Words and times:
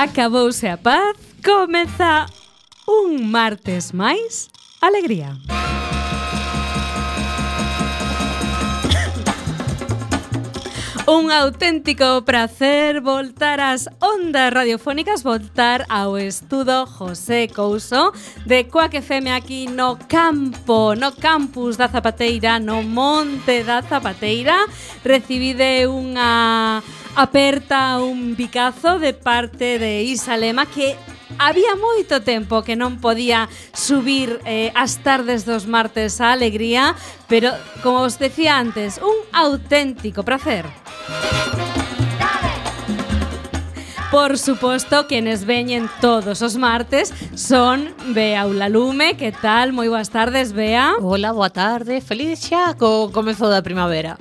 Acabouse 0.00 0.66
a 0.66 0.78
paz, 0.78 1.14
comeza 1.44 2.24
un 2.88 3.30
martes 3.30 3.92
máis 3.92 4.48
alegría. 4.80 5.36
Un 11.04 11.28
auténtico 11.28 12.24
prazer 12.24 13.04
voltar 13.04 13.60
ás 13.60 13.92
ondas 14.00 14.48
radiofónicas, 14.48 15.20
voltar 15.20 15.84
ao 15.92 16.16
estudo 16.16 16.86
José 16.86 17.52
Couso 17.52 18.16
de 18.48 18.72
Coac 18.72 18.94
FM 18.94 19.36
aquí 19.36 19.68
no 19.68 19.98
campo, 20.08 20.96
no 20.96 21.12
campus 21.12 21.76
da 21.76 21.92
Zapateira, 21.92 22.56
no 22.56 22.80
monte 22.80 23.64
da 23.68 23.82
Zapateira. 23.84 24.64
Recibide 25.04 25.84
unha 25.84 26.80
Aperta 27.16 27.98
un 28.00 28.36
bicazo 28.36 28.98
de 28.98 29.12
parte 29.12 29.78
de 29.78 30.02
Isa 30.02 30.36
Lema 30.36 30.66
que 30.66 30.96
había 31.38 31.74
moito 31.74 32.22
tempo 32.22 32.62
que 32.62 32.76
non 32.76 33.00
podía 33.02 33.50
subir 33.72 34.38
eh, 34.46 34.70
as 34.78 35.02
tardes 35.02 35.42
dos 35.42 35.66
martes 35.66 36.20
a 36.20 36.32
alegría, 36.32 36.94
pero 37.26 37.50
como 37.82 38.06
os 38.06 38.18
decía 38.18 38.58
antes, 38.58 39.00
un 39.02 39.16
auténtico 39.32 40.22
placer. 40.22 40.66
Por 44.10 44.38
suposto, 44.38 45.06
quienes 45.06 45.44
veñen 45.44 45.88
todos 46.00 46.42
os 46.42 46.56
martes 46.56 47.14
son 47.34 47.94
Bea 48.10 48.46
Ulalume. 48.46 49.14
Que 49.14 49.30
tal? 49.30 49.70
Moi 49.70 49.86
boas 49.86 50.10
tardes, 50.10 50.50
Bea. 50.50 50.98
Hola, 50.98 51.30
boa 51.30 51.50
tarde. 51.54 52.02
Feliz 52.02 52.42
xa 52.42 52.74
co 52.74 53.14
comezo 53.14 53.46
da 53.46 53.62
primavera. 53.62 54.18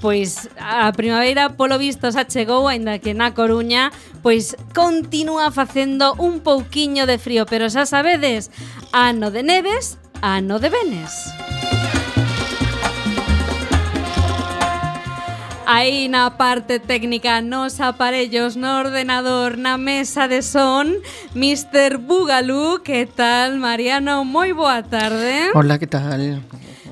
Pois 0.00 0.48
a 0.60 0.92
primavera, 0.92 1.58
polo 1.58 1.78
visto, 1.78 2.06
xa 2.14 2.22
chegou, 2.22 2.70
aínda 2.70 3.02
que 3.02 3.18
na 3.18 3.34
Coruña, 3.34 3.90
pois 4.22 4.54
continúa 4.70 5.50
facendo 5.50 6.14
un 6.22 6.38
pouquiño 6.38 7.02
de 7.02 7.18
frío, 7.18 7.46
pero 7.50 7.66
xa 7.66 7.82
sabedes, 7.82 8.54
ano 8.94 9.34
de 9.34 9.42
neves, 9.42 9.98
ano 10.22 10.62
de 10.62 10.70
venes. 10.70 11.34
Aí 15.66 16.08
na 16.08 16.30
parte 16.38 16.78
técnica, 16.78 17.42
nos 17.42 17.76
aparellos, 17.82 18.56
no 18.56 18.78
ordenador, 18.78 19.58
na 19.58 19.76
mesa 19.76 20.24
de 20.24 20.40
son, 20.40 20.96
Mr. 21.34 21.98
Bugalú, 21.98 22.80
que 22.80 23.04
tal, 23.04 23.58
Mariano? 23.58 24.24
Moi 24.24 24.54
boa 24.54 24.80
tarde. 24.80 25.52
Hola, 25.52 25.76
que 25.76 25.86
tal? 25.90 26.40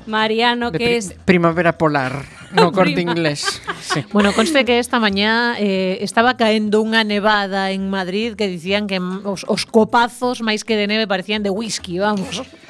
Mariano, 0.07 0.71
que 0.71 0.77
pri 0.79 0.95
es... 0.95 1.13
Primavera 1.25 1.77
polar, 1.77 2.25
no 2.51 2.71
corte 2.75 3.01
inglés. 3.01 3.61
Sí. 3.81 4.03
Bueno, 4.11 4.33
conste 4.33 4.65
que 4.65 4.79
esta 4.79 4.99
mañá 4.99 5.55
eh, 5.59 5.99
estaba 6.01 6.35
caendo 6.35 6.81
unha 6.81 7.03
nevada 7.03 7.69
en 7.75 7.91
Madrid 7.91 8.39
que 8.39 8.47
dicían 8.47 8.87
que 8.87 8.97
os, 8.99 9.43
os 9.45 9.67
copazos 9.67 10.41
máis 10.41 10.63
que 10.63 10.79
de 10.79 10.87
neve 10.87 11.05
parecían 11.05 11.43
de 11.43 11.51
whisky, 11.51 11.99
vamos. 11.99 12.41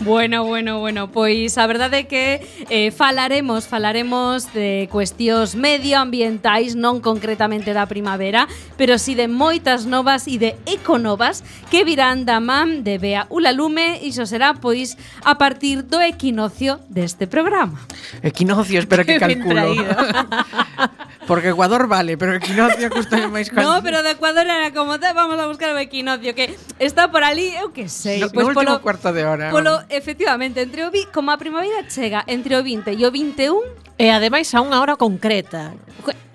Bueno, 0.00 0.44
bueno, 0.44 0.80
bueno, 0.80 1.10
pois 1.10 1.56
a 1.56 1.66
verdade 1.66 2.04
é 2.04 2.04
que 2.04 2.44
eh, 2.68 2.90
falaremos, 2.90 3.66
falaremos 3.66 4.52
de 4.52 4.88
cuestións 4.92 5.56
medioambientais, 5.56 6.76
non 6.76 7.00
concretamente 7.00 7.72
da 7.72 7.88
primavera, 7.88 8.44
pero 8.76 9.00
si 9.00 9.12
sí 9.12 9.12
de 9.16 9.26
moitas 9.32 9.88
novas 9.88 10.28
e 10.28 10.36
de 10.36 10.60
econovas 10.68 11.40
que 11.72 11.84
virán 11.88 12.28
da 12.28 12.40
man 12.40 12.84
de 12.84 13.00
Bea 13.00 13.24
Ulalume, 13.32 14.04
e 14.04 14.12
iso 14.12 14.28
será 14.28 14.60
pois 14.60 15.00
a 15.24 15.40
partir 15.40 15.88
do 15.88 16.04
equinocio 16.04 16.84
deste 16.92 17.24
programa. 17.24 17.80
Equinocio, 18.20 18.84
espera 18.84 19.04
que 19.04 19.16
calculo. 19.22 19.72
Porque 21.28 21.52
Ecuador 21.52 21.86
vale, 21.86 22.16
pero 22.16 22.32
equinoccio 22.34 22.88
custa 22.88 23.28
máis 23.28 23.46
caro. 23.52 23.68
No, 23.68 23.84
pero 23.84 24.00
de 24.00 24.16
Ecuador 24.16 24.48
era 24.48 24.72
como 24.72 24.96
te 24.96 25.12
vamos 25.12 25.36
a 25.36 25.44
buscar 25.44 25.76
o 25.76 25.78
equinoccio 25.78 26.32
que 26.32 26.56
está 26.80 27.12
por 27.12 27.20
ali, 27.20 27.52
eu 27.60 27.68
que 27.68 27.84
sei. 27.92 28.24
No, 28.24 28.32
pois 28.32 28.48
no 28.48 28.56
polo, 28.56 28.80
cuarto 28.80 29.12
de 29.12 29.28
hora. 29.28 29.52
Polo, 29.52 29.84
efectivamente, 29.92 30.64
entre 30.64 30.88
o 30.88 30.90
vi, 30.90 31.04
como 31.12 31.28
a 31.28 31.36
primavera 31.36 31.84
chega 31.84 32.24
entre 32.24 32.56
o 32.56 32.64
20 32.64 32.96
e 32.96 33.04
o 33.04 33.12
21 33.12 33.88
E 33.98 34.14
ademais 34.14 34.46
a 34.54 34.62
unha 34.62 34.78
hora 34.78 34.94
concreta. 34.94 35.74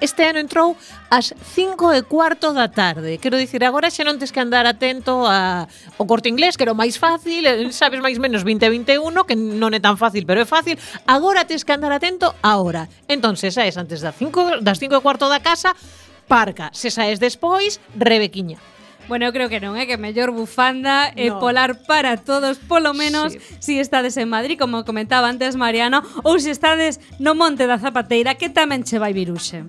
Este 0.03 0.27
ano 0.27 0.43
entrou 0.43 0.75
ás 1.07 1.31
5 1.31 1.95
e 1.95 2.03
cuarto 2.03 2.51
da 2.51 2.67
tarde. 2.67 3.15
Quero 3.23 3.39
dicir, 3.39 3.63
agora 3.63 3.87
xa 3.87 4.03
non 4.03 4.19
tens 4.19 4.35
que 4.35 4.43
andar 4.43 4.67
atento 4.67 5.23
a 5.23 5.63
o 5.95 6.03
corte 6.03 6.27
inglés, 6.27 6.59
que 6.59 6.67
era 6.67 6.75
o 6.75 6.77
máis 6.77 6.99
fácil, 6.99 7.39
eh, 7.47 7.71
sabes 7.71 8.03
máis 8.03 8.19
menos 8.19 8.43
2021, 8.43 8.99
que 9.23 9.39
non 9.39 9.71
é 9.71 9.79
tan 9.79 9.95
fácil, 9.95 10.27
pero 10.27 10.43
é 10.43 10.47
fácil. 10.47 10.75
Agora 11.07 11.47
tens 11.47 11.63
que 11.63 11.71
andar 11.71 11.95
atento 11.95 12.35
a 12.43 12.59
hora. 12.59 12.91
Entonces, 13.07 13.55
xa 13.55 13.63
es 13.63 13.79
antes 13.79 14.03
das 14.03 14.19
5 14.19 14.59
das 14.59 14.82
cinco 14.83 14.99
e 14.99 15.01
cuarto 15.01 15.31
da 15.31 15.39
casa, 15.39 15.71
parca. 16.27 16.67
Se 16.75 16.91
saes 16.91 17.23
despois, 17.23 17.79
rebequiña. 17.95 18.59
Bueno, 19.07 19.25
eu 19.25 19.31
creo 19.31 19.47
que 19.47 19.59
non, 19.59 19.75
é 19.79 19.83
eh? 19.83 19.87
que 19.87 19.99
mellor 19.99 20.31
bufanda 20.31 21.11
no. 21.11 21.19
e 21.19 21.31
polar 21.39 21.87
para 21.87 22.19
todos, 22.19 22.59
polo 22.59 22.91
menos 22.91 23.35
sí. 23.35 23.39
si 23.59 23.73
estades 23.79 24.15
en 24.19 24.27
Madrid, 24.27 24.59
como 24.59 24.83
comentaba 24.83 25.27
antes 25.27 25.55
Mariano, 25.55 26.03
ou 26.23 26.39
se 26.39 26.47
si 26.47 26.55
estades 26.55 26.99
no 27.19 27.35
Monte 27.35 27.67
da 27.67 27.79
Zapateira, 27.79 28.35
que 28.35 28.47
tamén 28.51 28.83
che 28.83 28.99
vai 28.99 29.11
viruxe. 29.11 29.67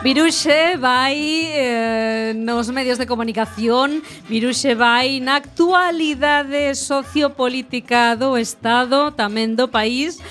Viruxe 0.00 0.76
vai 0.78 1.18
eh, 1.18 2.32
nos 2.36 2.70
medios 2.70 2.98
de 2.98 3.06
comunicación, 3.06 4.00
Viruxe 4.28 4.78
vai 4.78 5.18
na 5.18 5.42
actualidade 5.42 6.70
sociopolítica 6.78 8.14
do 8.14 8.38
Estado, 8.38 9.10
tamén 9.10 9.58
do 9.58 9.66
país, 9.66 10.22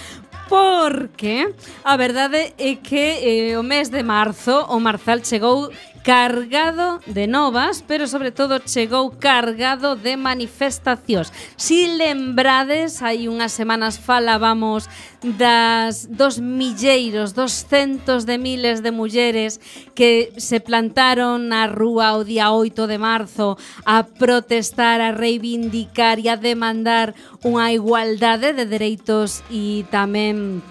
porque 0.48 1.52
a 1.84 2.00
verdade 2.00 2.56
é 2.56 2.80
que 2.80 3.52
eh, 3.52 3.60
o 3.60 3.64
mes 3.64 3.92
de 3.92 4.00
marzo 4.08 4.56
o 4.72 4.80
Marzal 4.80 5.20
chegou 5.28 5.68
cargado 6.08 7.02
de 7.06 7.28
novas, 7.28 7.84
pero 7.86 8.08
sobre 8.08 8.32
todo 8.32 8.60
chegou 8.60 9.12
cargado 9.20 9.98
de 9.98 10.16
manifestacións. 10.16 11.36
Si 11.60 12.00
lembrades, 12.00 13.04
hai 13.04 13.28
unhas 13.28 13.52
semanas 13.52 14.00
falábamos 14.00 14.88
das 15.20 16.08
dos 16.08 16.40
milleiros, 16.40 17.36
dos 17.36 17.68
centos 17.68 18.24
de 18.24 18.40
miles 18.40 18.80
de 18.80 18.96
mulleres 18.96 19.60
que 20.00 20.32
se 20.40 20.64
plantaron 20.64 21.52
na 21.52 21.68
rúa 21.68 22.16
o 22.16 22.24
día 22.24 22.56
8 22.56 22.88
de 22.88 22.96
marzo 23.04 23.60
a 23.84 24.08
protestar, 24.08 25.04
a 25.04 25.12
reivindicar 25.12 26.24
e 26.24 26.32
a 26.32 26.40
demandar 26.40 27.20
unha 27.44 27.76
igualdade 27.76 28.56
de 28.56 28.64
dereitos 28.64 29.44
e 29.52 29.84
tamén 29.92 30.64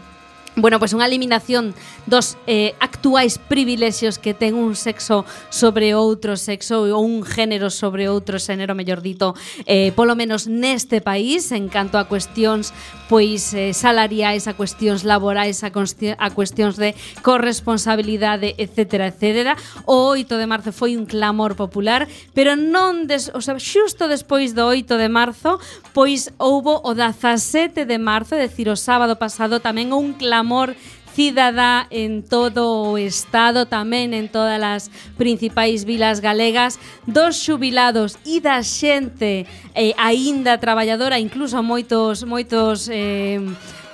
Bueno, 0.57 0.81
pois 0.81 0.89
pues 0.89 0.97
unha 0.97 1.05
eliminación 1.05 1.77
dos 2.09 2.41
eh, 2.49 2.73
actuais 2.81 3.37
privilexios 3.37 4.17
que 4.17 4.33
ten 4.33 4.57
un 4.57 4.73
sexo 4.73 5.29
sobre 5.53 5.93
outro 5.93 6.41
sexo 6.41 6.89
ou 6.89 7.05
un 7.05 7.29
género 7.29 7.69
sobre 7.69 8.09
outro 8.09 8.41
xénero, 8.41 8.73
mellor 8.73 9.05
dito, 9.05 9.37
eh, 9.69 9.93
polo 9.93 10.17
menos 10.17 10.49
neste 10.49 11.05
país, 11.05 11.53
en 11.53 11.69
canto 11.69 12.01
a 12.01 12.09
cuestións 12.09 12.73
pois 13.05 13.53
eh, 13.53 13.77
salariais, 13.77 14.49
a 14.49 14.57
cuestións 14.57 15.05
laborais, 15.05 15.61
a, 15.61 15.69
a 15.69 16.29
cuestións 16.33 16.81
de 16.81 16.97
corresponsabilidade, 17.21 18.57
etc. 18.57 19.13
etc. 19.13 19.61
O 19.85 20.09
8 20.17 20.41
de 20.41 20.49
marzo 20.49 20.73
foi 20.73 20.97
un 20.97 21.05
clamor 21.05 21.53
popular, 21.53 22.09
pero 22.33 22.57
non 22.57 23.05
des, 23.05 23.29
o 23.37 23.45
sea, 23.45 23.61
xusto 23.61 24.09
despois 24.09 24.57
do 24.57 24.65
8 24.65 24.97
de 24.97 25.13
marzo, 25.13 25.61
pois 25.93 26.33
houbo 26.41 26.81
o 26.81 26.97
17 26.97 27.85
de 27.85 27.99
marzo, 28.01 28.41
decir, 28.41 28.73
o 28.73 28.77
sábado 28.81 29.21
pasado 29.21 29.61
tamén 29.61 29.93
un 29.93 30.17
clamor 30.17 30.46
amor 30.47 30.79
cidadá 31.17 31.89
en 31.91 32.23
todo 32.23 32.93
o 32.93 33.01
Estado, 33.01 33.67
tamén 33.67 34.15
en 34.15 34.29
todas 34.31 34.61
as 34.63 34.83
principais 35.19 35.83
vilas 35.83 36.21
galegas, 36.23 36.79
dos 37.09 37.41
xubilados 37.41 38.21
e 38.23 38.39
da 38.39 38.61
xente 38.63 39.49
eh, 39.75 39.97
aínda 39.99 40.61
traballadora, 40.61 41.19
incluso 41.19 41.59
moitos, 41.65 42.23
moitos 42.23 42.87
eh, 42.93 43.41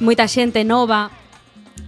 moita 0.02 0.26
xente 0.26 0.66
nova, 0.66 1.14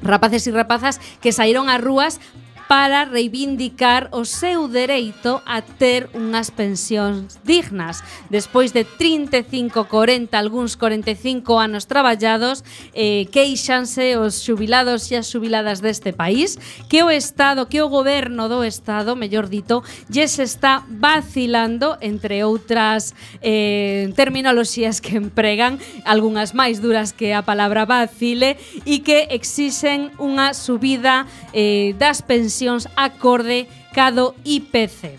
rapaces 0.01 0.47
e 0.47 0.55
rapazas 0.55 1.03
que 1.19 1.35
saíron 1.35 1.67
ás 1.67 1.83
rúas 1.83 2.23
para 2.69 3.05
reivindicar 3.05 4.09
o 4.11 4.25
seu 4.25 4.67
dereito 4.69 5.41
a 5.45 5.61
ter 5.61 6.09
unhas 6.17 6.49
pensións 6.49 7.37
dignas. 7.45 8.01
Despois 8.33 8.73
de 8.73 8.89
35, 8.89 9.85
40, 9.85 10.33
algúns 10.33 10.73
45 10.75 11.45
anos 11.61 11.85
traballados, 11.85 12.65
eh, 12.97 13.29
queixanse 13.29 14.17
os 14.17 14.41
xubilados 14.41 15.13
e 15.13 15.21
as 15.21 15.29
xubiladas 15.29 15.85
deste 15.85 16.17
país 16.17 16.57
que 16.89 17.05
o 17.05 17.13
Estado, 17.13 17.69
que 17.69 17.85
o 17.85 17.93
goberno 17.93 18.49
do 18.49 18.65
Estado, 18.65 19.13
mellor 19.15 19.53
dito, 19.53 19.85
lles 20.09 20.41
está 20.41 20.89
vacilando 20.89 22.01
entre 22.01 22.43
outras 22.49 23.13
eh, 23.45 24.09
terminoloxías 24.17 25.05
que 25.05 25.21
empregan, 25.21 25.77
algunhas 26.09 26.57
máis 26.57 26.81
duras 26.81 27.13
que 27.13 27.37
a 27.37 27.45
palabra 27.45 27.85
vacile, 27.85 28.57
e 28.89 29.05
que 29.05 29.29
exixen 29.31 30.09
unha 30.17 30.57
subida 30.57 31.29
eh, 31.53 31.93
das 32.01 32.25
pensións 32.25 32.55
acorde 32.97 33.67
cado 33.93 34.35
IPC. 34.45 35.19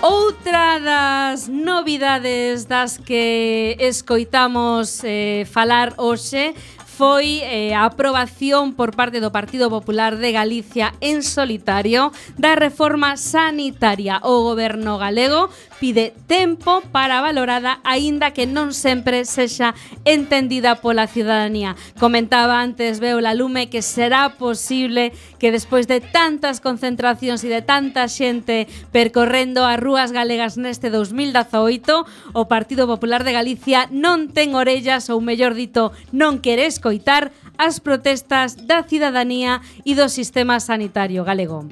Outra 0.00 0.78
das 0.78 1.48
novidades 1.48 2.64
das 2.64 2.98
que 2.98 3.76
escoitamos 3.80 5.02
eh, 5.04 5.44
falar 5.50 5.92
hoxe 5.96 6.54
foi 6.98 7.46
eh, 7.46 7.78
a 7.78 7.86
aprobación 7.86 8.74
por 8.74 8.90
parte 8.90 9.22
do 9.22 9.30
Partido 9.30 9.70
Popular 9.70 10.18
de 10.18 10.34
Galicia 10.34 10.98
en 10.98 11.22
solitario 11.22 12.10
da 12.34 12.58
reforma 12.58 13.14
sanitaria. 13.14 14.18
O 14.26 14.42
goberno 14.42 14.98
galego 14.98 15.46
pide 15.78 16.10
tempo 16.26 16.82
para 16.90 17.22
valorada 17.22 17.78
aínda 17.86 18.34
que 18.34 18.50
non 18.50 18.74
sempre 18.74 19.22
sexa 19.22 19.78
entendida 20.02 20.82
pola 20.82 21.06
ciudadanía. 21.06 21.78
Comentaba 22.02 22.58
antes 22.58 22.98
Beola 22.98 23.30
Lume 23.30 23.70
que 23.70 23.78
será 23.78 24.34
posible 24.34 25.14
que 25.38 25.54
despois 25.54 25.86
de 25.86 26.02
tantas 26.02 26.58
concentracións 26.58 27.46
e 27.46 27.48
de 27.54 27.62
tanta 27.62 28.10
xente 28.10 28.66
percorrendo 28.90 29.62
as 29.62 29.78
rúas 29.78 30.10
galegas 30.10 30.58
neste 30.58 30.90
2018, 30.90 32.34
o 32.34 32.42
Partido 32.50 32.90
Popular 32.90 33.22
de 33.22 33.38
Galicia 33.38 33.86
non 33.94 34.34
ten 34.34 34.58
orellas 34.58 35.06
ou 35.14 35.22
mellor 35.22 35.54
dito, 35.54 35.94
non 36.10 36.42
queres 36.42 36.82
escoitar 36.88 37.30
as 37.58 37.78
protestas 37.78 38.56
da 38.56 38.82
cidadanía 38.82 39.60
e 39.84 39.92
do 39.94 40.08
sistema 40.08 40.56
sanitario 40.60 41.20
galego. 41.24 41.68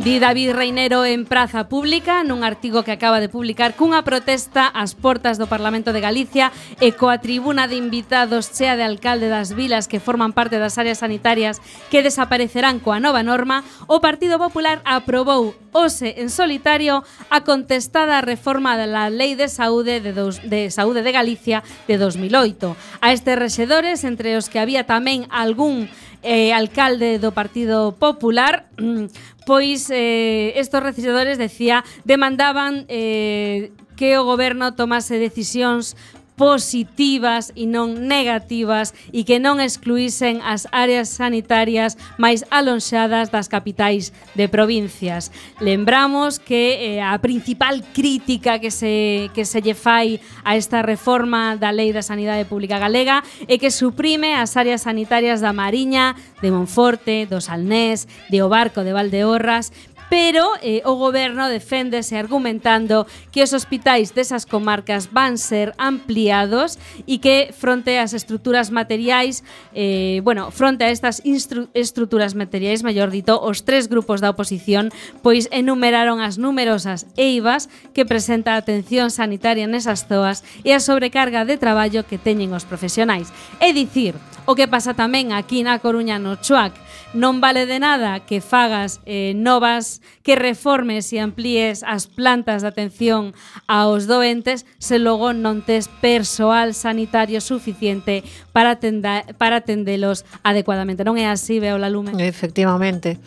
Di 0.00 0.18
David 0.18 0.52
Reinero 0.52 1.04
en 1.04 1.26
Praza 1.26 1.68
Pública 1.68 2.24
nun 2.24 2.40
artigo 2.40 2.88
que 2.88 2.96
acaba 2.96 3.20
de 3.20 3.28
publicar 3.28 3.76
cunha 3.76 4.00
protesta 4.00 4.64
ás 4.72 4.96
portas 4.96 5.36
do 5.36 5.44
Parlamento 5.44 5.92
de 5.92 6.00
Galicia 6.00 6.56
e 6.80 6.96
coa 6.96 7.20
tribuna 7.20 7.68
de 7.68 7.76
invitados 7.76 8.48
chea 8.48 8.80
de 8.80 8.88
alcalde 8.88 9.28
das 9.28 9.52
vilas 9.52 9.92
que 9.92 10.00
forman 10.00 10.32
parte 10.32 10.56
das 10.56 10.80
áreas 10.80 11.04
sanitarias 11.04 11.60
que 11.92 12.00
desaparecerán 12.00 12.80
coa 12.80 12.96
nova 12.96 13.20
norma, 13.20 13.60
o 13.92 14.00
Partido 14.00 14.40
Popular 14.40 14.80
aprobou 14.88 15.52
hoxe 15.76 16.16
en 16.16 16.32
solitario 16.32 17.04
a 17.28 17.44
contestada 17.44 18.24
reforma 18.24 18.80
da 18.80 19.12
Lei 19.12 19.36
de 19.36 19.52
Saúde 19.52 20.00
de, 20.00 20.16
dos, 20.16 20.40
de 20.40 20.72
Saúde 20.72 21.04
de 21.04 21.12
Galicia 21.12 21.60
de 21.84 22.00
2008. 22.00 22.72
A 23.04 23.12
estes 23.12 23.36
rexedores, 23.36 24.00
entre 24.08 24.40
os 24.40 24.48
que 24.48 24.64
había 24.64 24.88
tamén 24.88 25.28
algún 25.28 25.92
eh, 26.22 26.52
alcalde 26.52 27.18
do 27.18 27.32
Partido 27.32 27.96
Popular, 27.96 28.68
mm, 28.76 29.08
pois 29.50 29.90
eh, 29.90 30.52
estos 30.54 30.80
recesadores, 30.80 31.36
decía, 31.36 31.82
demandaban 32.04 32.86
eh, 32.86 33.72
que 33.98 34.14
o 34.14 34.22
goberno 34.22 34.78
tomase 34.78 35.18
decisións 35.18 35.98
positivas 36.40 37.52
e 37.52 37.68
non 37.68 38.08
negativas 38.08 38.96
e 39.12 39.28
que 39.28 39.36
non 39.36 39.60
excluísen 39.60 40.40
as 40.40 40.64
áreas 40.72 41.12
sanitarias 41.12 42.00
máis 42.16 42.48
alonxadas 42.48 43.28
das 43.28 43.52
capitais 43.52 44.16
de 44.32 44.48
provincias. 44.48 45.28
Lembramos 45.60 46.40
que 46.40 46.96
eh, 46.96 47.04
a 47.04 47.20
principal 47.20 47.84
crítica 47.92 48.56
que 48.56 48.72
se, 48.72 49.28
que 49.36 49.44
se 49.44 49.60
lle 49.60 49.76
fai 49.76 50.16
a 50.40 50.56
esta 50.56 50.80
reforma 50.80 51.60
da 51.60 51.76
Lei 51.76 51.92
da 51.92 52.00
Sanidade 52.00 52.48
Pública 52.48 52.80
Galega 52.80 53.20
é 53.44 53.60
que 53.60 53.68
suprime 53.68 54.32
as 54.32 54.56
áreas 54.56 54.88
sanitarias 54.88 55.44
da 55.44 55.52
Mariña, 55.52 56.16
de 56.40 56.48
Monforte, 56.48 57.28
do 57.28 57.44
Salnés, 57.44 58.08
de 58.32 58.40
Obarco, 58.40 58.80
de 58.80 58.96
Valdeorras, 58.96 59.76
pero 60.10 60.50
eh, 60.60 60.82
o 60.84 60.98
goberno 60.98 61.48
deféndese 61.48 62.18
argumentando 62.18 63.06
que 63.30 63.46
os 63.46 63.54
hospitais 63.54 64.12
desas 64.12 64.44
comarcas 64.44 65.14
van 65.14 65.38
ser 65.38 65.72
ampliados 65.78 66.76
e 67.06 67.22
que 67.22 67.54
fronte 67.54 67.96
ás 67.96 68.12
estruturas 68.12 68.74
materiais, 68.74 69.46
eh, 69.72 70.18
bueno, 70.26 70.50
fronte 70.50 70.84
a 70.84 70.90
estas 70.90 71.22
estruturas 71.22 72.34
materiais, 72.34 72.82
maior 72.82 73.08
dito, 73.08 73.38
os 73.38 73.62
tres 73.62 73.86
grupos 73.86 74.18
da 74.18 74.34
oposición 74.34 74.90
pois 75.22 75.46
enumeraron 75.54 76.18
as 76.18 76.36
numerosas 76.36 77.06
eivas 77.14 77.70
que 77.94 78.02
presenta 78.04 78.58
a 78.58 78.60
atención 78.60 79.14
sanitaria 79.14 79.70
nesas 79.70 80.10
zoas 80.10 80.42
e 80.66 80.74
a 80.74 80.82
sobrecarga 80.82 81.46
de 81.46 81.54
traballo 81.54 82.02
que 82.02 82.18
teñen 82.18 82.50
os 82.50 82.66
profesionais. 82.66 83.30
É 83.62 83.70
dicir, 83.70 84.18
O 84.50 84.58
que 84.58 84.66
pasa 84.66 84.98
tamén 84.98 85.30
aquí 85.30 85.62
na 85.62 85.78
Coruña 85.78 86.18
no 86.18 86.34
Chuac. 86.34 86.74
Non 87.14 87.38
vale 87.38 87.70
de 87.70 87.78
nada 87.78 88.18
que 88.26 88.42
fagas 88.42 88.98
eh, 89.06 89.30
novas, 89.38 90.02
que 90.26 90.34
reformes 90.34 91.14
e 91.14 91.22
amplíes 91.22 91.86
as 91.86 92.10
plantas 92.10 92.66
de 92.66 92.74
atención 92.74 93.30
aos 93.70 94.10
doentes 94.10 94.66
se 94.82 94.98
logo 94.98 95.30
non 95.30 95.62
tes 95.62 95.86
persoal 96.02 96.74
sanitario 96.74 97.38
suficiente 97.38 98.26
para, 98.50 98.74
atenda, 98.74 99.22
para 99.38 99.62
atendelos 99.62 100.26
adecuadamente. 100.42 101.06
Non 101.06 101.14
é 101.14 101.30
así, 101.30 101.62
veo 101.62 101.78
la 101.78 101.86
lume? 101.86 102.18
Efectivamente. 102.18 103.22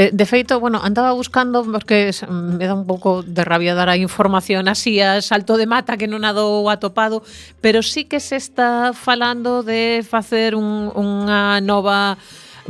Eh, 0.00 0.08
de 0.14 0.24
feito, 0.24 0.58
bueno, 0.58 0.80
andaba 0.82 1.12
buscando 1.12 1.62
porque 1.62 2.10
mm, 2.26 2.56
me 2.56 2.66
dá 2.66 2.72
un 2.72 2.86
pouco 2.86 3.22
de 3.22 3.44
rabia 3.44 3.74
dar 3.74 3.90
a 3.90 3.98
información 3.98 4.66
así 4.66 4.98
a 4.98 5.20
salto 5.20 5.58
de 5.58 5.66
mata 5.68 6.00
que 6.00 6.08
non 6.08 6.24
adou 6.24 6.72
atopado, 6.72 7.20
pero 7.60 7.84
sí 7.84 8.08
que 8.08 8.16
se 8.16 8.40
está 8.40 8.96
falando 8.96 9.60
de 9.60 10.00
facer 10.00 10.56
un, 10.56 10.88
unha 10.96 11.60
nova 11.60 12.16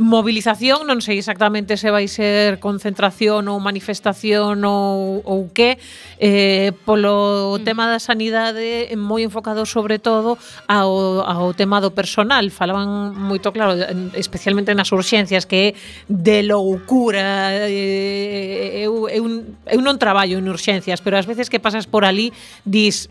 movilización, 0.01 0.89
non 0.89 0.97
sei 0.99 1.21
exactamente 1.21 1.77
se 1.77 1.93
vai 1.93 2.09
ser 2.09 2.57
concentración 2.57 3.45
ou 3.45 3.61
manifestación 3.61 4.65
ou, 4.65 5.21
ou 5.21 5.53
que, 5.53 5.77
eh, 6.17 6.73
polo 6.83 7.61
mm. 7.61 7.63
tema 7.63 7.85
da 7.85 8.01
sanidade 8.01 8.89
moi 8.97 9.21
enfocado 9.21 9.61
sobre 9.69 10.01
todo 10.01 10.41
ao, 10.65 11.21
ao 11.21 11.53
tema 11.53 11.77
do 11.77 11.93
personal. 11.93 12.41
Falaban 12.49 13.13
moito 13.13 13.53
claro, 13.53 13.77
especialmente 14.17 14.73
nas 14.73 14.89
urxencias, 14.89 15.45
que 15.45 15.59
é 15.61 15.67
de 16.09 16.41
loucura. 16.49 17.53
Eh, 17.69 18.81
eu, 18.81 19.05
eu, 19.05 19.23
eu 19.69 19.79
non 19.85 20.01
traballo 20.01 20.41
en 20.41 20.49
urxencias, 20.49 20.97
pero 20.97 21.21
ás 21.21 21.29
veces 21.29 21.45
que 21.45 21.61
pasas 21.61 21.85
por 21.85 22.09
ali 22.09 22.33
dis 22.65 23.05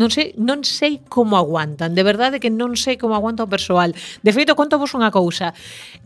Non 0.00 0.08
sei, 0.08 0.32
non 0.40 0.64
sei 0.64 1.04
como 1.12 1.36
aguantan, 1.36 1.92
de 1.92 2.00
verdade 2.00 2.40
que 2.40 2.48
non 2.48 2.72
sei 2.72 2.96
como 2.96 3.12
aguanta 3.12 3.44
o 3.44 3.52
persoal. 3.52 3.92
De 4.24 4.32
feito, 4.32 4.56
conto 4.56 4.80
vos 4.80 4.96
unha 4.96 5.12
cousa. 5.12 5.52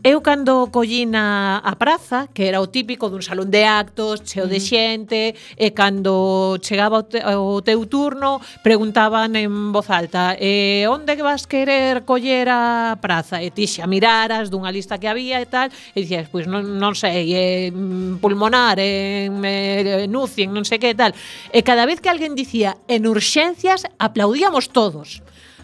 Eu 0.03 0.19
cando 0.19 0.67
collín 0.67 1.15
a, 1.15 1.63
a 1.63 1.79
praza, 1.79 2.27
que 2.35 2.51
era 2.51 2.59
o 2.59 2.67
típico 2.67 3.07
dun 3.07 3.23
salón 3.23 3.47
de 3.47 3.63
actos, 3.63 4.19
cheo 4.27 4.51
de 4.51 4.59
mm. 4.59 4.67
xente, 4.67 5.21
e 5.55 5.71
cando 5.71 6.59
chegaba 6.59 6.99
o, 6.99 7.07
te, 7.07 7.23
o 7.23 7.63
teu 7.63 7.87
turno, 7.87 8.43
preguntaban 8.59 9.31
en 9.39 9.71
voz 9.71 9.87
alta, 9.87 10.35
e 10.35 10.83
onde 10.91 11.15
vas 11.23 11.47
querer 11.47 12.03
coller 12.03 12.51
a 12.51 12.99
praza? 12.99 13.39
E 13.39 13.47
ti 13.47 13.63
xa 13.63 13.87
miraras 13.87 14.51
dunha 14.51 14.75
lista 14.75 14.99
que 14.99 15.07
había 15.07 15.39
e 15.39 15.47
tal, 15.47 15.71
e 15.71 16.03
dixas, 16.03 16.27
pois 16.27 16.51
non, 16.51 16.67
non 16.67 16.99
sei, 16.99 17.31
eh, 17.31 17.71
pulmonar, 18.19 18.75
en, 18.75 19.39
eh, 19.39 20.03
en 20.03 20.11
en 20.11 20.49
non 20.51 20.67
sei 20.67 20.83
que 20.83 20.91
tal. 20.91 21.15
E 21.55 21.63
cada 21.63 21.87
vez 21.87 22.03
que 22.03 22.11
alguén 22.11 22.35
dicía 22.35 22.75
en 22.91 23.07
urxencias, 23.07 23.84
aplaudíamos 23.99 24.69
todos. 24.69 25.21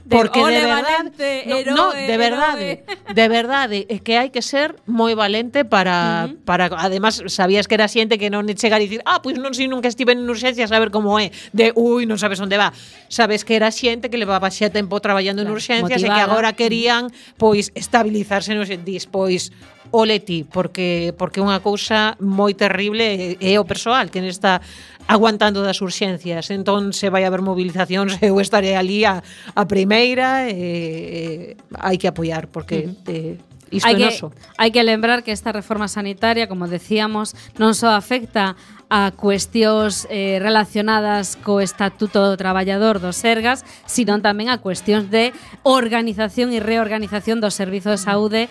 Porque 0.09 0.43
de, 0.43 0.51
de 0.51 0.61
verdad, 0.61 0.81
valente, 0.81 1.43
no, 1.45 1.57
heroe, 1.57 1.75
no, 1.75 1.91
de 1.93 2.17
verdade, 2.17 2.83
de 3.13 3.27
verdade, 3.29 3.85
é 3.87 3.99
que 4.01 4.17
hai 4.17 4.33
que 4.33 4.41
ser 4.41 4.75
moi 4.89 5.13
valente 5.13 5.61
para 5.63 6.25
uh 6.25 6.33
-huh. 6.33 6.41
para 6.41 6.73
además 6.73 7.21
sabías 7.29 7.69
que 7.69 7.77
era 7.77 7.85
xente 7.85 8.17
que 8.17 8.33
non 8.33 8.49
chegar 8.57 8.81
e 8.81 8.89
dicir, 8.89 9.01
"Ah, 9.05 9.21
pois 9.21 9.37
non 9.37 9.53
sei 9.53 9.69
nunca 9.69 9.87
estive 9.87 10.17
en 10.17 10.25
urxencias 10.25 10.73
a 10.73 10.77
ver 10.81 10.89
como 10.89 11.21
é", 11.21 11.29
de, 11.53 11.69
"Ui, 11.77 12.09
non 12.09 12.17
sabes 12.17 12.41
onde 12.41 12.57
va". 12.57 12.73
Sabes 13.13 13.45
que 13.45 13.53
era 13.53 13.69
xente 13.69 14.09
que 14.09 14.17
levaba 14.17 14.49
xa 14.49 14.73
tempo 14.73 14.97
traballando 14.99 15.45
claro, 15.45 15.53
en 15.53 15.57
urxencias 15.61 16.01
motivada. 16.01 16.11
e 16.11 16.17
que 16.17 16.23
agora 16.25 16.49
querían 16.57 17.13
pois 17.37 17.69
estabilizarse 17.77 18.57
nos 18.57 18.73
dis, 18.81 19.05
pois 19.05 19.53
ole 19.91 20.19
ti, 20.19 20.47
porque, 20.47 21.13
porque 21.19 21.43
unha 21.43 21.59
cousa 21.59 22.15
moi 22.23 22.55
terrible 22.55 23.35
é 23.39 23.53
o 23.59 23.67
persoal 23.67 24.07
que 24.07 24.23
está 24.23 24.63
aguantando 25.07 25.61
das 25.61 25.83
urxencias. 25.83 26.47
Entón, 26.49 26.95
se 26.95 27.11
vai 27.11 27.27
haber 27.27 27.43
movilizacións, 27.43 28.15
eu 28.23 28.39
estaré 28.39 28.79
ali 28.79 29.03
a, 29.03 29.19
a 29.55 29.63
primeira, 29.67 30.47
e, 30.47 30.55
e, 30.55 31.69
hai 31.77 31.99
que 31.99 32.07
apoiar, 32.07 32.47
porque... 32.47 32.87
Uh 32.87 32.95
-huh. 32.95 33.37
eh, 33.37 33.51
Isto 33.71 33.87
hai, 33.87 33.95
que, 33.95 34.11
hai 34.59 34.69
que 34.75 34.83
lembrar 34.83 35.23
que 35.23 35.31
esta 35.31 35.55
reforma 35.55 35.87
sanitaria, 35.87 36.51
como 36.51 36.67
decíamos, 36.67 37.31
non 37.55 37.71
só 37.71 37.95
afecta 37.95 38.59
a 38.91 39.15
cuestións 39.15 40.03
eh, 40.11 40.35
relacionadas 40.43 41.39
co 41.39 41.63
Estatuto 41.63 42.19
do 42.27 42.35
Traballador 42.35 42.99
dos 42.99 43.15
Sergas, 43.15 43.63
sino 43.87 44.19
tamén 44.19 44.51
a 44.51 44.59
cuestións 44.59 45.07
de 45.07 45.31
organización 45.63 46.51
e 46.51 46.59
reorganización 46.59 47.39
do 47.39 47.47
Servizo 47.47 47.95
de 47.95 48.03
Saúde 48.03 48.41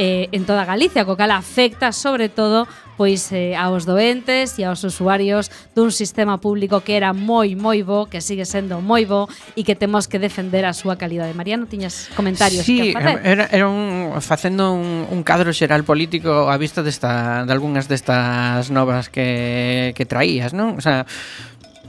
eh, 0.00 0.32
en 0.32 0.48
toda 0.48 0.64
Galicia, 0.64 1.04
co 1.04 1.20
cal 1.20 1.36
afecta 1.36 1.92
sobre 1.92 2.32
todo 2.32 2.64
pois 3.00 3.32
eh, 3.32 3.56
aos 3.56 3.88
doentes 3.88 4.60
e 4.60 4.68
aos 4.68 4.84
usuarios 4.84 5.48
dun 5.72 5.88
sistema 5.88 6.36
público 6.36 6.84
que 6.84 7.00
era 7.00 7.16
moi 7.16 7.56
moi 7.56 7.80
bo, 7.80 8.04
que 8.04 8.20
sigue 8.20 8.44
sendo 8.44 8.84
moi 8.84 9.08
bo 9.08 9.24
e 9.56 9.64
que 9.64 9.72
temos 9.72 10.04
que 10.04 10.20
defender 10.20 10.68
a 10.68 10.76
súa 10.76 11.00
calidade. 11.00 11.32
Mariano, 11.32 11.64
tiñas 11.64 12.12
comentarios 12.12 12.60
sí, 12.68 12.92
que 12.92 13.00
facer? 13.00 13.24
Era, 13.24 13.48
era 13.48 13.72
un, 13.72 14.20
facendo 14.20 14.76
un, 14.76 15.08
un 15.08 15.20
cadro 15.24 15.48
xeral 15.56 15.80
político 15.80 16.52
a 16.52 16.60
vista 16.60 16.84
desta, 16.84 17.48
de 17.48 17.52
algunhas 17.56 17.88
destas 17.88 18.68
novas 18.68 19.08
que 19.08 19.89
que, 19.92 20.06
traías, 20.06 20.52
non? 20.52 20.78
O 20.78 20.82
sea, 20.82 21.06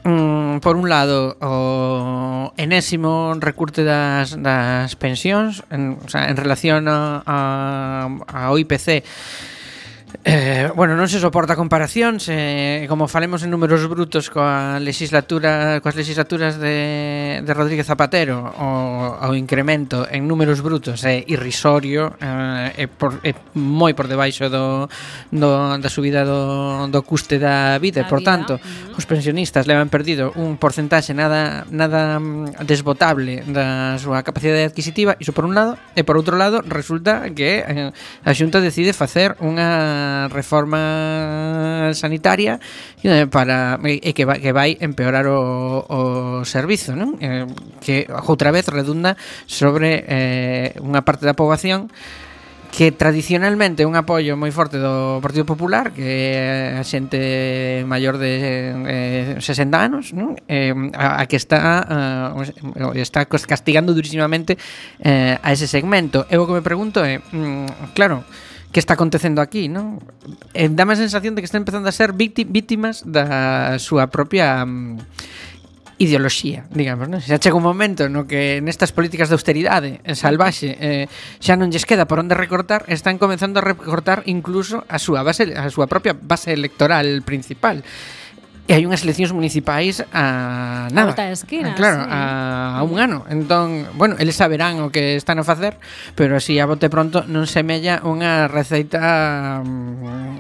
mm, 0.03 0.60
por 0.60 0.75
un 0.75 0.89
lado, 0.89 1.38
o 1.41 2.53
enésimo 2.58 3.34
recorte 3.38 3.84
das, 3.84 4.38
das 4.38 4.96
pensións 4.98 5.63
en, 5.70 5.98
o 6.01 6.10
sea, 6.10 6.29
en 6.29 6.38
relación 6.38 6.88
a, 6.88 7.22
a, 7.25 7.38
ao 8.48 8.58
IPC 8.58 9.03
Eh, 10.24 10.70
bueno, 10.75 10.94
non 11.00 11.08
se 11.08 11.24
soporta 11.24 11.56
comparacións 11.56 12.27
eh, 12.30 12.84
Como 12.91 13.08
falemos 13.08 13.41
en 13.41 13.50
números 13.50 13.88
brutos 13.88 14.27
coa 14.27 14.77
legislatura, 14.77 15.80
Coas 15.80 15.96
legislaturas 15.96 16.60
de, 16.60 17.39
de 17.41 17.51
Rodríguez 17.56 17.88
Zapatero 17.88 18.44
o, 18.60 19.18
o 19.18 19.32
incremento 19.34 20.03
en 20.12 20.27
números 20.27 20.60
brutos 20.60 21.08
É 21.08 21.24
eh, 21.24 21.32
irrisorio 21.32 22.13
eh, 22.20 22.84
é, 22.84 22.86
por, 22.91 23.24
é 23.24 23.34
moi 23.56 23.96
por 23.96 24.12
debaixo 24.12 24.51
do, 24.51 24.91
do, 25.32 25.50
da 25.80 25.89
subida 25.89 26.27
do, 26.27 26.91
do 26.91 27.01
custe 27.08 27.39
da 27.39 27.80
vida 27.80 28.03
da 28.03 28.10
Por 28.12 28.20
vida. 28.20 28.30
tanto, 28.36 28.53
uh 28.56 28.62
-huh. 28.62 29.00
os 29.00 29.08
pensionistas 29.08 29.65
levan 29.65 29.88
perdido 29.88 30.36
un 30.36 30.60
porcentaxe 30.60 31.15
nada, 31.15 31.63
nada 31.72 32.20
mm, 32.20 32.68
desbotable 32.68 33.48
Da 33.48 33.96
súa 33.98 34.22
capacidade 34.27 34.68
adquisitiva 34.68 35.15
Iso 35.18 35.32
por 35.32 35.48
un 35.48 35.56
lado 35.56 35.80
E 35.96 36.03
por 36.03 36.20
outro 36.20 36.36
lado, 36.36 36.62
resulta 36.68 37.32
que 37.32 37.63
eh, 37.63 37.91
a 38.27 38.32
xunta 38.36 38.60
decide 38.60 38.94
facer 38.94 39.39
unha 39.39 40.00
reforma 40.31 41.91
sanitaria 41.93 42.60
eh, 43.03 43.27
para 43.27 43.79
e 43.84 44.13
que 44.13 44.25
vai, 44.25 44.39
que 44.39 44.51
vai 44.53 44.77
empeorar 44.79 45.27
o, 45.27 45.84
o 45.88 46.01
servizo, 46.46 46.96
non? 46.96 47.17
Eh, 47.20 47.46
que 47.81 48.08
outra 48.27 48.50
vez 48.50 48.67
redunda 48.70 49.17
sobre 49.46 50.05
eh, 50.08 50.77
unha 50.81 51.01
parte 51.01 51.25
da 51.25 51.38
poboación 51.38 51.89
que 52.72 52.91
tradicionalmente 52.91 53.84
é 53.84 53.88
un 53.88 54.00
apoio 54.00 54.39
moi 54.39 54.50
forte 54.55 54.79
do 54.79 55.20
Partido 55.20 55.43
Popular, 55.43 55.91
que 55.91 56.08
eh, 56.08 56.79
é 56.79 56.79
a 56.79 56.84
xente 56.88 57.84
maior 57.84 58.15
de 58.15 59.36
eh, 59.36 59.43
60 59.43 59.75
anos, 59.75 60.15
non? 60.15 60.39
Eh, 60.48 60.72
a, 60.96 61.20
a 61.20 61.24
que 61.27 61.36
está 61.36 61.84
uh, 62.31 62.96
está 62.96 63.27
castigando 63.27 63.91
durísimamente 63.91 64.55
eh, 65.03 65.36
a 65.36 65.51
ese 65.51 65.67
segmento. 65.67 66.24
Eu 66.31 66.48
o 66.48 66.48
que 66.48 66.55
me 66.55 66.63
pregunto 66.63 67.03
é, 67.03 67.20
mm, 67.20 67.91
claro, 67.91 68.24
que 68.71 68.79
está 68.79 68.95
acontecendo 68.95 69.41
aquí, 69.43 69.67
non? 69.67 69.99
Eh, 70.55 70.71
dame 70.71 70.95
a 70.95 70.99
sensación 70.99 71.35
de 71.35 71.43
que 71.43 71.49
está 71.49 71.59
empezando 71.59 71.91
a 71.91 71.95
ser 71.95 72.15
vítimas 72.15 73.03
da 73.03 73.75
súa 73.77 74.07
propia 74.07 74.63
um, 74.63 74.95
ideoloxía, 76.01 76.65
digamos, 76.71 77.11
non? 77.11 77.19
Xa 77.21 77.37
chega 77.37 77.59
un 77.59 77.67
momento 77.67 78.09
no 78.09 78.25
que 78.25 78.63
nestas 78.63 78.89
políticas 78.95 79.29
de 79.29 79.37
austeridade 79.37 80.01
salvaxe 80.17 80.73
eh, 80.79 81.05
xa 81.37 81.53
non 81.59 81.69
lles 81.69 81.85
queda 81.85 82.09
por 82.09 82.17
onde 82.17 82.33
recortar, 82.33 82.87
están 82.89 83.21
comenzando 83.21 83.59
a 83.59 83.67
recortar 83.67 84.23
incluso 84.25 84.87
a 84.89 84.97
súa 84.97 85.21
base 85.21 85.51
a 85.53 85.69
súa 85.69 85.85
propia 85.85 86.17
base 86.17 86.55
electoral 86.55 87.21
principal. 87.21 87.85
E 88.70 88.77
hai 88.77 88.86
unhas 88.86 89.01
eleccións 89.01 89.34
municipais 89.34 90.06
a 90.13 90.88
nada. 90.94 91.18
A 91.18 91.34
esquina, 91.34 91.74
a, 91.74 91.75
claro, 91.75 92.06
sí. 92.06 92.10
a, 92.13 92.22
a 92.77 92.82
un 92.86 93.01
ano. 93.01 93.25
Entón, 93.27 93.89
bueno, 93.98 94.15
eles 94.22 94.38
saberán 94.38 94.80
o 94.86 94.94
que 94.94 95.18
están 95.18 95.41
a 95.41 95.44
facer, 95.44 95.82
pero 96.13 96.38
así 96.38 96.62
a 96.62 96.70
bote 96.70 96.88
pronto 96.88 97.25
non 97.25 97.50
semella 97.50 98.00
unha 98.06 98.48
receita 98.48 99.60
um, 99.65 100.39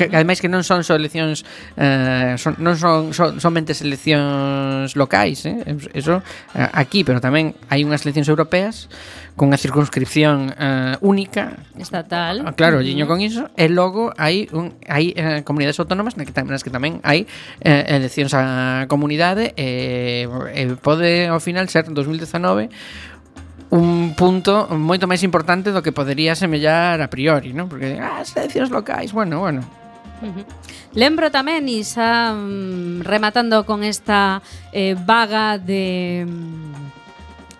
que, 0.00 0.10
que 0.10 0.16
ademais 0.16 0.40
que 0.40 0.50
non 0.50 0.66
son 0.66 0.82
só 0.82 0.96
eleccións 0.98 1.46
eh, 1.78 2.34
son, 2.40 2.58
non 2.58 2.74
son, 2.74 3.14
son 3.14 3.38
somente 3.38 3.76
eleccións 3.76 4.96
locais, 4.98 5.46
eh? 5.46 5.62
Eso 5.94 6.24
eh, 6.56 6.68
aquí, 6.74 7.04
pero 7.06 7.22
tamén 7.22 7.54
hai 7.70 7.84
unhas 7.86 8.02
eleccións 8.02 8.26
europeas 8.26 8.90
cunha 9.34 9.58
circunscripción 9.58 10.54
uh, 10.54 10.94
única 11.02 11.58
estatal. 11.78 12.46
Ah, 12.46 12.54
claro, 12.54 12.78
liño 12.78 13.10
con 13.10 13.18
iso 13.18 13.50
e 13.58 13.66
logo 13.66 14.14
hai 14.14 14.46
un 14.54 14.78
hai 14.86 15.10
uh, 15.18 15.42
comunidades 15.42 15.82
autónomas 15.82 16.14
nas 16.14 16.30
que, 16.30 16.34
nas 16.46 16.62
que 16.62 16.70
tamén 16.70 17.02
hai 17.02 17.26
uh, 17.26 17.82
eleccións 17.90 18.30
a 18.38 18.86
comunidade 18.86 19.50
e, 19.58 20.30
e 20.54 20.62
pode 20.78 21.26
ao 21.26 21.42
final 21.42 21.66
ser 21.66 21.90
2019 21.90 22.70
un 23.74 24.14
punto 24.14 24.70
moito 24.70 25.10
máis 25.10 25.26
importante 25.26 25.74
do 25.74 25.82
que 25.82 25.90
podería 25.90 26.38
semellar 26.38 27.02
a 27.02 27.10
priori, 27.10 27.50
non? 27.50 27.66
Porque 27.66 27.98
ah, 27.98 28.22
as 28.22 28.30
eleccións 28.38 28.70
locais, 28.70 29.10
bueno, 29.10 29.42
bueno, 29.42 29.66
Uh 30.22 30.30
-huh. 30.30 30.46
Lembro 30.94 31.26
tamén, 31.28 31.66
Isa, 31.66 32.32
mm, 32.32 33.02
rematando 33.02 33.66
con 33.66 33.82
esta 33.82 34.40
eh, 34.70 34.94
vaga 34.94 35.58
de 35.58 36.22
mm, 36.22 36.83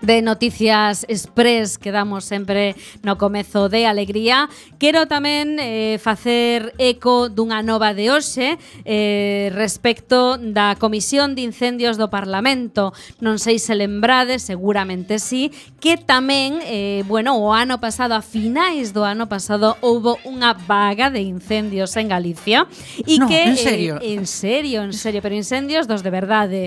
de 0.04 0.20
Noticias 0.20 1.06
Express 1.08 1.78
que 1.78 1.90
damos 1.90 2.24
sempre 2.24 2.76
no 3.02 3.16
comezo 3.16 3.68
de 3.68 3.86
Alegría. 3.86 4.48
Quero 4.78 5.08
tamén 5.08 5.56
eh, 5.56 5.96
facer 5.96 6.76
eco 6.76 7.32
dunha 7.32 7.64
nova 7.64 7.96
de 7.96 8.12
hoxe 8.12 8.60
eh, 8.84 9.48
respecto 9.56 10.36
da 10.36 10.76
Comisión 10.76 11.32
de 11.32 11.48
Incendios 11.48 11.96
do 11.96 12.12
Parlamento. 12.12 12.92
Non 13.24 13.40
sei 13.40 13.56
se 13.56 13.72
lembrades, 13.72 14.44
seguramente 14.44 15.16
sí, 15.16 15.48
que 15.80 15.96
tamén, 15.96 16.60
eh, 16.68 17.00
bueno, 17.08 17.40
o 17.40 17.56
ano 17.56 17.80
pasado, 17.80 18.12
a 18.12 18.20
finais 18.20 18.92
do 18.92 19.08
ano 19.08 19.24
pasado, 19.32 19.80
houbo 19.80 20.20
unha 20.28 20.52
vaga 20.52 21.08
de 21.08 21.24
incendios 21.24 21.96
en 21.96 22.12
Galicia. 22.12 22.68
E 23.08 23.16
no, 23.16 23.24
que, 23.24 23.40
en 23.48 23.56
eh, 23.56 23.64
serio. 23.64 23.94
Eh, 24.04 24.20
en 24.20 24.28
serio, 24.28 24.84
en 24.84 24.92
serio, 24.92 25.24
pero 25.24 25.32
incendios 25.32 25.88
dos 25.88 26.04
de 26.04 26.12
verdade. 26.12 26.62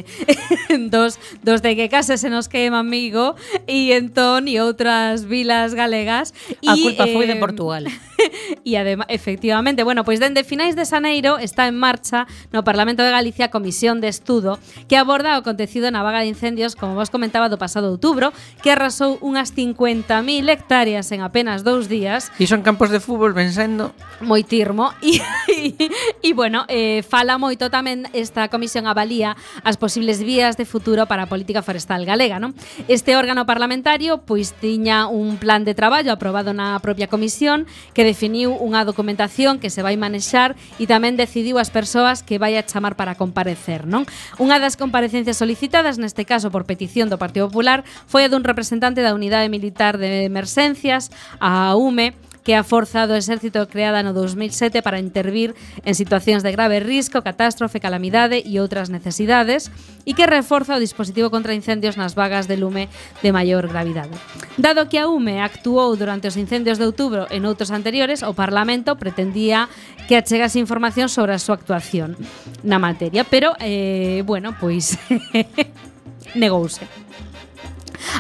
dos, 0.90 1.22
dos 1.46 1.62
de 1.62 1.78
que 1.78 1.86
case 1.86 2.18
se 2.18 2.34
nos 2.34 2.50
queima 2.50 2.82
amigo 2.82 3.27
Y 3.68 3.92
en 3.92 4.14
Ton 4.14 4.48
y 4.48 4.60
otras 4.60 5.26
vilas 5.28 5.74
galegas. 5.74 6.34
Y, 6.62 6.70
a 6.70 6.74
culpa 6.76 7.08
fue 7.08 7.26
de 7.28 7.34
em, 7.34 7.40
Portugal. 7.40 7.88
e 8.66 8.78
ademais, 8.78 9.08
efectivamente, 9.10 9.84
bueno, 9.84 10.04
pois 10.04 10.20
dende 10.20 10.44
finais 10.44 10.76
de 10.76 10.86
Xaneiro 10.86 11.38
está 11.38 11.68
en 11.68 11.78
marcha 11.78 12.26
no 12.52 12.64
Parlamento 12.64 13.04
de 13.04 13.12
Galicia 13.12 13.48
a 13.48 13.54
Comisión 13.54 14.02
de 14.02 14.10
Estudo 14.10 14.60
que 14.88 14.98
aborda 14.98 15.38
o 15.38 15.42
acontecido 15.42 15.90
na 15.92 16.04
vaga 16.04 16.22
de 16.22 16.32
incendios, 16.32 16.76
como 16.76 16.96
vos 16.98 17.10
comentaba, 17.10 17.50
do 17.50 17.62
pasado 17.62 17.90
outubro, 17.90 18.34
que 18.62 18.74
arrasou 18.74 19.22
unhas 19.22 19.54
50.000 19.54 20.48
hectáreas 20.50 21.10
en 21.14 21.22
apenas 21.22 21.64
dous 21.64 21.88
días. 21.88 22.34
E 22.42 22.46
son 22.50 22.66
campos 22.66 22.90
de 22.90 23.00
fútbol 23.00 23.34
vencendo. 23.34 23.94
Moi 24.22 24.42
tirmo. 24.44 24.94
E, 25.48 25.74
e, 26.22 26.32
bueno, 26.34 26.66
eh, 26.68 27.02
fala 27.06 27.40
moito 27.40 27.70
tamén 27.72 28.06
esta 28.12 28.50
comisión 28.52 28.86
avalía 28.86 29.40
as 29.64 29.80
posibles 29.80 30.22
vías 30.22 30.58
de 30.58 30.66
futuro 30.66 31.08
para 31.08 31.26
a 31.26 31.32
política 31.32 31.64
forestal 31.64 32.04
galega, 32.04 32.42
non? 32.42 32.54
Este 32.92 33.16
órgano 33.16 33.48
parlamentario 33.48 34.26
pois 34.26 34.54
tiña 34.58 35.08
un 35.08 35.38
plan 35.40 35.64
de 35.64 35.74
traballo 35.74 36.12
aprobado 36.12 36.52
na 36.52 36.78
propia 36.84 37.08
comisión 37.08 37.70
que 37.94 38.07
definiu 38.08 38.56
unha 38.56 38.88
documentación 38.88 39.60
que 39.60 39.68
se 39.68 39.84
vai 39.84 40.00
manexar 40.00 40.56
e 40.80 40.88
tamén 40.88 41.20
decidiu 41.20 41.60
as 41.60 41.68
persoas 41.68 42.24
que 42.24 42.40
vai 42.40 42.56
a 42.56 42.64
chamar 42.64 42.96
para 42.96 43.20
comparecer, 43.20 43.84
non? 43.84 44.08
Unha 44.40 44.64
das 44.64 44.80
comparecencias 44.80 45.36
solicitadas, 45.36 46.00
neste 46.00 46.24
caso 46.24 46.48
por 46.48 46.64
petición 46.64 47.12
do 47.12 47.20
Partido 47.20 47.52
Popular, 47.52 47.84
foi 48.08 48.24
a 48.24 48.32
dun 48.32 48.48
representante 48.48 49.04
da 49.04 49.12
Unidade 49.12 49.52
Militar 49.52 50.00
de 50.00 50.24
Emerxencias, 50.24 51.12
a 51.44 51.76
UME, 51.76 52.16
que 52.48 52.56
é 52.56 52.58
a 52.58 52.64
forza 52.64 53.04
do 53.04 53.20
exército 53.20 53.60
creada 53.68 54.00
no 54.08 54.16
2007 54.16 54.80
para 54.80 55.04
intervir 55.04 55.52
en 55.84 55.92
situacións 56.00 56.48
de 56.48 56.56
grave 56.56 56.80
risco, 56.80 57.20
catástrofe, 57.20 57.84
calamidade 57.84 58.40
e 58.40 58.56
outras 58.64 58.88
necesidades 58.88 59.68
e 60.08 60.16
que 60.16 60.24
reforza 60.24 60.80
o 60.80 60.80
dispositivo 60.80 61.28
contra 61.28 61.52
incendios 61.52 62.00
nas 62.00 62.16
vagas 62.16 62.48
de 62.48 62.56
lume 62.56 62.88
de 63.20 63.36
maior 63.36 63.68
gravidade. 63.68 64.16
Dado 64.56 64.88
que 64.88 64.96
a 64.96 65.12
UME 65.12 65.44
actuou 65.44 66.00
durante 66.00 66.32
os 66.32 66.40
incendios 66.40 66.80
de 66.80 66.88
outubro 66.88 67.28
en 67.36 67.44
outros 67.44 67.68
anteriores, 67.68 68.24
o 68.24 68.32
Parlamento 68.32 68.96
pretendía 68.96 69.68
que 70.08 70.16
achegase 70.16 70.56
información 70.56 71.12
sobre 71.12 71.36
a 71.36 71.44
súa 71.44 71.60
actuación 71.60 72.16
na 72.64 72.80
materia, 72.80 73.28
pero, 73.28 73.60
eh, 73.60 74.24
bueno, 74.24 74.56
pois... 74.56 74.96
negouse. 76.36 76.82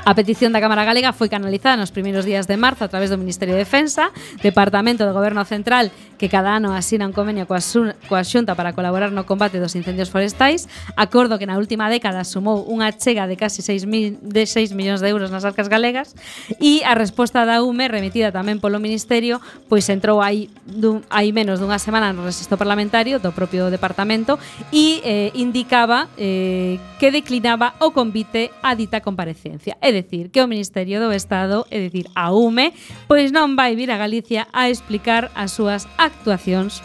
A 0.05 0.15
petición 0.15 0.53
da 0.53 0.63
Cámara 0.63 0.87
Galega 0.87 1.13
foi 1.13 1.27
canalizada 1.27 1.77
nos 1.77 1.91
primeiros 1.91 2.23
días 2.23 2.47
de 2.47 2.57
marzo 2.57 2.83
a 2.83 2.91
través 2.91 3.11
do 3.11 3.17
Ministerio 3.19 3.55
de 3.55 3.63
Defensa, 3.63 4.09
Departamento 4.41 5.03
do 5.03 5.13
Goberno 5.13 5.43
Central 5.43 5.91
que 6.17 6.29
cada 6.29 6.57
ano 6.57 6.73
asina 6.73 7.05
un 7.05 7.13
convenio 7.13 7.45
coa, 7.45 7.61
coa 8.09 8.23
Xunta 8.25 8.57
para 8.57 8.73
colaborar 8.73 9.13
no 9.13 9.23
combate 9.29 9.61
dos 9.61 9.77
incendios 9.77 10.09
forestais, 10.09 10.65
acordo 10.97 11.37
que 11.37 11.45
na 11.45 11.55
última 11.55 11.87
década 11.87 12.25
sumou 12.25 12.65
unha 12.67 12.89
chega 12.91 13.29
de 13.29 13.37
casi 13.37 13.61
6, 13.61 13.85
mil, 13.85 14.17
de 14.19 14.43
6 14.45 14.73
millóns 14.73 14.99
de 14.99 15.09
euros 15.09 15.29
nas 15.29 15.45
arcas 15.45 15.69
galegas 15.69 16.17
e 16.57 16.81
a 16.83 16.97
resposta 16.97 17.45
da 17.45 17.61
UME 17.61 17.87
remitida 17.87 18.33
tamén 18.33 18.57
polo 18.57 18.81
Ministerio 18.81 19.39
pois 19.69 19.85
entrou 19.93 20.19
aí, 20.19 20.49
dun, 20.65 21.05
aí 21.13 21.29
menos 21.31 21.61
dunha 21.61 21.77
semana 21.79 22.11
no 22.11 22.25
resisto 22.25 22.57
parlamentario 22.57 23.21
do 23.21 23.31
propio 23.31 23.69
departamento 23.69 24.41
e 24.73 24.99
eh, 25.05 25.29
indicaba 25.37 26.09
eh, 26.17 26.81
que 26.99 27.13
declinaba 27.13 27.77
o 27.79 27.93
convite 27.93 28.49
a 28.63 28.73
dita 28.73 29.01
comparecencia. 29.01 29.77
É 29.81 29.91
dicir, 29.91 30.29
que 30.29 30.41
o 30.41 30.47
Ministerio 30.47 30.99
do 30.99 31.13
Estado, 31.13 31.65
é 31.69 31.79
dicir, 31.79 32.09
a 32.15 32.33
UME, 32.33 32.73
pois 33.07 33.31
non 33.31 33.53
vai 33.53 33.77
vir 33.77 33.93
a 33.93 34.01
Galicia 34.01 34.49
a 34.51 34.69
explicar 34.69 35.29
as 35.37 35.53
súas 35.53 35.85
actuacións 36.07 36.81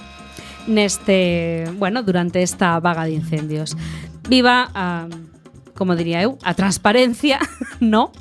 neste, 0.66 1.66
bueno, 1.78 2.02
durante 2.02 2.42
esta 2.42 2.78
vaga 2.78 3.04
de 3.04 3.18
incendios. 3.18 3.76
Viva 4.28 4.70
a 4.74 5.08
como 5.74 5.96
diría 5.96 6.22
eu, 6.22 6.38
a 6.44 6.54
transparencia, 6.54 7.40
no? 7.80 8.12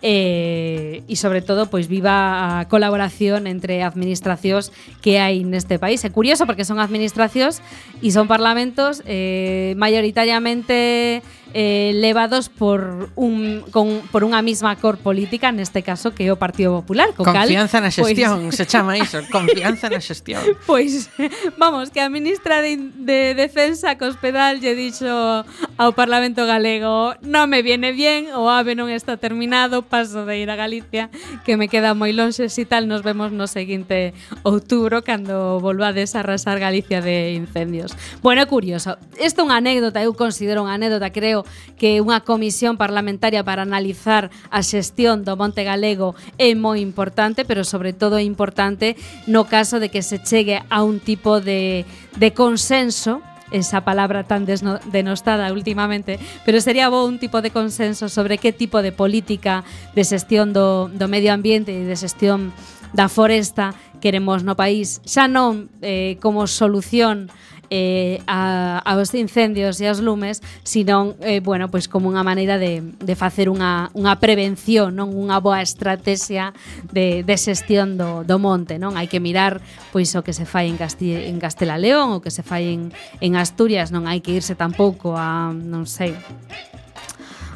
Eh, 0.00 1.02
e 1.04 1.14
sobre 1.18 1.42
todo, 1.42 1.68
pois 1.68 1.90
viva 1.90 2.62
a 2.62 2.70
colaboración 2.72 3.44
entre 3.50 3.82
administracións 3.82 4.70
que 5.02 5.18
hai 5.18 5.42
neste 5.42 5.76
país. 5.82 6.00
É 6.06 6.10
curioso 6.14 6.46
porque 6.46 6.64
son 6.64 6.78
administracións 6.78 7.60
e 8.00 8.08
son 8.14 8.30
parlamentos 8.30 9.02
eh, 9.04 9.74
mayoritariamente 9.76 11.20
eh, 11.54 11.92
levados 11.94 12.48
por 12.48 13.10
un 13.16 13.64
con, 13.70 14.00
por 14.10 14.24
unha 14.24 14.40
mesma 14.40 14.74
cor 14.80 14.96
política, 14.98 15.52
neste 15.52 15.84
caso 15.84 16.16
que 16.16 16.28
é 16.28 16.32
o 16.32 16.38
Partido 16.40 16.80
Popular, 16.80 17.12
co 17.12 17.24
Confianza 17.24 17.78
cal, 17.78 17.88
na 17.88 17.92
pois- 17.92 18.16
xestión, 18.16 18.52
se 18.52 18.64
chama 18.64 18.96
iso, 18.96 19.20
confianza 19.28 19.92
na 19.92 20.00
xestión. 20.00 20.42
Pois, 20.66 21.10
vamos, 21.58 21.90
que 21.90 22.00
a 22.00 22.08
ministra 22.08 22.62
de, 22.62 22.78
de 22.96 23.34
Defensa 23.34 23.98
Cospedal 23.98 24.62
lle 24.62 24.72
dixo 24.72 25.44
ao 25.76 25.90
Parlamento 25.92 26.46
Galego 26.48 27.18
non 27.20 27.50
me 27.52 27.60
viene 27.60 27.92
bien, 27.92 28.32
o 28.32 28.48
AVE 28.48 28.72
non 28.72 28.88
está 28.88 29.20
terminado, 29.20 29.84
paso 29.84 30.24
de 30.24 30.40
ir 30.40 30.48
a 30.48 30.56
Galicia, 30.56 31.12
que 31.44 31.60
me 31.60 31.68
queda 31.68 31.92
moi 31.92 32.14
lonxe, 32.16 32.48
si 32.48 32.64
tal, 32.64 32.88
nos 32.88 33.04
vemos 33.04 33.34
no 33.34 33.44
seguinte 33.44 34.16
outubro, 34.46 35.04
cando 35.04 35.60
volvades 35.60 36.16
a 36.16 36.24
arrasar 36.24 36.56
Galicia 36.62 37.04
de 37.04 37.34
incendios. 37.36 37.92
Bueno, 38.22 38.46
curioso. 38.46 38.96
Isto 39.20 39.42
é 39.42 39.46
unha 39.50 39.58
anécdota, 39.60 40.00
eu 40.00 40.16
considero 40.16 40.64
unha 40.64 40.78
anécdota, 40.78 41.12
creo 41.12 41.41
que 41.78 42.00
unha 42.00 42.22
comisión 42.22 42.78
parlamentaria 42.78 43.42
para 43.42 43.62
analizar 43.62 44.30
a 44.50 44.60
xestión 44.62 45.22
do 45.26 45.38
Monte 45.38 45.62
Galego 45.62 46.14
é 46.38 46.54
moi 46.54 46.80
importante, 46.80 47.44
pero 47.46 47.62
sobre 47.62 47.92
todo 47.92 48.18
é 48.18 48.24
importante 48.24 48.94
no 49.26 49.46
caso 49.46 49.78
de 49.78 49.90
que 49.90 50.02
se 50.02 50.20
chegue 50.22 50.62
a 50.70 50.82
un 50.82 50.98
tipo 50.98 51.40
de, 51.42 51.84
de 52.18 52.30
consenso 52.32 53.20
esa 53.52 53.84
palabra 53.84 54.24
tan 54.24 54.46
denostada 54.46 55.52
últimamente, 55.52 56.18
pero 56.44 56.60
sería 56.60 56.88
bo 56.88 57.04
un 57.04 57.20
tipo 57.20 57.44
de 57.44 57.52
consenso 57.52 58.08
sobre 58.08 58.38
que 58.38 58.52
tipo 58.52 58.80
de 58.80 58.92
política 58.92 59.62
de 59.94 60.02
xestión 60.02 60.56
do, 60.56 60.88
do 60.88 61.06
medio 61.06 61.36
ambiente 61.36 61.70
e 61.70 61.84
de 61.84 61.96
xestión 61.96 62.50
da 62.96 63.12
foresta 63.12 63.76
queremos 64.00 64.42
no 64.42 64.56
país. 64.56 65.00
Xa 65.04 65.28
non 65.28 65.70
eh, 65.84 66.18
como 66.18 66.48
solución 66.48 67.30
eh, 67.72 68.20
a, 68.26 68.84
aos 68.84 69.16
incendios 69.16 69.80
e 69.80 69.88
aos 69.88 70.04
lumes, 70.04 70.44
senón 70.60 71.16
eh, 71.24 71.40
bueno, 71.40 71.72
pois 71.72 71.88
como 71.88 72.12
unha 72.12 72.20
maneira 72.20 72.60
de, 72.60 72.84
de 73.00 73.14
facer 73.16 73.48
unha, 73.48 73.88
unha 73.96 74.20
prevención, 74.20 74.92
non 74.92 75.16
unha 75.16 75.40
boa 75.40 75.64
estrategia 75.64 76.52
de, 76.92 77.24
de 77.24 77.36
xestión 77.40 77.96
do, 77.96 78.28
do 78.28 78.36
monte, 78.36 78.76
non? 78.76 79.00
Hai 79.00 79.08
que 79.08 79.24
mirar 79.24 79.64
pois 79.88 80.12
o 80.12 80.20
que 80.20 80.36
se 80.36 80.44
fai 80.44 80.68
en, 80.68 80.76
Casti 80.76 81.16
en 81.16 81.40
Castela 81.40 81.80
León, 81.80 82.12
o 82.12 82.20
que 82.20 82.28
se 82.28 82.44
fai 82.44 82.76
en, 82.76 82.92
en 83.24 83.40
Asturias, 83.40 83.88
non 83.88 84.04
hai 84.04 84.20
que 84.20 84.36
irse 84.36 84.52
tampouco 84.52 85.16
a, 85.16 85.48
non 85.56 85.88
sei, 85.88 86.12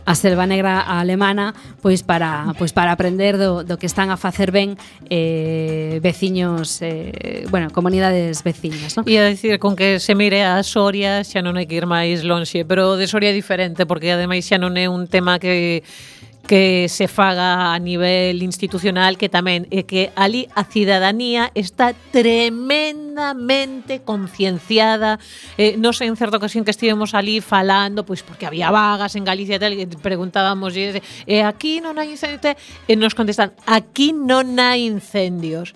a 0.06 0.14
selva 0.14 0.46
negra 0.46 0.80
alemana 0.80 1.52
pois 1.82 2.06
para 2.06 2.54
pois 2.56 2.70
para 2.70 2.94
aprender 2.94 3.36
do, 3.36 3.66
do 3.66 3.76
que 3.76 3.90
están 3.90 4.08
a 4.14 4.16
facer 4.16 4.54
ben 4.54 4.78
eh, 5.10 5.98
veciños 6.00 6.80
eh, 6.80 7.44
bueno, 7.50 7.68
comunidades 7.74 8.46
veciñas, 8.46 8.94
non? 8.94 9.02
Ia 9.04 9.26
a 9.26 9.28
dicir 9.28 9.58
con 9.58 9.74
que 9.74 9.98
se 9.98 10.14
mire 10.14 10.46
a 10.46 10.62
Soria 10.62 11.26
xa 11.26 11.42
non 11.42 11.58
hai 11.58 11.66
que 11.66 11.74
ir 11.74 11.90
máis 11.90 12.22
lonxe, 12.22 12.62
pero 12.62 12.94
de 12.94 13.10
Soria 13.10 13.34
é 13.34 13.36
diferente 13.36 13.84
porque 13.84 14.14
ademais 14.14 14.46
xa 14.46 14.62
non 14.62 14.78
é 14.78 14.86
un 14.86 15.10
tema 15.10 15.42
que 15.42 15.82
que 16.46 16.86
se 16.88 17.08
faga 17.08 17.74
a 17.74 17.78
nivel 17.78 18.42
institucional 18.42 19.18
que 19.18 19.28
tamén 19.28 19.66
é 19.74 19.82
que 19.82 20.14
ali 20.14 20.46
a 20.54 20.62
cidadanía 20.62 21.50
está 21.58 21.92
tremendamente 22.14 24.06
concienciada. 24.06 25.18
Eh, 25.58 25.74
non 25.76 25.90
sei, 25.90 26.06
en 26.06 26.14
certa 26.14 26.38
ocasión 26.38 26.62
que 26.62 26.70
estivemos 26.70 27.18
ali 27.18 27.42
falando, 27.42 28.06
pois 28.06 28.22
porque 28.22 28.46
había 28.46 28.70
vagas 28.70 29.18
en 29.18 29.26
Galicia 29.26 29.58
e 29.58 29.62
tal, 29.62 29.74
e 29.74 29.86
preguntábamos 29.98 30.78
e 30.78 31.02
eh, 31.26 31.42
aquí 31.42 31.82
non 31.82 31.98
hai 31.98 32.14
incendios 32.14 32.54
e 32.86 32.94
nos 32.94 33.18
contestan, 33.18 33.50
aquí 33.66 34.14
non 34.14 34.56
hai 34.62 34.86
incendios 34.86 35.74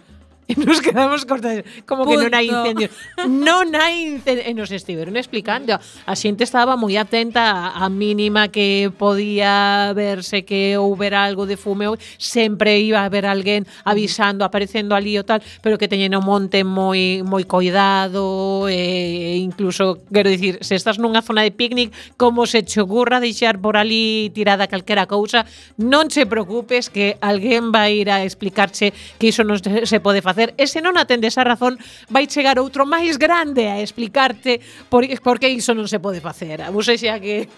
e 0.51 0.59
nos 0.67 0.83
quedamos 0.83 1.23
cortados. 1.25 1.63
como 1.87 2.03
Punto. 2.03 2.19
que 2.19 2.27
non 2.27 2.35
hai 2.35 2.47
incendios 2.51 2.91
non 3.23 3.71
hai 3.79 4.11
incendios 4.11 4.47
e 4.47 4.51
eh, 4.51 4.57
nos 4.59 4.71
estiveron 4.75 5.15
explicando 5.15 5.79
a 5.79 6.15
xente 6.19 6.43
estaba 6.43 6.75
moi 6.75 6.99
atenta 6.99 7.71
a 7.71 7.87
mínima 7.87 8.51
que 8.51 8.91
podía 8.91 9.95
verse 9.95 10.43
que 10.43 10.75
houbera 10.75 11.23
algo 11.23 11.47
de 11.47 11.55
fume 11.55 11.87
sempre 12.19 12.83
iba 12.83 13.01
a 13.01 13.07
haber 13.07 13.31
alguén 13.31 13.63
avisando 13.87 14.43
aparecendo 14.43 14.99
ali 14.99 15.15
o 15.15 15.25
tal 15.25 15.39
pero 15.63 15.79
que 15.79 15.87
teñen 15.87 16.19
o 16.19 16.21
monte 16.21 16.67
moi 16.67 17.23
moi 17.23 17.47
coidado 17.47 18.67
e 18.67 18.75
eh, 18.75 19.37
incluso 19.39 20.03
quero 20.11 20.27
dicir 20.27 20.59
se 20.67 20.75
estás 20.75 20.99
nunha 20.99 21.23
zona 21.23 21.47
de 21.47 21.55
picnic 21.55 21.95
como 22.19 22.43
se 22.51 22.67
che 22.67 22.83
ocurra 22.83 23.23
deixar 23.23 23.63
por 23.63 23.79
ali 23.79 24.35
tirada 24.35 24.67
calquera 24.67 25.07
cousa 25.07 25.47
non 25.79 26.11
se 26.11 26.27
preocupes 26.27 26.91
que 26.91 27.15
alguén 27.23 27.71
vai 27.71 28.03
ir 28.03 28.11
a 28.11 28.27
explicarche 28.27 28.91
que 29.21 29.31
iso 29.31 29.47
non 29.47 29.61
se 29.61 29.99
pode 30.01 30.25
facer 30.25 30.40
facer. 30.41 30.55
E 30.57 30.67
se 30.67 30.81
non 30.81 30.97
atendes 30.97 31.37
a 31.37 31.45
razón, 31.45 31.77
vai 32.09 32.25
chegar 32.25 32.57
outro 32.57 32.89
máis 32.89 33.21
grande 33.21 33.69
a 33.69 33.81
explicarte 33.81 34.61
por, 34.89 35.05
por 35.21 35.37
que 35.37 35.53
iso 35.53 35.77
non 35.77 35.85
se 35.85 36.01
pode 36.01 36.25
facer. 36.25 36.65
Vos 36.73 36.89
xa 36.89 37.21
que 37.21 37.49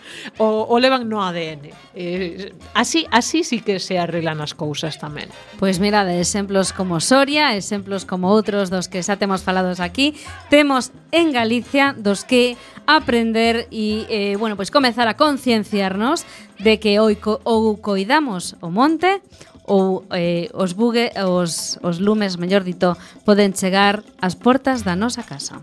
o, 0.43 0.67
o 0.67 0.75
levan 0.83 1.07
no 1.07 1.23
ADN. 1.23 1.71
Eh, 1.95 2.53
así 2.75 3.07
así 3.11 3.47
sí 3.47 3.63
que 3.63 3.79
se 3.79 3.99
arreglan 3.99 4.43
as 4.43 4.55
cousas 4.59 4.99
tamén. 4.99 5.31
Pois 5.59 5.79
pues 5.79 5.81
mira, 5.81 6.03
de 6.03 6.19
exemplos 6.19 6.75
como 6.75 6.99
Soria, 6.99 7.55
exemplos 7.55 8.03
como 8.03 8.29
outros 8.33 8.69
dos 8.69 8.91
que 8.91 9.03
xa 9.07 9.15
temos 9.17 9.47
falados 9.47 9.79
aquí, 9.79 10.19
temos 10.51 10.91
en 11.15 11.31
Galicia 11.31 11.95
dos 11.95 12.27
que 12.27 12.59
aprender 12.87 13.71
e, 13.71 14.07
eh, 14.11 14.35
bueno, 14.37 14.59
pois 14.59 14.69
pues 14.69 14.75
comezar 14.75 15.07
a 15.07 15.15
concienciarnos 15.15 16.27
de 16.59 16.79
que 16.79 16.99
ou, 16.99 17.11
co, 17.19 17.43
ou 17.43 17.79
coidamos 17.79 18.55
o 18.63 18.71
monte 18.71 19.23
ou 19.67 20.05
eh, 20.11 20.51
os 20.55 20.73
bugue 20.75 21.13
os, 21.23 21.79
os 21.83 21.99
lumes, 21.99 22.37
mellor 22.37 22.63
dito, 22.67 22.97
poden 23.23 23.55
chegar 23.55 24.03
ás 24.19 24.35
portas 24.35 24.83
da 24.83 24.99
nosa 24.99 25.23
casa. 25.23 25.61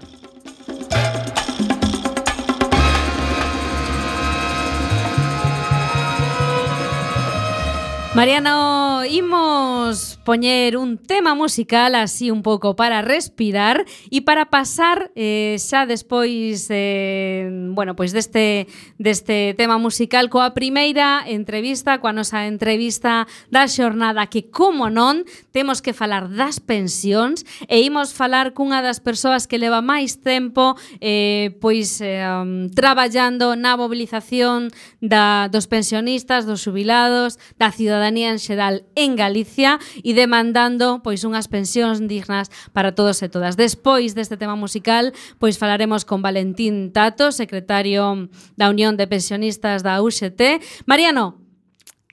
Mariano, 8.16 9.06
imos 9.06 10.18
poñer 10.26 10.78
un 10.78 10.98
tema 10.98 11.36
musical 11.36 11.94
así 11.94 12.32
un 12.32 12.42
pouco 12.42 12.76
para 12.76 13.04
respirar 13.04 13.86
e 14.10 14.26
para 14.26 14.50
pasar 14.50 15.14
eh, 15.14 15.62
xa 15.62 15.86
despois 15.86 16.74
eh, 16.74 17.46
bueno, 17.78 17.94
pois 17.94 18.10
deste, 18.10 18.66
deste 18.98 19.54
tema 19.62 19.78
musical 19.78 20.26
coa 20.34 20.58
primeira 20.58 21.22
entrevista, 21.30 22.02
coa 22.02 22.10
nosa 22.10 22.50
entrevista 22.50 23.30
da 23.54 23.70
xornada 23.70 24.26
que, 24.26 24.50
como 24.50 24.90
non, 24.90 25.22
temos 25.54 25.78
que 25.78 25.94
falar 25.94 26.34
das 26.34 26.58
pensións 26.58 27.46
e 27.70 27.86
imos 27.86 28.18
falar 28.18 28.58
cunha 28.58 28.82
das 28.82 28.98
persoas 28.98 29.46
que 29.46 29.62
leva 29.62 29.86
máis 29.86 30.18
tempo 30.18 30.74
eh, 30.98 31.54
pois 31.62 32.02
eh, 32.02 32.26
traballando 32.74 33.54
na 33.54 33.78
mobilización 33.78 34.74
da, 34.98 35.46
dos 35.54 35.70
pensionistas, 35.70 36.50
dos 36.50 36.66
jubilados, 36.66 37.38
da 37.62 37.70
cidadanía 38.00 38.32
en 38.32 38.40
xeral 38.40 38.86
en 38.96 39.16
Galicia 39.20 39.80
e 40.00 40.16
demandando 40.16 41.04
pois 41.04 41.28
unhas 41.28 41.52
pensións 41.52 42.00
dignas 42.00 42.48
para 42.72 42.96
todos 42.96 43.20
e 43.20 43.28
todas. 43.28 43.60
Despois 43.60 44.16
deste 44.16 44.40
tema 44.40 44.56
musical, 44.56 45.12
pois 45.36 45.60
falaremos 45.60 46.08
con 46.08 46.24
Valentín 46.24 46.96
Tato, 46.96 47.36
secretario 47.36 48.32
da 48.56 48.72
Unión 48.72 48.96
de 48.96 49.06
Pensionistas 49.12 49.84
da 49.84 50.00
UXT. 50.00 50.88
Mariano, 50.88 51.44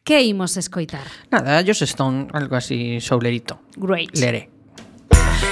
que 0.03 0.27
imos 0.27 0.59
escoitar? 0.59 1.07
Nada, 1.31 1.63
ellos 1.63 1.79
están 1.83 2.27
algo 2.35 2.59
así 2.59 2.99
soulerito. 2.99 3.63
Great. 3.79 4.11
Leré. 4.19 4.51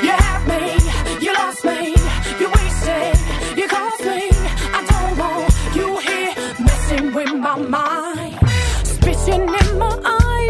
You 0.03 0.11
have 0.11 0.43
me, 0.51 0.75
you 1.23 1.31
lost 1.31 1.63
me, 1.63 1.95
you 2.43 2.51
wasted, 2.51 3.15
you 3.55 3.67
caused 3.71 4.03
me, 4.03 4.27
I 4.75 4.81
don't 4.83 5.15
want 5.15 5.47
you 5.75 5.99
here 6.03 6.35
messing 6.59 7.15
with 7.15 7.33
my 7.35 7.55
mind, 7.57 8.35
spitting 8.83 9.47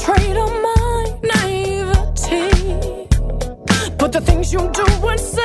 Trade 0.00 0.38
on 0.38 0.62
my 0.62 1.14
naivety. 1.22 3.06
But 3.98 4.10
the 4.12 4.22
things 4.22 4.50
you 4.50 4.60
do 4.72 4.86
and 5.06 5.20
say. 5.20 5.41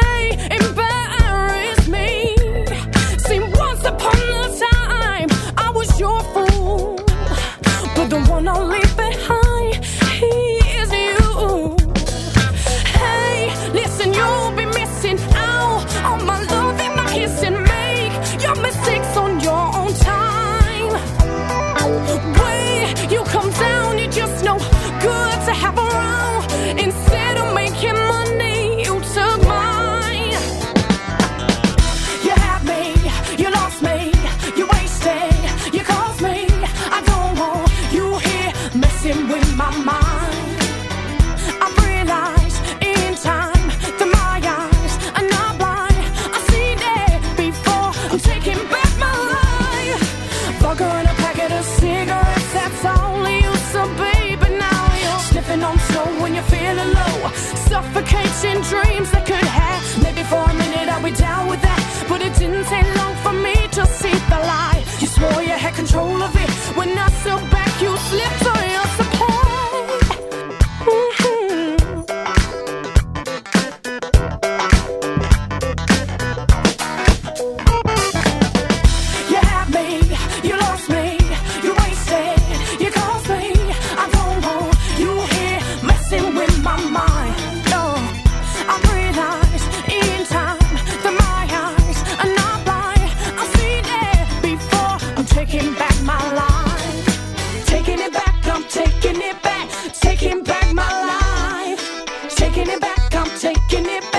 taking 95.38 95.72
back 95.76 96.02
my 96.02 96.18
life. 96.34 97.66
Taking 97.68 98.00
it 98.00 98.12
back, 98.12 98.36
I'm 98.48 98.64
taking 98.64 99.22
it 99.22 99.40
back. 99.44 99.70
Taking 99.94 100.42
back 100.44 100.74
my 100.74 100.92
life. 101.14 102.06
Taking 102.30 102.68
it 102.68 102.82
back, 102.82 103.14
I'm 103.14 103.30
taking 103.40 103.86
it 103.86 104.12
back. 104.12 104.17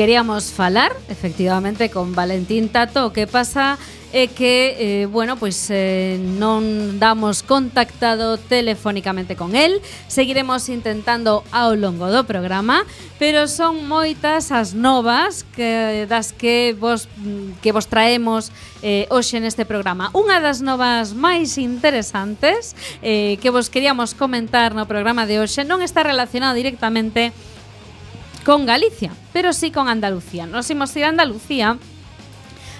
queríamos 0.00 0.50
falar, 0.50 0.96
efectivamente, 1.10 1.90
con 1.90 2.14
Valentín 2.14 2.70
Tato, 2.70 3.12
que 3.12 3.26
pasa 3.26 3.76
é 4.14 4.26
que, 4.32 4.74
eh, 4.80 5.06
bueno, 5.06 5.36
pois 5.36 5.68
eh, 5.68 6.16
non 6.40 6.96
damos 6.96 7.44
contactado 7.44 8.40
telefónicamente 8.40 9.36
con 9.36 9.52
el. 9.52 9.84
Seguiremos 10.08 10.72
intentando 10.72 11.44
ao 11.52 11.76
longo 11.76 12.08
do 12.08 12.24
programa, 12.24 12.88
pero 13.20 13.44
son 13.44 13.84
moitas 13.84 14.48
as 14.50 14.72
novas 14.72 15.44
que 15.52 16.08
das 16.08 16.32
que 16.32 16.72
vos 16.80 17.04
que 17.60 17.70
vos 17.70 17.84
traemos 17.84 18.48
eh, 18.80 19.04
hoxe 19.12 19.36
neste 19.36 19.68
programa. 19.68 20.08
Unha 20.16 20.40
das 20.40 20.64
novas 20.64 21.12
máis 21.12 21.60
interesantes 21.60 22.72
eh, 23.04 23.36
que 23.44 23.52
vos 23.52 23.68
queríamos 23.68 24.16
comentar 24.16 24.72
no 24.72 24.88
programa 24.88 25.28
de 25.28 25.44
hoxe 25.44 25.62
non 25.68 25.84
está 25.84 26.00
relacionada 26.00 26.56
directamente 26.56 27.36
con 28.44 28.66
Galicia, 28.66 29.12
pero 29.32 29.52
sí 29.52 29.70
con 29.70 29.88
Andalucía. 29.88 30.46
Nos 30.46 30.70
imos 30.70 30.94
ir 30.96 31.04
a 31.04 31.08
Andalucía, 31.08 31.78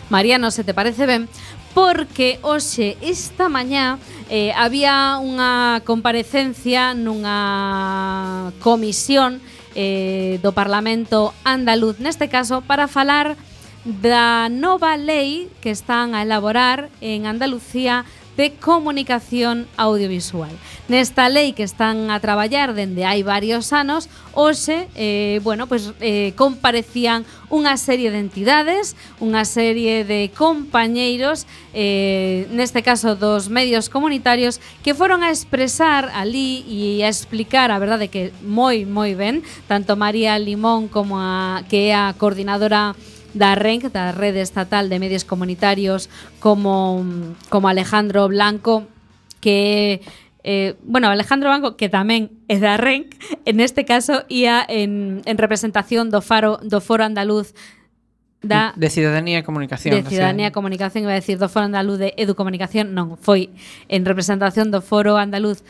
Mariano, 0.09 0.51
se 0.51 0.65
te 0.65 0.75
parece 0.75 1.07
ben, 1.07 1.29
porque 1.75 2.39
hoxe 2.43 2.97
esta 3.01 3.49
mañá 3.49 3.99
eh, 4.29 4.51
había 4.59 5.23
unha 5.23 5.83
comparecencia 5.87 6.99
nunha 6.99 8.51
comisión 8.59 9.39
eh, 9.79 10.43
do 10.43 10.51
Parlamento 10.51 11.31
andaluz, 11.47 12.03
neste 12.03 12.27
caso, 12.27 12.59
para 12.67 12.91
falar 12.91 13.39
da 13.87 14.51
nova 14.51 14.99
lei 14.99 15.49
que 15.63 15.71
están 15.71 16.19
a 16.19 16.27
elaborar 16.27 16.91
en 17.01 17.31
Andalucía 17.31 18.05
de 18.37 18.53
comunicación 18.57 19.67
audiovisual. 19.77 20.51
Nesta 20.91 21.31
lei 21.31 21.55
que 21.55 21.63
están 21.63 22.11
a 22.11 22.19
traballar 22.19 22.75
dende 22.75 23.07
hai 23.07 23.23
varios 23.23 23.71
anos, 23.71 24.11
hoxe, 24.35 24.91
eh, 24.95 25.39
bueno, 25.43 25.67
pues, 25.67 25.95
eh, 26.01 26.35
comparecían 26.35 27.23
unha 27.51 27.75
serie 27.79 28.15
de 28.15 28.23
entidades, 28.23 28.95
unha 29.19 29.43
serie 29.43 30.07
de 30.07 30.31
compañeiros, 30.35 31.47
eh, 31.75 32.47
neste 32.55 32.83
caso 32.83 33.19
dos 33.19 33.51
medios 33.51 33.91
comunitarios, 33.91 34.63
que 34.83 34.95
foron 34.95 35.23
a 35.27 35.35
expresar 35.35 36.11
ali 36.15 36.67
e 36.71 37.03
a 37.03 37.11
explicar, 37.11 37.71
a 37.71 37.79
verdade 37.83 38.11
que 38.11 38.35
moi, 38.43 38.87
moi 38.87 39.15
ben, 39.19 39.43
tanto 39.67 39.99
María 39.99 40.39
Limón 40.39 40.87
como 40.87 41.19
a, 41.19 41.63
que 41.67 41.91
é 41.91 41.95
a 41.95 42.15
coordinadora 42.15 42.95
da 43.35 43.55
RENC, 43.55 43.93
da 43.93 44.13
Rede 44.13 44.41
Estatal 44.41 44.89
de 44.89 44.99
Medios 44.99 45.25
Comunitarios, 45.25 46.09
como, 46.39 47.05
como 47.49 47.69
Alejandro 47.69 48.29
Blanco, 48.29 48.87
que 49.41 50.03
eh, 50.43 50.77
bueno, 50.83 51.09
Alejandro 51.09 51.51
Banco, 51.51 51.77
que 51.77 51.93
tamén 51.93 52.33
é 52.49 52.57
da 52.57 52.81
RENC, 52.81 53.13
en 53.45 53.61
este 53.61 53.85
caso 53.85 54.25
ia 54.33 54.65
en, 54.65 55.21
en 55.29 55.37
representación 55.37 56.09
do 56.09 56.25
Faro 56.25 56.57
do 56.65 56.81
Foro 56.81 57.05
Andaluz 57.05 57.53
da 58.41 58.73
de 58.73 58.89
Ciudadanía 58.89 59.41
e 59.41 59.45
Comunicación. 59.45 59.93
De 59.93 60.01
Ciudadanía 60.09 60.49
e 60.49 60.57
Comunicación, 60.57 61.05
iba 61.05 61.13
a 61.13 61.21
decir 61.21 61.37
do 61.37 61.53
Foro 61.53 61.69
Andaluz 61.69 62.01
de 62.01 62.17
Educomunicación, 62.17 62.97
non, 62.97 63.21
foi 63.21 63.53
en 63.93 64.09
representación 64.09 64.73
do 64.73 64.81
Foro 64.81 65.21
Andaluz 65.21 65.61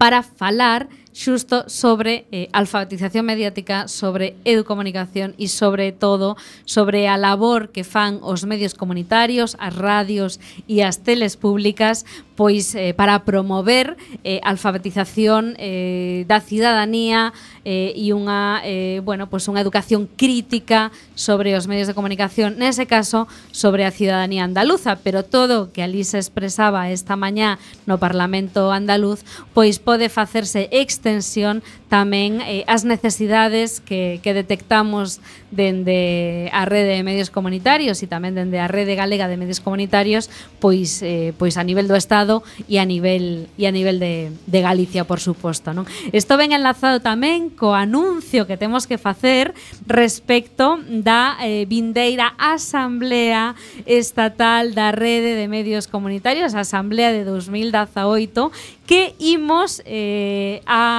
para 0.00 0.24
falar 0.24 0.88
xusto 1.12 1.68
sobre 1.68 2.24
eh, 2.32 2.48
alfabetización 2.52 3.28
mediática, 3.28 3.86
sobre 3.86 4.34
educomunicación 4.44 5.36
e 5.36 5.46
sobre 5.52 5.92
todo 5.92 6.40
sobre 6.64 7.06
a 7.06 7.20
labor 7.20 7.68
que 7.68 7.84
fan 7.84 8.16
os 8.24 8.48
medios 8.48 8.72
comunitarios, 8.72 9.54
as 9.60 9.76
radios 9.76 10.40
e 10.64 10.80
as 10.80 11.04
teles 11.04 11.36
públicas 11.36 12.08
pois 12.32 12.72
eh, 12.74 12.96
para 12.96 13.28
promover 13.28 14.00
eh, 14.24 14.40
alfabetización 14.42 15.54
eh, 15.60 16.24
da 16.26 16.40
cidadanía 16.40 17.36
eh, 17.68 17.92
e 17.92 18.16
unha 18.16 18.64
eh, 18.64 19.04
bueno, 19.04 19.28
pois 19.28 19.44
unha 19.52 19.60
educación 19.60 20.08
crítica 20.08 20.88
sobre 21.12 21.52
os 21.52 21.68
medios 21.68 21.92
de 21.92 21.94
comunicación, 21.94 22.56
nese 22.56 22.88
caso 22.88 23.28
sobre 23.52 23.84
a 23.84 23.92
cidadanía 23.92 24.48
andaluza, 24.48 25.04
pero 25.04 25.28
todo 25.28 25.76
que 25.76 25.84
ali 25.84 26.08
se 26.08 26.16
expresaba 26.16 26.88
esta 26.88 27.20
mañá 27.20 27.60
no 27.84 28.00
Parlamento 28.00 28.72
andaluz, 28.72 29.20
pois 29.52 29.76
pode 29.76 30.08
facerse 30.08 30.72
extra 30.72 31.01
extensión 31.02 31.66
tamén 31.90 32.38
eh, 32.46 32.62
as 32.70 32.86
necesidades 32.86 33.82
que, 33.82 34.22
que 34.22 34.30
detectamos 34.32 35.18
dende 35.50 36.48
a 36.54 36.62
rede 36.64 36.94
de 36.94 37.02
medios 37.02 37.28
comunitarios 37.28 38.00
e 38.00 38.06
tamén 38.06 38.38
dende 38.38 38.62
a 38.62 38.70
rede 38.70 38.94
galega 38.94 39.26
de 39.26 39.34
medios 39.34 39.58
comunitarios 39.58 40.30
pois 40.62 41.02
eh, 41.02 41.34
pois 41.34 41.58
a 41.58 41.66
nivel 41.66 41.90
do 41.90 41.98
Estado 41.98 42.46
e 42.70 42.78
a 42.78 42.86
nivel 42.86 43.50
e 43.58 43.66
a 43.66 43.74
nivel 43.74 43.98
de, 43.98 44.30
de 44.46 44.60
Galicia 44.62 45.02
por 45.02 45.18
suposto 45.18 45.74
non? 45.74 45.90
Isto 46.14 46.38
ben 46.38 46.54
enlazado 46.54 47.02
tamén 47.02 47.50
co 47.50 47.74
anuncio 47.74 48.46
que 48.46 48.54
temos 48.54 48.86
que 48.86 48.96
facer 48.96 49.50
respecto 49.90 50.78
da 50.86 51.34
eh, 51.42 51.66
vindeira 51.66 52.38
asamblea 52.38 53.58
estatal 53.90 54.72
da 54.78 54.94
rede 54.94 55.34
de 55.34 55.50
medios 55.50 55.90
comunitarios 55.90 56.54
a 56.54 56.62
asamblea 56.62 57.10
de 57.10 57.26
2018 57.26 58.54
que 58.86 59.14
imos 59.18 59.80
eh, 59.84 60.60
a 60.66 60.91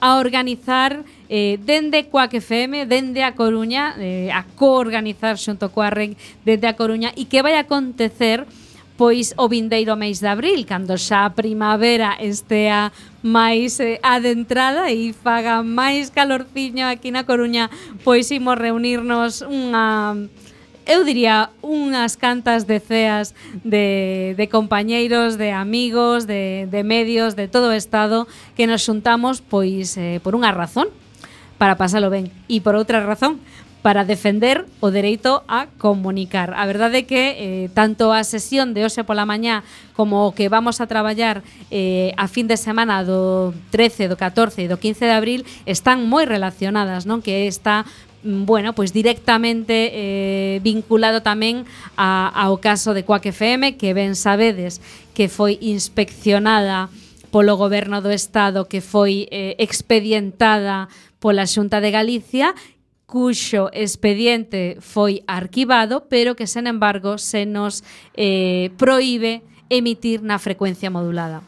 a, 0.00 0.18
organizar 0.18 1.04
eh, 1.28 1.58
dende 1.62 2.08
Coac 2.10 2.34
FM, 2.34 2.86
dende 2.86 3.22
a 3.22 3.32
Coruña, 3.32 3.94
eh, 3.98 4.30
a 4.32 4.44
coorganizar 4.44 5.38
xunto 5.38 5.70
coa 5.70 5.90
REC 5.90 6.18
dende 6.44 6.66
a 6.68 6.76
Coruña. 6.76 7.10
E 7.16 7.24
que 7.30 7.40
vai 7.40 7.56
acontecer 7.56 8.44
pois 8.96 9.34
o 9.40 9.48
vindeiro 9.48 9.96
mês 9.96 10.20
de 10.20 10.28
abril, 10.28 10.62
cando 10.68 10.94
xa 11.00 11.24
a 11.26 11.34
primavera 11.34 12.20
estea 12.20 12.92
máis 13.24 13.80
eh, 13.80 13.98
adentrada 14.04 14.92
e 14.92 15.16
faga 15.16 15.64
máis 15.64 16.12
calorciño 16.12 16.86
aquí 16.86 17.10
na 17.10 17.24
Coruña, 17.24 17.72
pois 18.04 18.28
imos 18.30 18.58
reunirnos 18.58 19.40
unha 19.42 20.14
eu 20.86 21.04
diría 21.04 21.50
unhas 21.62 22.18
cantas 22.18 22.66
deceas 22.66 23.34
de, 23.62 24.34
de 24.36 24.46
compañeiros, 24.48 25.38
de 25.38 25.52
amigos, 25.54 26.26
de, 26.26 26.68
de 26.70 26.82
medios, 26.82 27.36
de 27.36 27.46
todo 27.46 27.70
o 27.70 27.76
Estado 27.76 28.26
que 28.56 28.66
nos 28.66 28.82
xuntamos 28.82 29.40
pois 29.42 29.94
eh, 29.96 30.18
por 30.24 30.34
unha 30.34 30.50
razón, 30.50 30.90
para 31.56 31.78
pasalo 31.78 32.10
ben, 32.10 32.30
e 32.50 32.58
por 32.58 32.74
outra 32.74 33.02
razón, 33.06 33.38
para 33.82 34.04
defender 34.06 34.64
o 34.78 34.94
dereito 34.94 35.42
a 35.50 35.66
comunicar. 35.78 36.54
A 36.54 36.64
verdade 36.70 37.02
é 37.02 37.06
que 37.06 37.22
eh, 37.34 37.66
tanto 37.74 38.14
a 38.14 38.22
sesión 38.22 38.78
de 38.78 38.86
hoxe 38.86 39.02
pola 39.02 39.26
mañá 39.26 39.66
como 39.98 40.30
o 40.30 40.32
que 40.32 40.46
vamos 40.46 40.78
a 40.78 40.86
traballar 40.86 41.42
eh, 41.68 42.14
a 42.14 42.30
fin 42.30 42.46
de 42.46 42.54
semana 42.54 43.02
do 43.02 43.50
13, 43.74 44.06
do 44.06 44.16
14 44.16 44.64
e 44.64 44.70
do 44.70 44.78
15 44.78 45.02
de 45.02 45.14
abril 45.14 45.40
están 45.66 46.06
moi 46.06 46.22
relacionadas, 46.24 47.10
non? 47.10 47.26
Que 47.26 47.50
está 47.50 47.82
Mm, 48.22 48.44
bueno, 48.44 48.72
pois 48.72 48.92
directamente 48.92 49.90
eh, 49.92 50.60
vinculado 50.62 51.22
tamén 51.26 51.66
a, 51.98 52.30
ao 52.30 52.62
caso 52.62 52.94
de 52.94 53.02
Coac 53.02 53.26
FM, 53.26 53.74
que 53.74 53.94
ben 53.98 54.14
sabedes 54.14 54.78
que 55.10 55.26
foi 55.26 55.58
inspeccionada 55.58 56.86
polo 57.34 57.58
goberno 57.58 57.98
do 57.98 58.14
Estado 58.14 58.70
que 58.70 58.78
foi 58.78 59.26
eh, 59.34 59.58
expedientada 59.58 60.86
pola 61.18 61.50
Xunta 61.50 61.82
de 61.82 61.90
Galicia 61.90 62.54
cuxo 63.10 63.68
expediente 63.74 64.80
foi 64.80 65.20
arquivado, 65.28 66.08
pero 66.08 66.32
que, 66.32 66.48
sen 66.48 66.64
embargo, 66.64 67.20
se 67.20 67.44
nos 67.44 67.84
eh, 68.16 68.72
proíbe 68.80 69.44
emitir 69.68 70.24
na 70.24 70.40
frecuencia 70.40 70.88
modulada. 70.88 71.44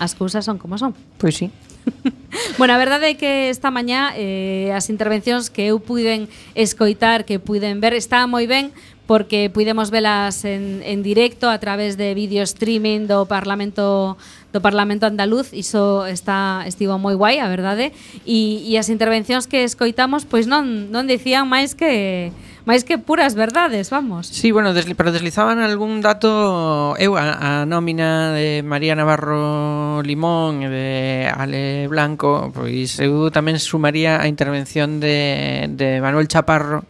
As 0.00 0.16
cousas 0.16 0.46
son 0.46 0.56
como 0.56 0.80
son. 0.80 0.96
Pois 1.20 1.36
sí. 1.36 1.52
bueno, 2.58 2.74
a 2.74 2.78
verdade 2.78 3.14
é 3.14 3.18
que 3.18 3.48
esta 3.50 3.70
mañá 3.70 4.12
eh, 4.16 4.72
as 4.74 4.90
intervencións 4.90 5.50
que 5.50 5.70
eu 5.70 5.78
puiden 5.78 6.28
escoitar, 6.54 7.24
que 7.24 7.38
puiden 7.38 7.80
ver, 7.80 7.94
está 7.94 8.26
moi 8.26 8.46
ben, 8.46 8.74
porque 9.06 9.50
puidemos 9.54 9.94
velas 9.94 10.44
en, 10.44 10.82
en 10.82 11.02
directo 11.02 11.48
a 11.48 11.58
través 11.62 11.96
de 11.96 12.14
vídeo 12.14 12.42
streaming 12.42 13.06
do 13.06 13.26
Parlamento 13.30 14.18
do 14.50 14.60
Parlamento 14.64 15.06
andaluz, 15.06 15.52
iso 15.52 16.06
está 16.06 16.64
estivo 16.66 16.98
moi 16.98 17.14
guai, 17.14 17.38
a 17.38 17.46
verdade, 17.46 17.92
e, 18.26 18.64
e 18.66 18.74
as 18.80 18.88
intervencións 18.90 19.46
que 19.46 19.62
escoitamos 19.62 20.26
pois 20.26 20.50
non 20.50 20.90
non 20.90 21.06
dicían 21.06 21.46
máis 21.46 21.78
que 21.78 22.32
máis 22.66 22.82
que 22.82 22.98
puras 22.98 23.38
verdades, 23.38 23.94
vamos. 23.94 24.26
Sí, 24.26 24.50
bueno, 24.50 24.74
desli 24.74 24.98
pero 24.98 25.14
deslizaban 25.14 25.62
algún 25.62 26.02
dato 26.02 26.98
eu 26.98 27.14
a, 27.14 27.38
a 27.38 27.50
nómina 27.62 28.34
de 28.34 28.66
María 28.66 28.98
Navarro 28.98 30.02
Limón 30.02 30.66
e 30.66 30.68
de 30.68 30.88
Ale 31.30 31.86
Blanco, 31.86 32.50
pois 32.50 32.98
eu 32.98 33.30
tamén 33.30 33.62
sumaría 33.62 34.18
a 34.18 34.26
intervención 34.26 34.98
de, 34.98 35.70
de 35.70 36.02
Manuel 36.02 36.26
Chaparro 36.26 36.82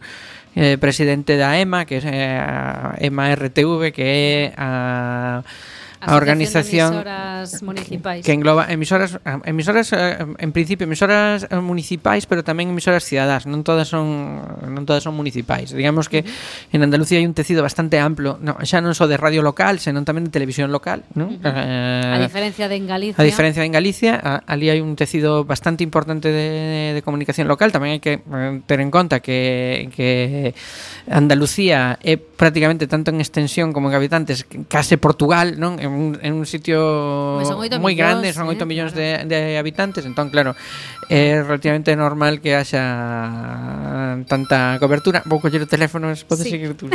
eh, 0.57 0.81
presidente 0.81 1.37
da 1.37 1.53
EMA, 1.61 1.85
que 1.85 2.01
é 2.01 2.41
a 2.41 2.97
EMA 2.97 3.37
RTV, 3.37 3.93
que 3.93 4.01
é 4.01 4.57
a 4.57 5.45
a 5.99 6.15
organización 6.15 6.93
emisoras 6.93 7.63
municipais. 7.63 8.21
que 8.25 8.33
engloba 8.33 8.69
emisoras 8.69 9.19
emisoras 9.45 9.93
eh, 9.93 10.17
en 10.37 10.51
principio 10.51 10.85
emisoras 10.85 11.47
eh, 11.49 11.57
municipais, 11.57 12.25
pero 12.29 12.45
tamén 12.45 12.69
emisoras 12.69 13.01
cidadás, 13.03 13.49
non 13.49 13.65
todas 13.65 13.89
son 13.89 14.41
non 14.67 14.83
todas 14.85 15.01
son 15.01 15.17
municipais. 15.17 15.73
Digamos 15.73 16.07
que 16.09 16.21
en 16.73 16.79
Andalucía 16.85 17.17
hai 17.17 17.25
un 17.25 17.33
tecido 17.33 17.65
bastante 17.65 17.97
amplo, 17.97 18.37
no, 18.37 18.57
xa 18.61 18.81
non 18.81 18.93
só 18.93 19.09
de 19.09 19.17
radio 19.17 19.41
local, 19.41 19.81
senón 19.81 20.05
tamén 20.05 20.29
de 20.29 20.31
televisión 20.31 20.69
local, 20.69 21.01
non? 21.17 21.37
Uh 21.37 21.41
-huh. 21.41 22.13
eh, 22.13 22.15
a 22.15 22.19
diferencia 22.21 22.65
de 22.69 22.75
en 22.77 22.85
Galicia. 22.85 23.17
A 23.17 23.25
diferencia 23.25 23.61
de 23.61 23.67
en 23.67 23.75
Galicia, 23.75 24.11
a, 24.21 24.45
ali 24.45 24.69
hai 24.69 24.79
un 24.83 24.93
tecido 24.93 25.43
bastante 25.45 25.81
importante 25.81 26.29
de, 26.29 26.93
de 26.93 27.01
comunicación 27.01 27.49
local, 27.49 27.73
tamén 27.73 27.97
hai 27.97 28.01
que 28.01 28.21
eh, 28.21 28.53
ter 28.69 28.79
en 28.81 28.93
conta 28.93 29.19
que 29.19 29.89
que 29.93 30.53
Andalucía 31.07 31.95
é 32.03 32.19
prácticamente 32.19 32.83
tanto 32.83 33.15
en 33.15 33.23
extensión 33.23 33.71
como 33.71 33.87
en 33.87 33.95
habitantes 33.95 34.43
case 34.67 34.99
Portugal, 34.99 35.55
non? 35.55 35.79
En 35.79 35.91
un, 35.95 36.07
en 36.19 36.35
un 36.35 36.43
sitio 36.43 37.39
moi 37.79 37.95
grande, 37.95 38.35
son 38.35 38.51
8 38.51 38.59
eh? 38.59 38.67
millóns 38.67 38.91
de, 38.91 39.23
de 39.23 39.55
habitantes, 39.55 40.03
entón 40.03 40.27
claro, 40.27 40.51
é 41.07 41.39
relativamente 41.39 41.95
normal 41.95 42.43
que 42.43 42.59
haxa 42.59 42.83
tanta 44.27 44.75
cobertura. 44.83 45.23
Vou 45.23 45.39
coller 45.39 45.63
o 45.63 45.69
teléfono, 45.69 46.11
podes 46.27 46.43
sí. 46.43 46.51
seguir 46.51 46.75
tú. 46.75 46.91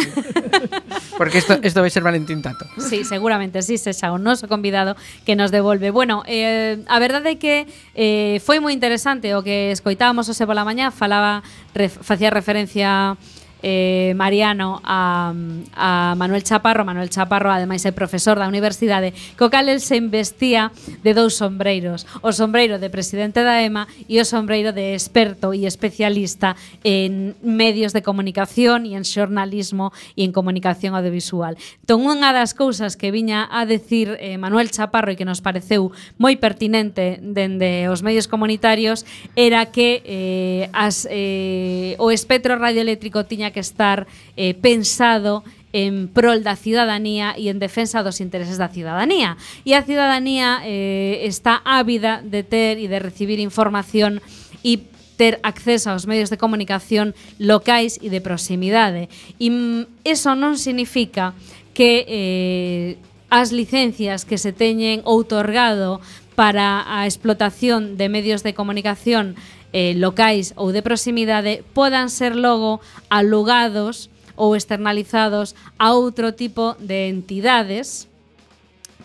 Porque 1.16 1.40
isto 1.40 1.56
isto 1.64 1.80
vai 1.80 1.88
ser 1.88 2.04
Valentín 2.04 2.44
Tato. 2.44 2.68
Sí, 2.76 3.04
seguramente 3.08 3.64
sí, 3.64 3.80
sexa 3.80 4.12
o 4.12 4.20
noso 4.20 4.44
convidado 4.44 4.92
que 5.24 5.36
nos 5.36 5.48
devolve. 5.48 5.88
Bueno, 5.88 6.20
eh, 6.28 6.84
a 6.84 7.00
verdade 7.00 7.32
é 7.32 7.36
que 7.40 7.64
eh, 7.96 8.44
foi 8.44 8.60
moi 8.60 8.76
interesante 8.76 9.32
o 9.32 9.40
que 9.40 9.72
escoitábamos 9.72 10.28
hoxe 10.28 10.44
pola 10.44 10.68
mañá, 10.68 10.92
falaba, 10.92 11.40
ref, 11.72 11.96
facía 12.04 12.28
referencia 12.28 13.16
eh, 13.62 14.12
Mariano 14.16 14.82
a, 14.84 15.32
a 15.74 16.14
Manuel 16.18 16.42
Chaparro. 16.42 16.84
Manuel 16.84 17.08
Chaparro, 17.08 17.50
ademais, 17.50 17.86
é 17.86 17.92
profesor 17.94 18.38
da 18.38 18.50
universidade, 18.50 19.14
co 19.38 19.48
cal 19.48 19.70
el 19.70 19.80
se 19.80 19.96
investía 19.96 20.74
de 21.06 21.14
dous 21.14 21.38
sombreiros. 21.38 22.04
O 22.20 22.34
sombreiro 22.34 22.82
de 22.82 22.90
presidente 22.90 23.46
da 23.46 23.62
EMA 23.62 23.86
e 24.10 24.18
o 24.18 24.26
sombreiro 24.26 24.74
de 24.74 24.98
experto 24.98 25.54
e 25.54 25.64
especialista 25.64 26.58
en 26.82 27.38
medios 27.40 27.94
de 27.94 28.02
comunicación 28.02 28.84
e 28.84 28.98
en 28.98 29.06
xornalismo 29.06 29.94
e 30.18 30.26
en 30.26 30.34
comunicación 30.34 30.98
audiovisual. 30.98 31.54
Entón, 31.86 32.02
unha 32.04 32.34
das 32.34 32.52
cousas 32.52 32.98
que 32.98 33.14
viña 33.14 33.46
a 33.46 33.62
decir 33.64 34.18
eh, 34.18 34.36
Manuel 34.36 34.74
Chaparro 34.74 35.14
e 35.14 35.18
que 35.18 35.28
nos 35.28 35.38
pareceu 35.38 35.94
moi 36.18 36.34
pertinente 36.36 37.22
dende 37.22 37.86
os 37.86 38.02
medios 38.02 38.26
comunitarios 38.26 39.06
era 39.38 39.70
que 39.70 40.02
eh, 40.02 40.66
as, 40.74 41.06
eh, 41.06 41.94
o 42.02 42.10
espectro 42.10 42.58
radioeléctrico 42.58 43.24
tiña 43.24 43.51
que 43.52 43.60
estar 43.60 44.08
eh, 44.36 44.54
pensado 44.54 45.44
en 45.72 46.08
prol 46.08 46.44
da 46.44 46.56
cidadanía 46.56 47.32
e 47.36 47.48
en 47.48 47.56
defensa 47.56 48.04
dos 48.04 48.20
intereses 48.20 48.60
da 48.60 48.68
cidadanía. 48.68 49.40
E 49.64 49.72
a 49.72 49.84
cidadanía 49.84 50.60
eh, 50.64 51.24
está 51.24 51.64
ávida 51.64 52.20
de 52.20 52.44
ter 52.44 52.76
e 52.76 52.88
de 52.88 53.00
recibir 53.00 53.40
información 53.40 54.20
e 54.60 54.84
ter 55.16 55.40
acceso 55.42 55.92
aos 55.92 56.04
medios 56.04 56.28
de 56.28 56.40
comunicación 56.40 57.16
locais 57.40 57.96
e 58.04 58.12
de 58.12 58.20
proximidade. 58.20 59.08
E 59.40 59.48
mm, 59.48 60.04
eso 60.04 60.36
non 60.36 60.60
significa 60.60 61.32
que 61.72 62.04
eh, 62.04 62.90
as 63.32 63.48
licencias 63.48 64.28
que 64.28 64.36
se 64.36 64.52
teñen 64.52 65.00
outorgado 65.08 66.04
para 66.36 66.84
a 66.84 67.08
explotación 67.08 67.96
de 67.96 68.08
medios 68.08 68.44
de 68.44 68.52
comunicación 68.52 69.36
eh, 69.72 69.96
locais 69.96 70.52
ou 70.56 70.70
de 70.70 70.84
proximidade 70.84 71.64
podan 71.72 72.12
ser 72.12 72.36
logo 72.36 72.80
alugados 73.08 74.12
ou 74.36 74.56
externalizados 74.56 75.56
a 75.76 75.92
outro 75.92 76.32
tipo 76.32 76.76
de 76.80 77.08
entidades 77.08 78.08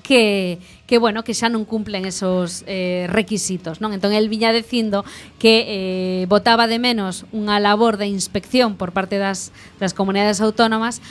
que 0.03 0.59
que 0.87 0.97
bueno, 0.99 1.27
que 1.27 1.35
xa 1.35 1.51
non 1.51 1.67
cumplen 1.67 2.07
esos 2.07 2.63
eh, 2.63 3.11
requisitos, 3.11 3.83
non? 3.83 3.91
Entón 3.91 4.15
el 4.15 4.31
viña 4.31 4.55
dicindo 4.55 5.03
que 5.35 5.67
eh, 5.67 6.23
botaba 6.31 6.63
de 6.71 6.79
menos 6.79 7.27
unha 7.35 7.59
labor 7.59 7.99
de 7.99 8.07
inspección 8.07 8.79
por 8.79 8.95
parte 8.95 9.19
das, 9.19 9.51
das 9.83 9.91
comunidades 9.91 10.39
autónomas 10.39 11.03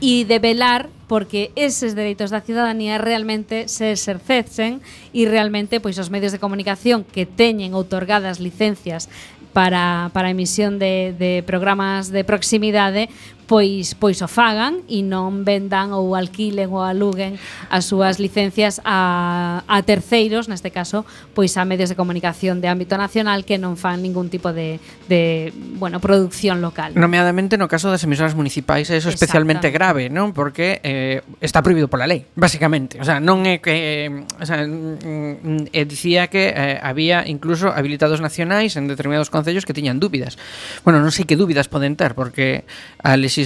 e 0.00 0.24
de 0.24 0.40
velar 0.40 0.88
porque 1.08 1.50
eses 1.56 1.96
dereitos 1.96 2.30
da 2.30 2.44
cidadanía 2.44 3.00
realmente 3.00 3.66
se 3.66 3.90
exercecen 3.90 4.84
e 5.16 5.24
realmente 5.24 5.80
pois 5.80 5.96
os 5.96 6.12
medios 6.12 6.30
de 6.30 6.38
comunicación 6.38 7.02
que 7.02 7.24
teñen 7.24 7.72
outorgadas 7.72 8.38
licencias 8.38 9.08
para, 9.56 10.12
para 10.12 10.28
a 10.28 10.34
emisión 10.36 10.78
de, 10.78 11.16
de 11.16 11.42
programas 11.42 12.12
de 12.12 12.22
proximidade 12.22 13.08
pois 13.48 13.96
pois 13.96 14.20
o 14.20 14.28
fagan 14.28 14.84
e 14.92 15.00
non 15.00 15.48
vendan 15.48 15.96
ou 15.96 16.12
alquilen 16.12 16.68
ou 16.68 16.84
aluguen 16.84 17.40
as 17.72 17.88
súas 17.88 18.20
licencias 18.20 18.76
a, 18.84 19.64
a 19.64 19.76
terceiros, 19.88 20.52
neste 20.52 20.68
caso, 20.68 21.08
pois 21.32 21.56
a 21.56 21.64
medios 21.64 21.88
de 21.88 21.96
comunicación 21.96 22.60
de 22.60 22.68
ámbito 22.68 23.00
nacional 23.00 23.48
que 23.48 23.56
non 23.56 23.80
fan 23.80 24.04
ningún 24.04 24.28
tipo 24.28 24.52
de, 24.52 24.84
de 25.08 25.48
bueno, 25.80 25.96
producción 25.96 26.60
local. 26.60 26.92
Nomeadamente 26.92 27.56
no 27.56 27.72
caso 27.72 27.88
das 27.88 28.04
emisoras 28.04 28.36
municipais 28.36 28.92
é 28.92 29.00
eso 29.00 29.08
especialmente 29.08 29.72
grave, 29.72 30.12
non? 30.12 30.36
Porque 30.36 30.84
eh, 30.84 31.24
está 31.40 31.64
prohibido 31.64 31.88
pola 31.88 32.04
lei, 32.04 32.28
basicamente. 32.36 33.00
O 33.00 33.06
sea, 33.08 33.16
non 33.16 33.48
é 33.48 33.64
que... 33.64 33.72
Eh, 33.72 34.12
o 34.36 34.44
sea, 34.44 34.60
eh, 34.68 35.84
dicía 35.88 36.28
que 36.28 36.52
eh, 36.52 36.76
había 36.84 37.24
incluso 37.24 37.72
habilitados 37.72 38.20
nacionais 38.20 38.76
en 38.76 38.92
determinados 38.92 39.32
concellos 39.32 39.64
que 39.64 39.72
tiñan 39.72 39.96
dúbidas. 39.96 40.36
Bueno, 40.84 41.00
non 41.00 41.08
sei 41.08 41.24
que 41.24 41.40
dúbidas 41.40 41.72
poden 41.72 41.96
ter, 41.96 42.12
porque 42.12 42.68
a 43.00 43.16
legislación 43.16 43.37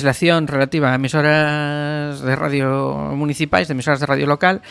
relativa 0.47 0.91
a 0.91 0.95
emisoras 0.95 2.21
de 2.21 2.35
radio 2.37 3.13
municipais, 3.15 3.69
de 3.69 3.73
emisoras 3.73 4.01
de 4.01 4.07
radio 4.07 4.27
local, 4.27 4.63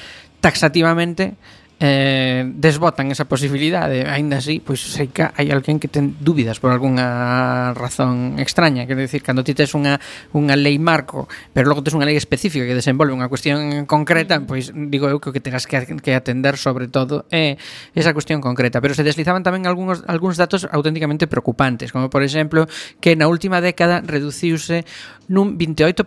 taxativamente 0.42 1.36
eh, 1.82 2.46
desbotan 2.46 3.10
esa 3.10 3.26
posibilidade. 3.26 4.06
Aínda 4.06 4.38
así, 4.38 4.62
pois 4.62 4.78
sei 4.78 5.10
que 5.10 5.26
hai 5.26 5.50
alguén 5.50 5.82
que 5.82 5.90
ten 5.90 6.14
dúbidas 6.22 6.62
por 6.62 6.70
algunha 6.70 7.74
razón 7.74 8.38
extraña, 8.38 8.86
quero 8.86 9.02
dicir, 9.02 9.26
cando 9.26 9.42
ti 9.42 9.58
tes 9.58 9.74
unha, 9.74 9.98
unha 10.38 10.54
lei 10.54 10.78
marco, 10.78 11.26
pero 11.58 11.66
logo 11.66 11.82
tes 11.82 11.98
unha 11.98 12.06
lei 12.06 12.14
específica 12.14 12.70
que 12.70 12.78
desenvolve 12.78 13.18
unha 13.18 13.26
cuestión 13.26 13.90
concreta 13.90 14.38
pois 14.46 14.70
digo 14.70 15.10
eu 15.10 15.18
que 15.18 15.30
o 15.30 15.34
que 15.34 15.42
terás 15.42 15.66
que, 15.66 15.82
que 15.82 16.14
atender 16.14 16.62
sobre 16.62 16.86
todo 16.86 17.26
é 17.34 17.58
eh, 17.58 17.98
esa 17.98 18.14
cuestión 18.14 18.46
concreta. 18.46 18.78
Pero 18.78 18.94
se 18.94 19.02
deslizaban 19.02 19.42
tamén 19.42 19.66
algúns, 19.66 20.06
algúns 20.06 20.38
datos 20.38 20.70
auténticamente 20.70 21.26
preocupantes, 21.26 21.90
como 21.90 22.14
por 22.14 22.22
exemplo 22.22 22.70
que 23.02 23.18
na 23.18 23.26
última 23.26 23.58
década 23.58 24.06
reduciuse 24.06 24.86
nun 25.32 25.58
28% 25.58 26.06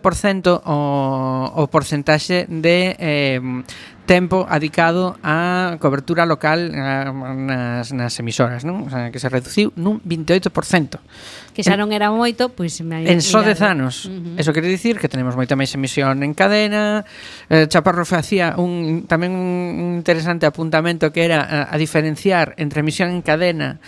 o, 0.63 0.77
o 1.51 1.63
porcentaxe 1.67 2.45
de 2.47 2.95
eh, 2.95 3.41
tempo 4.05 4.45
adicado 4.47 5.17
á 5.25 5.75
cobertura 5.81 6.23
local 6.29 6.71
a, 6.77 7.09
nas, 7.09 7.91
nas 7.91 8.13
emisoras, 8.21 8.63
non? 8.63 8.85
O 8.85 8.89
sea, 8.89 9.09
que 9.09 9.19
se 9.19 9.27
reduciu 9.27 9.73
nun 9.75 9.99
28%. 10.05 11.01
Que 11.51 11.65
xa 11.65 11.75
non 11.75 11.91
era 11.91 12.13
moito, 12.13 12.53
pois... 12.53 12.79
Pues, 12.79 13.09
en 13.09 13.19
só 13.25 13.41
10 13.41 13.59
anos. 13.65 14.05
Uh 14.05 14.37
-huh. 14.37 14.41
Eso 14.41 14.53
quere 14.53 14.69
dicir 14.69 15.01
que 15.01 15.09
tenemos 15.09 15.33
moita 15.33 15.57
máis 15.57 15.73
emisión 15.73 16.21
en 16.21 16.37
cadena. 16.37 17.03
Eh, 17.49 17.65
Chaparro 17.65 18.05
facía 18.05 18.55
un, 18.55 19.09
tamén 19.09 19.33
un 19.33 19.99
interesante 19.99 20.45
apuntamento 20.45 21.09
que 21.09 21.25
era 21.25 21.41
a, 21.43 21.73
a 21.73 21.75
diferenciar 21.75 22.53
entre 22.61 22.85
emisión 22.85 23.11
en 23.11 23.25
cadena 23.25 23.81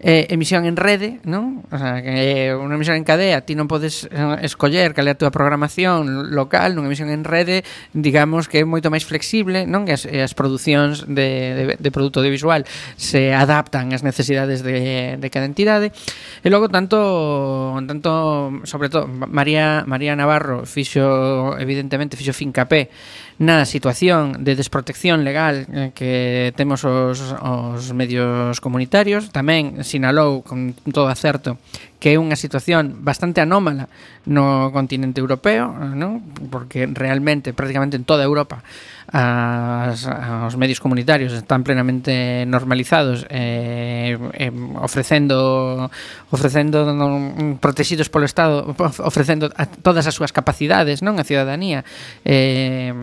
eh, 0.00 0.26
emisión 0.30 0.64
en 0.64 0.76
rede, 0.76 1.20
non? 1.28 1.60
O 1.68 1.76
sea, 1.76 2.00
que 2.00 2.56
unha 2.56 2.72
emisión 2.72 2.96
en 2.96 3.04
cadea, 3.04 3.44
ti 3.44 3.52
non 3.52 3.68
podes 3.68 4.08
eh, 4.08 4.40
escoller 4.40 4.96
cal 4.96 5.04
é 5.04 5.12
a 5.12 5.18
túa 5.20 5.28
programación 5.28 6.32
local, 6.32 6.72
nunha 6.72 6.88
emisión 6.88 7.12
en 7.12 7.22
rede, 7.28 7.68
digamos 7.92 8.48
que 8.48 8.64
é 8.64 8.64
moito 8.64 8.88
máis 8.88 9.04
flexible, 9.04 9.68
non? 9.68 9.84
Que 9.84 10.00
as, 10.00 10.08
as 10.08 10.32
producións 10.32 11.04
de, 11.04 11.28
de, 11.52 11.64
de 11.76 11.90
produto 11.92 12.24
audiovisual 12.24 12.64
se 12.96 13.36
adaptan 13.36 13.92
ás 13.92 14.00
necesidades 14.00 14.64
de, 14.64 15.20
de 15.20 15.28
cada 15.28 15.44
entidade. 15.44 15.92
E 16.40 16.48
logo 16.48 16.72
tanto 16.72 17.76
tanto 17.84 18.64
sobre 18.64 18.88
todo 18.88 19.04
María 19.04 19.84
María 19.84 20.16
Navarro 20.16 20.64
fixo 20.64 21.60
evidentemente 21.60 22.16
fixo 22.16 22.32
fincapé 22.32 22.88
na 23.40 23.64
situación 23.64 24.44
de 24.44 24.52
desprotección 24.52 25.24
legal 25.24 25.64
eh, 25.72 25.96
que 25.96 26.52
temos 26.60 26.84
os, 26.84 27.32
os 27.40 27.88
medios 27.96 28.60
comunitarios. 28.60 29.32
Tamén 29.32 29.80
sinalou 29.80 30.44
con 30.44 30.76
todo 30.92 31.08
acerto 31.08 31.56
que 32.00 32.12
é 32.12 32.20
unha 32.20 32.36
situación 32.36 33.04
bastante 33.04 33.44
anómala 33.44 33.88
no 34.24 34.72
continente 34.72 35.20
europeo, 35.20 35.68
non? 35.72 36.20
porque 36.52 36.88
realmente 36.88 37.52
prácticamente 37.52 37.96
en 37.96 38.08
toda 38.08 38.24
Europa 38.24 38.64
as, 39.12 40.06
os 40.46 40.54
medios 40.56 40.80
comunitarios 40.80 41.36
están 41.36 41.64
plenamente 41.64 42.46
normalizados 42.48 43.26
eh, 43.28 44.16
eh, 44.32 44.52
ofrecendo 44.80 45.90
ofrecendo 46.30 46.94
non, 46.94 47.58
protegidos 47.58 48.08
polo 48.08 48.24
Estado 48.24 48.70
ofrecendo 49.02 49.50
a, 49.58 49.66
todas 49.66 50.06
as 50.06 50.14
súas 50.14 50.30
capacidades 50.32 51.02
non 51.02 51.18
a 51.18 51.26
ciudadanía 51.26 51.82
eh, 52.22 52.94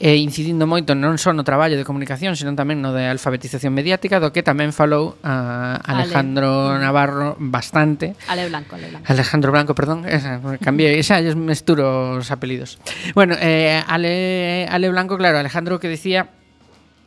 eh, 0.00 0.16
incidindo 0.16 0.64
moito 0.66 0.96
non 0.96 1.16
só 1.20 1.32
no 1.32 1.44
traballo 1.44 1.76
de 1.76 1.84
comunicación, 1.84 2.34
senón 2.34 2.56
tamén 2.56 2.80
no 2.80 2.92
de 2.92 3.08
alfabetización 3.08 3.72
mediática, 3.72 4.18
do 4.18 4.32
que 4.34 4.44
tamén 4.44 4.72
falou 4.74 5.16
a 5.22 5.78
Alejandro 5.82 6.72
Ale. 6.72 6.78
Mm-hmm. 6.78 6.82
Navarro 6.82 7.28
bastante. 7.38 8.18
Ale 8.28 8.48
Blanco, 8.48 8.76
Ale 8.76 8.88
Blanco. 8.90 9.06
Alejandro 9.08 9.48
Blanco, 9.52 9.72
perdón, 9.74 10.04
esa, 10.10 10.42
cambié, 10.58 10.98
esa, 10.98 11.20
yo 11.22 11.36
mesturo 11.36 12.18
os 12.18 12.30
apelidos. 12.30 12.78
Bueno, 13.14 13.36
eh, 13.38 13.82
Ale, 13.86 14.66
Ale 14.70 14.90
Blanco, 14.90 15.16
claro, 15.16 15.38
Alejandro 15.38 15.78
que 15.78 15.88
decía 15.88 16.41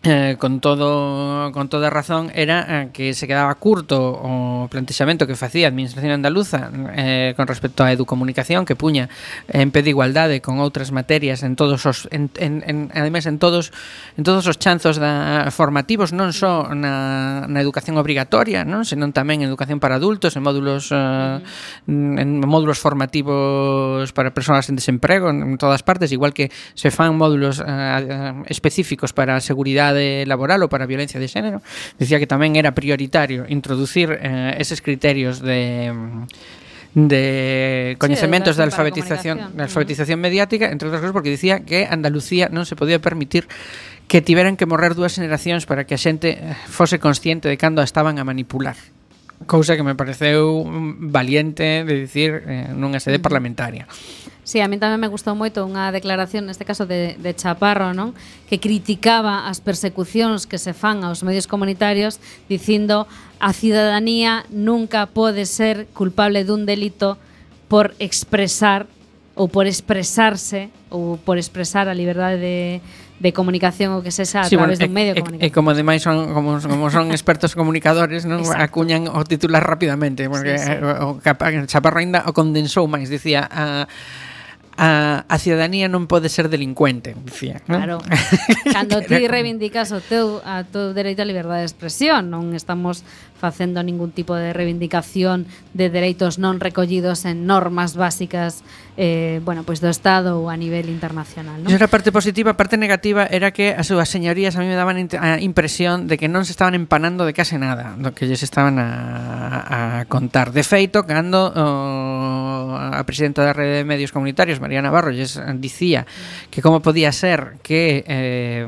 eh, 0.05 0.35
con 0.39 0.59
todo 0.59 1.51
con 1.51 1.69
toda 1.69 1.89
razón 1.89 2.31
era 2.35 2.83
eh, 2.83 2.89
que 2.93 3.13
se 3.13 3.27
quedaba 3.27 3.53
curto 3.55 3.97
o 3.97 4.67
plantexamento 4.69 5.25
que 5.25 5.35
facía 5.35 5.67
a 5.67 5.69
Administración 5.69 6.13
Andaluza 6.13 6.69
eh, 6.95 7.33
con 7.35 7.47
respecto 7.47 7.81
á 7.81 7.91
educomunicación 7.91 8.65
que 8.65 8.75
puña 8.77 9.09
en 9.49 9.71
pé 9.71 9.81
de 9.81 9.91
igualdade 9.93 10.41
con 10.45 10.61
outras 10.61 10.93
materias 10.93 11.41
en 11.41 11.55
todos 11.57 11.85
os 11.89 12.05
en, 12.11 12.29
en, 12.37 12.61
en 12.67 12.77
ademais 12.93 13.25
en 13.25 13.39
todos 13.39 13.73
en 14.17 14.23
todos 14.27 14.45
os 14.45 14.61
chanzos 14.61 15.01
da, 15.01 15.49
formativos 15.49 16.13
non 16.13 16.35
só 16.35 16.69
na, 16.75 17.47
na 17.49 17.59
educación 17.63 17.97
obrigatoria 17.97 18.67
non 18.67 18.85
senón 18.85 19.15
tamén 19.15 19.41
en 19.41 19.49
educación 19.49 19.79
para 19.79 19.97
adultos 19.97 20.35
en 20.37 20.43
módulos 20.43 20.91
eh, 20.91 21.39
en 21.87 22.29
módulos 22.45 22.77
formativos 22.77 24.11
para 24.13 24.35
persoas 24.35 24.69
en 24.69 24.77
desemprego 24.77 25.31
en, 25.31 25.55
en 25.55 25.57
todas 25.57 25.81
partes 25.81 26.11
igual 26.11 26.35
que 26.35 26.51
se 26.75 26.91
fan 26.91 27.17
módulos 27.17 27.63
eh, 27.63 28.43
específicos 28.51 29.15
para 29.15 29.37
a 29.37 29.41
seguridade 29.41 29.94
desigualdade 29.95 30.25
laboral 30.27 30.59
ou 30.63 30.69
para 30.69 30.83
a 30.83 30.89
violencia 30.89 31.19
de 31.19 31.27
xénero, 31.27 31.63
decía 31.97 32.19
que 32.19 32.27
tamén 32.27 32.59
era 32.59 32.75
prioritario 32.75 33.47
introducir 33.47 34.11
eh, 34.11 34.59
eses 34.59 34.83
criterios 34.83 35.39
de 35.39 35.91
mm, 35.91 36.63
de 36.95 37.97
coñecementos 37.99 38.55
sí, 38.55 38.59
de, 38.59 38.63
de 38.63 38.71
alfabetización, 38.71 39.37
de 39.51 39.63
alfabetización 39.67 40.15
mediática, 40.15 40.71
entre 40.71 40.87
outras 40.87 41.03
cousas 41.03 41.15
porque 41.15 41.27
dicía 41.27 41.59
que 41.67 41.83
Andalucía 41.83 42.47
non 42.47 42.63
se 42.63 42.79
podía 42.79 43.03
permitir 43.03 43.51
que 44.07 44.23
tiveran 44.23 44.55
que 44.55 44.63
morrer 44.63 44.95
dúas 44.95 45.19
generacións 45.19 45.67
para 45.67 45.83
que 45.83 45.95
a 45.95 45.99
xente 45.99 46.39
eh, 46.39 46.55
fose 46.71 46.99
consciente 46.99 47.51
de 47.51 47.59
cando 47.59 47.83
a 47.83 47.85
estaban 47.87 48.15
a 48.15 48.23
manipular. 48.23 48.79
Cousa 49.43 49.75
que 49.75 49.83
me 49.83 49.99
pareceu 49.99 50.63
valiente 51.11 51.83
de 51.83 51.95
dicir 51.99 52.47
eh, 52.47 52.71
nunha 52.71 53.03
sede 53.03 53.19
parlamentaria. 53.19 53.83
Sí, 54.45 54.61
a 54.61 54.69
mí 54.69 54.77
tamén 54.79 55.01
me 55.01 55.11
gustou 55.11 55.35
moito 55.35 55.65
unha 55.65 55.91
declaración 55.91 56.47
neste 56.47 56.63
caso 56.63 56.87
de, 56.87 57.19
de 57.19 57.31
Chaparro, 57.35 57.91
non? 57.91 58.15
Que 58.47 58.61
criticaba 58.61 59.49
as 59.51 59.59
persecucións 59.59 60.45
que 60.45 60.61
se 60.61 60.71
fan 60.71 61.03
aos 61.03 61.25
medios 61.25 61.49
comunitarios 61.49 62.21
dicindo 62.47 63.09
a 63.41 63.51
cidadanía 63.51 64.45
nunca 64.53 65.09
pode 65.09 65.49
ser 65.49 65.89
culpable 65.91 66.45
dun 66.45 66.63
delito 66.69 67.17
por 67.67 67.97
expresar 67.99 68.87
ou 69.35 69.51
por 69.51 69.67
expresarse 69.67 70.71
ou 70.87 71.19
por 71.19 71.35
expresar 71.35 71.91
a 71.91 71.95
liberdade 71.95 72.39
de, 72.39 72.59
de 73.19 73.29
comunicación 73.35 73.91
ou 73.95 73.99
que 73.99 74.11
sexa 74.11 74.43
a 74.43 74.47
sí, 74.47 74.55
través 74.55 74.79
bueno, 74.79 74.87
dun 74.87 74.95
medio 74.95 75.11
e, 75.11 75.19
de 75.19 75.21
comunicación. 75.23 75.47
E, 75.47 75.51
e 75.51 75.55
como 75.55 75.69
demais 75.75 76.01
son 76.03 76.31
como, 76.31 76.59
como 76.63 76.87
son 76.87 77.11
expertos 77.11 77.51
comunicadores, 77.51 78.23
non 78.23 78.43
Exacto. 78.43 78.63
acuñan 78.63 79.11
o 79.11 79.19
titular 79.27 79.63
rapidamente 79.63 80.27
porque 80.31 80.55
sí, 80.55 80.71
sí. 80.71 80.79
o, 80.79 81.19
o 81.19 81.67
Chaparrainda 81.67 82.23
o 82.27 82.31
condensou 82.31 82.87
máis, 82.87 83.11
dicía 83.11 83.43
a 83.43 83.91
a, 84.77 85.23
a 85.27 85.35
ciudadanía 85.39 85.87
non 85.87 86.03
pode 86.03 86.27
ser 86.27 86.51
delincuente, 86.51 87.15
dicía. 87.23 87.63
¿no? 87.67 87.79
Claro. 87.79 87.97
Cando 88.75 88.99
ti 88.99 89.23
reivindicas 89.23 89.95
o 89.95 90.03
teu 90.03 90.43
a 90.43 90.67
teu 90.67 90.91
dereito 90.91 91.23
á 91.23 91.25
liberdade 91.27 91.63
de 91.63 91.69
expresión, 91.71 92.27
non 92.27 92.51
estamos 92.51 93.07
facendo 93.37 93.83
ningún 93.83 94.11
tipo 94.11 94.33
de 94.35 94.53
reivindicación 94.53 95.45
de 95.75 95.91
dereitos 95.91 96.39
non 96.39 96.57
recollidos 96.63 97.27
en 97.27 97.45
normas 97.45 97.99
básicas 97.99 98.63
eh, 98.97 99.41
bueno, 99.43 99.63
pois 99.67 99.83
do 99.83 99.91
Estado 99.91 100.39
ou 100.39 100.47
a 100.47 100.55
nivel 100.55 100.87
internacional. 100.87 101.59
Non? 101.59 101.67
Esa 101.67 101.91
parte 101.91 102.15
positiva, 102.15 102.55
a 102.55 102.57
parte 102.57 102.79
negativa 102.79 103.27
era 103.27 103.51
que 103.51 103.75
as 103.75 103.91
súas 103.91 104.07
señorías 104.07 104.55
a 104.55 104.63
mí 104.63 104.71
me 104.71 104.79
daban 104.79 104.95
a 105.19 105.35
impresión 105.43 106.07
de 106.07 106.15
que 106.15 106.31
non 106.31 106.47
se 106.47 106.55
estaban 106.55 106.79
empanando 106.79 107.27
de 107.27 107.35
case 107.35 107.59
nada 107.59 107.99
do 107.99 108.15
que 108.15 108.23
lles 108.23 108.39
estaban 108.39 108.79
a, 108.79 109.99
a 109.99 110.07
contar. 110.07 110.55
De 110.55 110.63
feito, 110.63 111.03
cando 111.03 111.51
oh, 111.51 112.71
a 112.79 113.03
presidenta 113.03 113.43
da 113.43 113.51
Rede 113.51 113.83
de 113.83 113.85
Medios 113.87 114.15
Comunitarios, 114.15 114.63
María 114.63 114.79
Navarro, 114.79 115.11
lles 115.11 115.35
dicía 115.59 116.07
que 116.47 116.63
como 116.63 116.79
podía 116.79 117.11
ser 117.11 117.59
que 117.59 118.07
eh, 118.07 118.63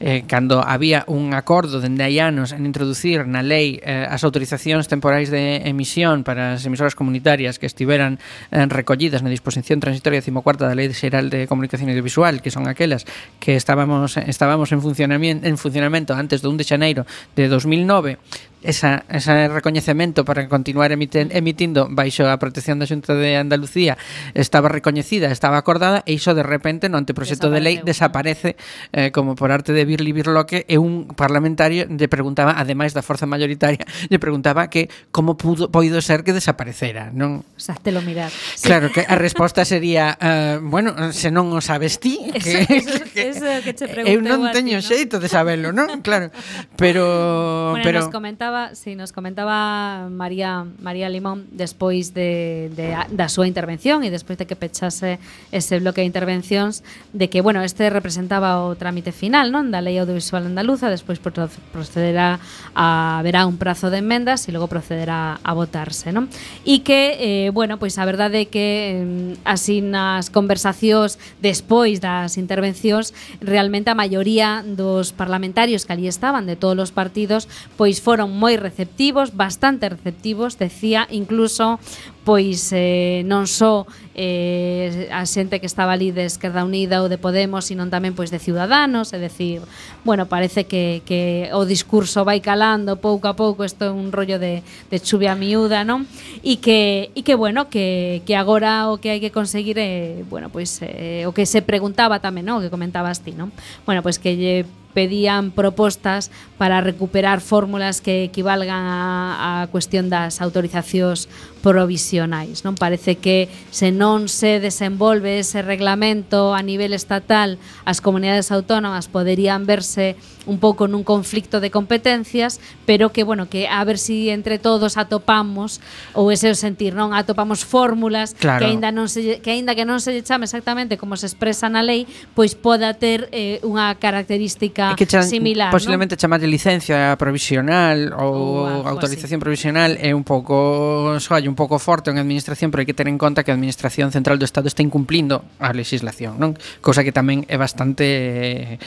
eh, 0.00 0.24
cando 0.26 0.64
había 0.64 1.04
un 1.06 1.36
acordo 1.36 1.78
dende 1.78 2.02
hai 2.02 2.16
anos 2.18 2.56
en 2.56 2.64
introducir 2.64 3.28
na 3.28 3.44
lei 3.44 3.76
eh, 3.84 4.08
as 4.08 4.24
autorizacións 4.24 4.88
temporais 4.88 5.28
de 5.28 5.60
emisión 5.68 6.24
para 6.24 6.56
as 6.56 6.64
emisoras 6.64 6.96
comunitarias 6.96 7.60
que 7.60 7.68
estiveran 7.68 8.16
eh, 8.48 8.64
recollidas 8.64 9.20
na 9.20 9.28
disposición 9.28 9.76
transitoria 9.76 10.24
14 10.24 10.64
da 10.64 10.72
Lei 10.72 10.88
Xeral 10.96 11.28
de 11.28 11.44
Comunicación 11.44 11.92
Audiovisual, 11.92 12.40
que 12.40 12.48
son 12.48 12.64
aquelas 12.64 13.04
que 13.36 13.60
estábamos 13.60 14.16
estábamos 14.16 14.72
en 14.72 14.80
funcionamento 14.80 15.44
en 15.44 15.60
funcionamento 15.60 16.16
antes 16.16 16.40
do 16.40 16.48
1 16.48 16.56
de 16.56 16.64
xaneiro 16.64 17.02
de 17.36 17.52
2009, 17.52 18.16
esa, 18.62 19.04
ese 19.08 19.48
recoñecemento 19.48 20.24
para 20.24 20.48
continuar 20.48 20.92
emiten, 20.92 21.30
emitindo 21.32 21.88
baixo 21.90 22.28
a 22.28 22.36
protección 22.36 22.76
da 22.76 22.86
Xunta 22.86 23.16
de 23.16 23.40
Andalucía 23.40 23.96
estaba 24.36 24.68
recoñecida, 24.68 25.32
estaba 25.32 25.56
acordada 25.56 26.04
e 26.04 26.12
iso 26.12 26.36
de 26.36 26.44
repente 26.44 26.92
no 26.92 27.00
anteproxecto 27.00 27.48
de 27.48 27.60
lei 27.64 27.80
desaparece 27.80 28.60
eh, 28.92 29.10
como 29.10 29.32
por 29.32 29.52
arte 29.52 29.72
de 29.72 29.84
Birli 29.88 30.12
Birloque 30.12 30.68
e 30.68 30.76
un 30.76 31.08
parlamentario 31.16 31.88
lle 31.88 32.08
preguntaba, 32.12 32.56
ademais 32.60 32.92
da 32.92 33.00
forza 33.00 33.24
mayoritaria 33.24 33.80
lle 34.10 34.20
preguntaba 34.20 34.68
que 34.68 34.92
como 35.08 35.40
pudo, 35.40 35.72
poido 35.72 36.04
ser 36.04 36.20
que 36.20 36.36
desaparecera 36.36 37.08
non? 37.16 37.46
sabes 37.56 37.80
te 37.80 37.90
lo 37.92 38.04
mirar 38.04 38.28
Claro, 38.60 38.92
que 38.92 39.08
a 39.08 39.16
resposta 39.16 39.64
sería 39.64 40.18
uh, 40.20 40.60
bueno, 40.60 40.92
se 41.16 41.32
non 41.32 41.48
o 41.56 41.64
sabes 41.64 41.96
ti 41.96 42.20
que, 42.36 42.66
eso, 42.68 43.00
eso, 43.00 43.04
que, 43.14 43.22
eso 43.32 43.48
que 43.64 43.72
te 43.72 43.88
eu 44.04 44.20
non 44.20 44.52
teño 44.52 44.80
ti, 44.80 44.84
no? 44.84 44.88
xeito 44.88 45.16
de 45.16 45.28
sabelo, 45.32 45.72
non? 45.72 46.04
Claro, 46.04 46.28
pero... 46.76 47.72
Bueno, 47.72 47.84
pero... 47.84 47.98
nos 48.04 48.12
comentaba 48.12 48.49
comentaba, 48.50 48.74
si 48.74 48.82
sí, 48.82 48.96
nos 48.96 49.12
comentaba 49.12 50.08
María 50.10 50.66
María 50.80 51.08
Limón 51.08 51.46
despois 51.52 52.14
de, 52.14 52.70
de 52.74 52.96
da 53.10 53.28
súa 53.30 53.46
intervención 53.46 54.02
e 54.02 54.10
despois 54.10 54.38
de 54.42 54.46
que 54.46 54.58
pechase 54.58 55.22
ese 55.54 55.78
bloque 55.78 56.02
de 56.02 56.10
intervencións 56.10 56.82
de 57.14 57.30
que, 57.30 57.40
bueno, 57.46 57.62
este 57.62 57.86
representaba 57.90 58.66
o 58.66 58.74
trámite 58.74 59.14
final, 59.14 59.54
non, 59.54 59.70
da 59.70 59.78
Lei 59.78 60.02
Audiovisual 60.02 60.50
Andaluza, 60.50 60.90
despois 60.90 61.22
procederá 61.22 62.42
a 62.74 63.20
verá 63.22 63.46
un 63.46 63.54
prazo 63.54 63.86
de 63.86 64.02
enmendas 64.02 64.42
e 64.46 64.50
logo 64.50 64.66
procederá 64.66 65.38
a 65.46 65.52
votarse, 65.54 66.10
non? 66.10 66.26
E 66.66 66.82
que, 66.82 67.22
eh, 67.22 67.48
bueno, 67.54 67.78
pois 67.78 68.02
a 68.02 68.04
verdade 68.08 68.42
é 68.42 68.46
que 68.50 68.66
eh, 68.98 69.46
así 69.46 69.78
nas 69.78 70.26
conversacións 70.26 71.22
despois 71.38 72.02
das 72.02 72.34
intervencións 72.34 73.14
realmente 73.38 73.94
a 73.94 73.98
maioría 73.98 74.66
dos 74.66 75.14
parlamentarios 75.14 75.86
que 75.86 75.94
ali 75.94 76.10
estaban 76.10 76.50
de 76.50 76.58
todos 76.58 76.90
os 76.90 76.90
partidos 76.90 77.46
pois 77.78 78.00
foron 78.00 78.39
moi 78.40 78.56
receptivos, 78.56 79.36
bastante 79.36 79.92
receptivos, 79.92 80.56
decía 80.56 81.04
incluso 81.12 81.76
pois 82.24 82.68
eh, 82.76 83.24
non 83.24 83.48
só 83.48 83.88
eh, 84.12 85.08
a 85.08 85.24
xente 85.24 85.56
que 85.56 85.68
estaba 85.68 85.96
ali 85.96 86.12
de 86.12 86.28
Esquerda 86.28 86.64
Unida 86.68 87.00
ou 87.00 87.08
de 87.08 87.16
Podemos, 87.16 87.64
sino 87.64 87.88
tamén 87.88 88.12
pois 88.12 88.28
de 88.28 88.36
Ciudadanos, 88.36 89.16
é 89.16 89.18
dicir, 89.18 89.64
bueno, 90.04 90.28
parece 90.28 90.68
que, 90.68 91.00
que 91.08 91.48
o 91.56 91.64
discurso 91.64 92.20
vai 92.28 92.44
calando 92.44 93.00
pouco 93.00 93.32
a 93.32 93.34
pouco, 93.34 93.64
isto 93.64 93.88
é 93.88 93.92
un 93.92 94.12
rollo 94.12 94.36
de, 94.36 94.60
de 94.92 94.96
chuvia 95.00 95.32
miúda, 95.32 95.80
non? 95.88 96.04
E 96.44 96.60
que, 96.60 97.08
e 97.16 97.24
que 97.24 97.32
bueno, 97.32 97.72
que, 97.72 98.20
que 98.28 98.36
agora 98.36 98.92
o 98.92 99.00
que 99.00 99.16
hai 99.16 99.20
que 99.24 99.32
conseguir 99.32 99.80
é, 99.80 100.20
bueno, 100.28 100.52
pois 100.52 100.84
eh, 100.84 101.24
o 101.24 101.32
que 101.32 101.48
se 101.48 101.64
preguntaba 101.64 102.20
tamén, 102.20 102.44
non? 102.44 102.60
O 102.60 102.62
que 102.62 102.68
comentabas 102.68 103.24
ti, 103.24 103.32
non? 103.32 103.48
Bueno, 103.88 104.04
pois 104.04 104.20
que 104.20 104.36
lle 104.36 104.68
pedían 104.90 105.54
propostas 105.54 106.34
para 106.58 106.80
recuperar 106.80 107.40
fórmulas 107.40 108.00
que 108.00 108.24
equivalgan 108.24 108.82
a, 108.84 109.62
a 109.62 109.66
cuestión 109.70 110.10
das 110.10 110.42
autorizacións 110.42 111.30
provisionales 111.62 112.09
provisionais. 112.10 112.64
Non 112.66 112.74
parece 112.74 113.22
que 113.22 113.46
se 113.70 113.94
non 113.94 114.26
se 114.26 114.58
desenvolve 114.58 115.38
ese 115.38 115.62
reglamento 115.62 116.52
a 116.58 116.62
nivel 116.62 116.90
estatal, 116.90 117.58
as 117.86 118.02
comunidades 118.02 118.50
autónomas 118.50 119.06
poderían 119.06 119.62
verse 119.66 120.18
un 120.46 120.58
pouco 120.58 120.88
nun 120.88 121.04
conflicto 121.04 121.60
de 121.60 121.70
competencias, 121.70 122.58
pero 122.88 123.12
que 123.12 123.22
bueno, 123.22 123.46
que 123.46 123.68
a 123.68 123.84
ver 123.84 123.98
si 123.98 124.30
entre 124.30 124.58
todos 124.58 124.96
atopamos 124.96 125.78
ou 126.16 126.32
ese 126.32 126.48
o 126.50 126.56
sentir, 126.56 126.96
non 126.96 127.12
atopamos 127.12 127.62
fórmulas 127.62 128.32
claro. 128.34 128.64
que 128.64 128.66
aínda 128.72 128.88
non 128.90 129.06
se 129.06 129.38
que 129.44 129.50
aínda 129.52 129.76
que 129.76 129.84
non 129.84 130.00
se 130.00 130.16
lle 130.16 130.24
chame 130.24 130.48
exactamente 130.48 130.96
como 130.96 131.14
se 131.20 131.28
expresa 131.28 131.68
na 131.68 131.84
lei, 131.84 132.08
pois 132.32 132.56
poda 132.56 132.96
ter 132.96 133.28
eh, 133.30 133.60
unha 133.62 133.94
característica 134.00 134.96
é 134.96 134.98
que 134.98 135.06
chan, 135.06 135.28
similar, 135.28 135.70
posiblemente 135.70 136.16
¿no? 136.16 136.38
de 136.40 136.48
licencia 136.48 137.14
provisional 137.20 138.16
ou, 138.16 138.80
ou 138.80 138.88
autorización 138.88 139.38
así. 139.38 139.44
provisional 139.44 140.00
é 140.00 140.16
un 140.16 140.24
pouco, 140.24 141.20
soalle 141.20 141.52
un 141.52 141.58
pouco 141.58 141.76
forte 141.76 141.99
corto 142.00 142.10
en 142.10 142.16
administración, 142.16 142.72
pero 142.72 142.80
hai 142.80 142.88
que 142.88 142.96
ter 142.96 143.12
en 143.12 143.20
conta 143.20 143.44
que 143.44 143.52
a 143.52 143.56
administración 143.60 144.08
central 144.08 144.40
do 144.40 144.48
Estado 144.48 144.72
está 144.72 144.80
incumplindo 144.80 145.44
a 145.60 145.76
legislación, 145.76 146.40
non? 146.40 146.56
Cosa 146.80 147.04
que 147.04 147.12
tamén 147.12 147.44
é 147.52 147.60
bastante 147.60 148.80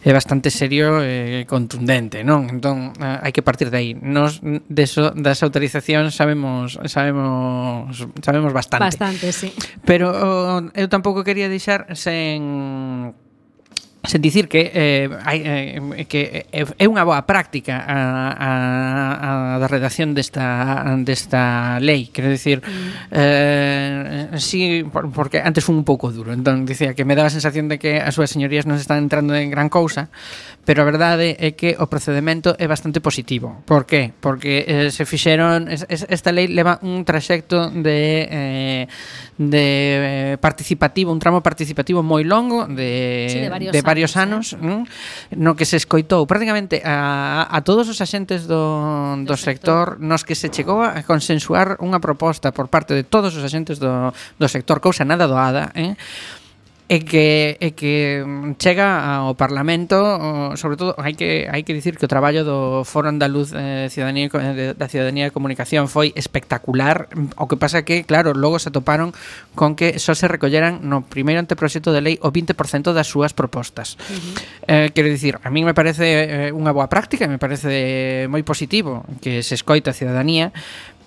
é 0.00 0.12
bastante 0.16 0.48
serio 0.48 1.04
e 1.04 1.44
contundente, 1.44 2.24
non? 2.24 2.48
Entón, 2.48 2.96
hai 2.96 3.36
que 3.36 3.44
partir 3.44 3.68
de 3.68 3.76
aí. 3.76 3.90
Nos 3.92 4.40
deso, 4.72 5.12
das 5.12 5.44
autorizacións 5.44 6.16
sabemos 6.16 6.80
sabemos 6.88 7.92
sabemos 8.24 8.56
bastante. 8.56 8.88
Bastante, 8.88 9.28
sí. 9.36 9.52
Pero 9.84 10.08
eu 10.72 10.88
tampouco 10.88 11.20
quería 11.20 11.52
deixar 11.52 11.92
sen 11.92 13.12
sen 14.04 14.20
dicir 14.20 14.48
que 14.48 14.70
eh, 14.74 15.08
hai, 15.24 15.40
eh, 15.44 16.04
que 16.04 16.44
é 16.52 16.84
unha 16.84 17.04
boa 17.08 17.24
práctica 17.24 17.80
a, 17.80 17.98
a, 18.36 18.50
a 19.56 19.58
da 19.58 19.68
redacción 19.68 20.12
desta 20.12 20.84
desta 21.00 21.80
lei, 21.80 22.12
quero 22.12 22.28
dicir 22.28 22.60
mm. 22.60 23.16
eh, 23.16 24.28
si 24.36 24.84
sí, 24.84 24.84
por, 24.84 25.08
porque 25.08 25.40
antes 25.40 25.64
fun 25.64 25.80
un 25.80 25.88
pouco 25.88 26.12
duro, 26.12 26.36
entón 26.36 26.68
dicía 26.68 26.92
que 26.92 27.08
me 27.08 27.16
daba 27.16 27.32
a 27.32 27.34
sensación 27.34 27.72
de 27.72 27.80
que 27.80 27.96
as 27.96 28.12
súas 28.12 28.28
señorías 28.28 28.68
non 28.68 28.76
se 28.76 28.84
están 28.84 29.00
entrando 29.00 29.32
en 29.32 29.48
gran 29.48 29.72
cousa, 29.72 30.12
pero 30.68 30.84
a 30.84 30.86
verdade 30.88 31.40
é 31.40 31.56
que 31.56 31.72
o 31.80 31.88
procedimento 31.88 32.52
é 32.60 32.68
bastante 32.68 33.00
positivo. 33.00 33.64
Por 33.64 33.88
qué? 33.88 34.12
Porque 34.12 34.68
eh, 34.68 34.88
se 34.92 35.08
fixeron 35.08 35.72
es, 35.72 35.88
es, 35.88 36.04
esta 36.12 36.28
lei 36.28 36.52
leva 36.52 36.76
un 36.84 37.08
traxecto 37.08 37.72
de 37.72 38.28
eh, 38.28 38.84
de 39.40 39.64
eh, 39.64 40.36
participativo, 40.38 41.08
un 41.08 41.18
tramo 41.18 41.40
participativo 41.40 42.04
moi 42.04 42.20
longo 42.20 42.68
de 42.68 43.32
sí, 43.32 43.40
de 43.40 43.48
varios 43.48 43.72
de 43.72 43.80
varios 43.80 43.93
varios 43.94 44.18
anos, 44.18 44.58
non? 44.58 44.82
no 45.30 45.54
que 45.54 45.62
se 45.62 45.78
escoitou 45.78 46.26
prácticamente 46.26 46.82
a, 46.82 47.46
a 47.46 47.62
todos 47.62 47.86
os 47.86 48.02
axentes 48.02 48.50
do, 48.50 49.22
do, 49.22 49.30
do 49.30 49.36
sector 49.38 50.02
nos 50.02 50.26
que 50.26 50.34
se 50.34 50.50
chegou 50.50 50.82
a 50.82 51.06
consensuar 51.06 51.78
unha 51.78 52.02
proposta 52.02 52.50
por 52.50 52.66
parte 52.66 52.98
de 52.98 53.06
todos 53.06 53.38
os 53.38 53.42
axentes 53.46 53.78
do, 53.78 54.10
do 54.10 54.46
sector, 54.50 54.82
cousa 54.82 55.06
nada 55.06 55.30
doada, 55.30 55.70
eh? 55.78 55.94
e 56.86 57.00
que 57.00 57.56
e 57.64 57.72
que 57.72 58.20
chega 58.60 59.00
ao 59.00 59.32
Parlamento, 59.40 59.96
sobre 60.60 60.76
todo 60.76 60.92
hai 61.00 61.16
que 61.16 61.48
hai 61.48 61.64
que 61.64 61.72
dicir 61.72 61.96
que 61.96 62.04
o 62.04 62.12
traballo 62.12 62.44
do 62.44 62.84
Foro 62.84 63.08
Andaluz 63.08 63.56
eh, 63.56 63.88
Ciudadanía 63.88 64.28
eh, 64.28 64.76
da 64.76 64.84
Ciudadanía 64.92 65.24
de 65.24 65.32
Comunicación 65.32 65.88
foi 65.88 66.12
espectacular, 66.12 67.08
o 67.40 67.48
que 67.48 67.56
pasa 67.56 67.88
que 67.88 68.04
claro, 68.04 68.36
logo 68.36 68.60
se 68.60 68.68
toparon 68.68 69.16
con 69.56 69.80
que 69.80 69.96
só 69.96 70.12
se 70.12 70.28
recolleran 70.28 70.84
no 70.84 71.00
primeiro 71.08 71.40
anteproxecto 71.40 71.88
de 71.88 72.04
lei 72.04 72.16
o 72.20 72.28
20% 72.28 72.52
das 72.92 73.08
súas 73.08 73.32
propostas. 73.32 73.96
Uh 73.96 74.12
-huh. 74.12 74.34
eh, 74.68 74.88
quero 74.92 75.08
dicir, 75.08 75.40
a 75.40 75.48
min 75.48 75.64
me 75.64 75.72
parece 75.72 76.04
eh, 76.04 76.50
unha 76.52 76.76
boa 76.76 76.92
práctica, 76.92 77.24
me 77.24 77.40
parece 77.40 78.28
moi 78.28 78.44
positivo 78.44 79.08
que 79.24 79.40
se 79.40 79.56
escoita 79.56 79.96
a 79.96 79.96
ciudadanía, 79.96 80.52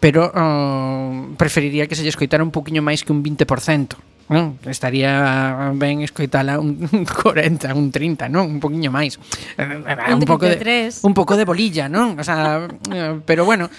pero 0.02 0.34
oh, 0.34 1.38
preferiría 1.38 1.86
que 1.86 1.94
se 1.94 2.02
lle 2.02 2.10
escoitara 2.10 2.42
un 2.42 2.50
poquinho 2.50 2.82
máis 2.82 3.06
que 3.06 3.14
un 3.14 3.22
20% 3.22 4.17
non? 4.28 4.60
Estaría 4.68 5.72
ben 5.76 6.04
escoitala 6.04 6.60
un 6.60 6.88
40, 7.08 7.72
un 7.80 7.92
30, 7.92 8.28
non? 8.28 8.60
Un 8.60 8.60
poquinho 8.60 8.92
máis. 8.92 9.16
Eh, 9.56 9.64
eh, 9.64 10.14
un, 10.14 10.20
un 10.20 10.28
pouco 10.28 10.44
de 10.44 10.60
un 11.04 11.14
pouco 11.16 11.34
de 11.40 11.48
bolilla, 11.48 11.88
non? 11.88 12.20
O 12.20 12.24
sea, 12.24 12.68
eh, 12.92 13.16
pero 13.24 13.48
bueno, 13.48 13.72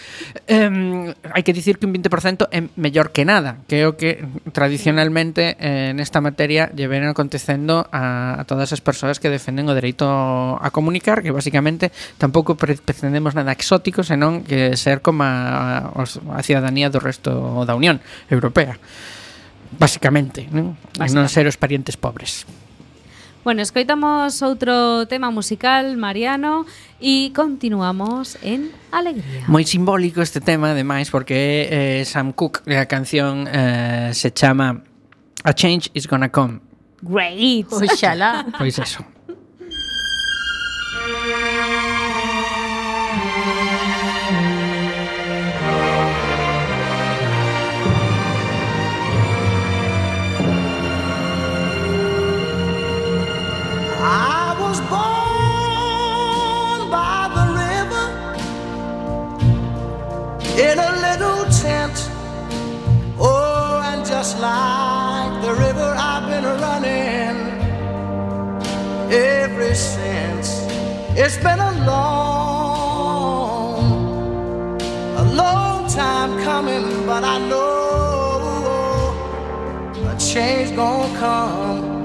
eh, 0.49 1.13
hai 1.37 1.43
que 1.45 1.53
dicir 1.53 1.77
que 1.77 1.85
un 1.85 1.93
20% 1.93 2.49
é 2.49 2.65
mellor 2.81 3.13
que 3.13 3.29
nada, 3.29 3.61
que 3.69 3.85
é 3.85 3.87
o 3.87 4.01
que 4.01 4.25
tradicionalmente 4.57 5.61
eh, 5.61 5.93
nesta 5.93 6.25
materia 6.25 6.73
lle 6.73 6.89
ven 6.89 7.05
acontecendo 7.05 7.85
a, 7.93 8.41
a 8.41 8.43
todas 8.49 8.73
as 8.73 8.81
persoas 8.81 9.21
que 9.21 9.29
defenden 9.29 9.69
o 9.69 9.77
dereito 9.77 10.09
a 10.09 10.69
comunicar, 10.73 11.21
que 11.21 11.31
basicamente 11.31 11.93
tampouco 12.17 12.57
pretendemos 12.57 13.37
nada 13.37 13.53
exótico, 13.53 14.01
senón 14.01 14.49
que 14.49 14.81
ser 14.81 15.05
como 15.05 15.29
a, 15.29 15.93
a, 15.93 16.03
a 16.09 16.41
ciudadanía 16.41 16.89
do 16.89 17.05
resto 17.05 17.65
da 17.69 17.77
Unión 17.77 18.01
Europea 18.33 18.81
basicamente, 19.77 20.49
non? 20.49 20.79
Básicamente. 20.97 21.15
Non 21.15 21.29
ser 21.29 21.45
os 21.45 21.61
parientes 21.61 22.01
pobres. 22.01 22.49
Bueno, 23.49 23.63
escoitamos 23.63 24.43
outro 24.45 25.07
tema 25.09 25.31
musical, 25.31 25.97
Mariano, 25.97 26.67
e 27.01 27.33
continuamos 27.33 28.37
en 28.45 28.69
Alegría. 28.93 29.49
Moi 29.49 29.65
simbólico 29.65 30.21
este 30.21 30.45
tema, 30.45 30.77
ademais, 30.77 31.09
porque 31.09 31.69
eh, 31.71 32.03
Sam 32.05 32.37
Cooke, 32.37 32.67
a 32.77 32.85
canción 32.85 33.49
eh, 33.49 34.13
se 34.13 34.35
chama 34.37 34.85
A 35.45 35.53
Change 35.55 35.89
is 35.95 36.05
Gonna 36.05 36.29
Come. 36.29 36.61
Great! 37.01 37.73
Oxalá! 37.73 38.45
Pois 38.59 38.77
eso. 38.77 39.01
In 60.59 60.79
a 60.79 60.93
little 61.07 61.45
tent. 61.63 62.11
Oh, 63.21 63.81
and 63.85 64.05
just 64.05 64.41
like 64.41 65.41
the 65.43 65.55
river, 65.55 65.95
I've 65.97 66.29
been 66.29 66.45
running 66.45 67.37
ever 69.13 69.75
since. 69.75 70.67
It's 71.17 71.37
been 71.37 71.61
a 71.61 71.73
long, 71.87 73.21
a 75.17 75.25
long 75.33 75.89
time 75.89 76.43
coming, 76.43 77.07
but 77.07 77.23
I 77.23 77.39
know 77.49 78.35
a 80.09 80.17
change 80.19 80.75
gonna 80.75 81.19
come. 81.19 82.05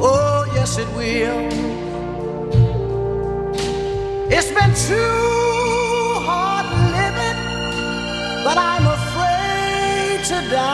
Oh, 0.00 0.46
yes, 0.54 0.78
it 0.78 0.88
will. 0.96 1.48
It's 4.30 4.50
been 4.50 4.74
too 4.74 5.35
but 8.46 8.58
I'm 8.72 8.86
afraid 8.98 10.18
to 10.30 10.38
die. 10.56 10.66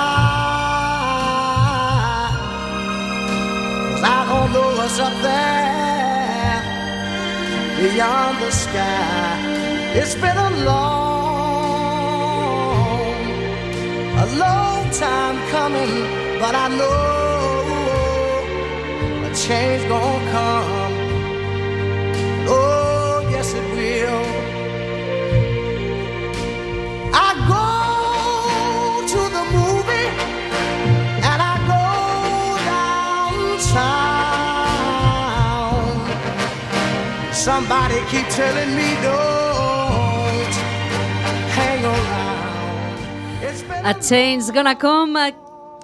'Cause 3.89 4.05
I 4.17 4.19
don't 4.31 4.51
know 4.55 4.69
what's 4.79 4.99
up 5.07 5.17
there 5.29 6.59
beyond 7.81 8.35
the 8.45 8.53
sky. 8.65 9.33
It's 9.99 10.15
been 10.23 10.39
a 10.49 10.51
long, 10.69 11.63
a 14.25 14.27
long 14.45 14.81
time 15.05 15.37
coming, 15.57 15.93
but 16.43 16.55
I 16.65 16.67
know 16.79 17.03
a 19.29 19.31
change 19.45 19.83
gonna 19.93 20.31
come. 20.35 20.82
Somebody 37.43 37.97
keep 38.09 38.29
telling 38.29 38.73
me 38.77 38.95
don't 39.03 40.55
hang 41.51 41.85
around. 41.85 42.97
A 43.85 43.95
change 44.01 44.53
gonna 44.53 44.77
come, 44.77 45.35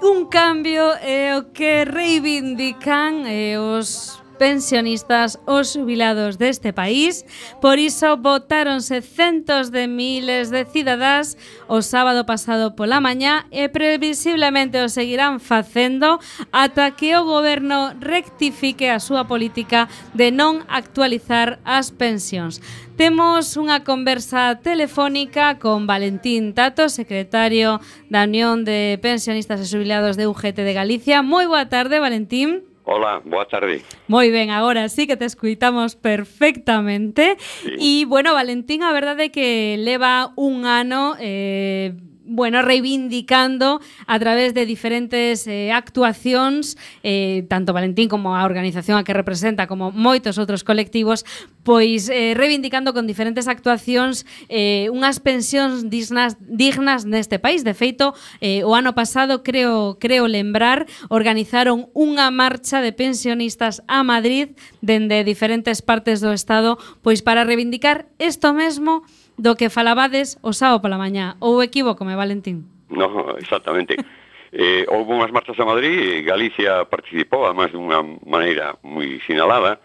un 0.00 0.26
cambio 0.26 0.92
é 1.02 1.36
o 1.36 1.42
que 1.52 1.84
reivindican 1.84 3.26
e 3.26 3.58
os 3.58 4.17
pensionistas 4.38 5.36
ou 5.44 5.66
xubilados 5.66 6.38
deste 6.38 6.72
país. 6.72 7.26
Por 7.60 7.76
iso 7.76 8.16
votáronse 8.16 9.02
centos 9.02 9.74
de 9.74 9.90
miles 9.90 10.54
de 10.54 10.64
cidadás 10.64 11.34
o 11.66 11.82
sábado 11.82 12.24
pasado 12.24 12.78
pola 12.78 13.02
mañá 13.02 13.50
e 13.50 13.66
previsiblemente 13.68 14.78
o 14.78 14.88
seguirán 14.88 15.42
facendo 15.42 16.22
ata 16.54 16.94
que 16.94 17.18
o 17.18 17.26
goberno 17.26 17.92
rectifique 17.98 18.86
a 18.88 19.02
súa 19.02 19.26
política 19.26 19.90
de 20.14 20.30
non 20.30 20.62
actualizar 20.70 21.58
as 21.66 21.90
pensións. 21.90 22.62
Temos 22.98 23.54
unha 23.54 23.86
conversa 23.86 24.58
telefónica 24.58 25.62
con 25.62 25.86
Valentín 25.86 26.50
Tato, 26.50 26.90
secretario 26.90 27.78
da 28.10 28.26
Unión 28.26 28.66
de 28.66 28.98
Pensionistas 28.98 29.62
e 29.62 29.70
Jubilados 29.70 30.18
de 30.18 30.26
UGT 30.26 30.66
de 30.66 30.74
Galicia. 30.74 31.22
Moi 31.22 31.46
boa 31.46 31.70
tarde, 31.70 32.02
Valentín. 32.02 32.67
Hola, 32.90 33.20
boa 33.22 33.44
tarde. 33.44 33.84
Moi 34.08 34.32
ben, 34.32 34.48
agora 34.48 34.88
sí 34.88 35.06
que 35.06 35.20
te 35.20 35.26
escuitamos 35.26 35.92
perfectamente. 35.94 37.36
E, 37.76 38.08
bueno, 38.08 38.32
Valentín, 38.32 38.80
a 38.80 38.96
verdade 38.96 39.28
é 39.28 39.30
que 39.30 39.76
leva 39.76 40.32
un 40.40 40.64
ano 40.64 41.12
eh, 41.20 41.92
bueno, 42.28 42.62
reivindicando 42.62 43.80
a 44.06 44.18
través 44.18 44.52
de 44.52 44.66
diferentes 44.66 45.48
eh, 45.48 45.72
actuacións, 45.72 46.76
eh, 47.02 47.48
tanto 47.48 47.72
Valentín 47.72 48.08
como 48.08 48.36
a 48.36 48.44
organización 48.44 49.00
a 49.00 49.04
que 49.04 49.16
representa, 49.16 49.66
como 49.66 49.90
moitos 49.90 50.36
outros 50.36 50.62
colectivos, 50.62 51.24
pois 51.64 52.12
eh, 52.12 52.36
reivindicando 52.36 52.92
con 52.92 53.08
diferentes 53.08 53.48
actuacións 53.48 54.28
eh, 54.52 54.92
unhas 54.92 55.18
pensións 55.18 55.88
dignas, 55.88 56.36
dignas 56.38 57.08
neste 57.08 57.40
país. 57.40 57.64
De 57.64 57.72
feito, 57.72 58.12
eh, 58.44 58.60
o 58.62 58.76
ano 58.76 58.92
pasado, 58.92 59.40
creo, 59.40 59.96
creo 59.96 60.28
lembrar, 60.28 60.84
organizaron 61.08 61.88
unha 61.96 62.28
marcha 62.28 62.84
de 62.84 62.92
pensionistas 62.92 63.80
a 63.88 64.04
Madrid 64.04 64.52
dende 64.84 65.24
diferentes 65.24 65.80
partes 65.80 66.20
do 66.20 66.36
Estado 66.36 66.76
pois 67.02 67.22
para 67.24 67.44
reivindicar 67.44 68.06
isto 68.18 68.52
mesmo 68.52 69.02
do 69.38 69.54
que 69.54 69.70
falabades 69.70 70.36
o 70.42 70.52
sábado 70.52 70.82
pola 70.82 70.98
mañá. 70.98 71.38
Ou 71.38 71.62
equivócome, 71.62 72.18
Valentín? 72.18 72.66
No, 72.90 73.38
exactamente. 73.38 73.94
eh, 74.52 74.84
houve 74.88 75.14
unhas 75.14 75.30
marchas 75.30 75.58
a 75.60 75.64
Madrid, 75.64 75.94
e 75.94 76.26
Galicia 76.26 76.84
participou, 76.88 77.46
además 77.46 77.70
de 77.72 77.78
unha 77.78 78.00
maneira 78.26 78.76
moi 78.82 79.20
sinalada, 79.24 79.80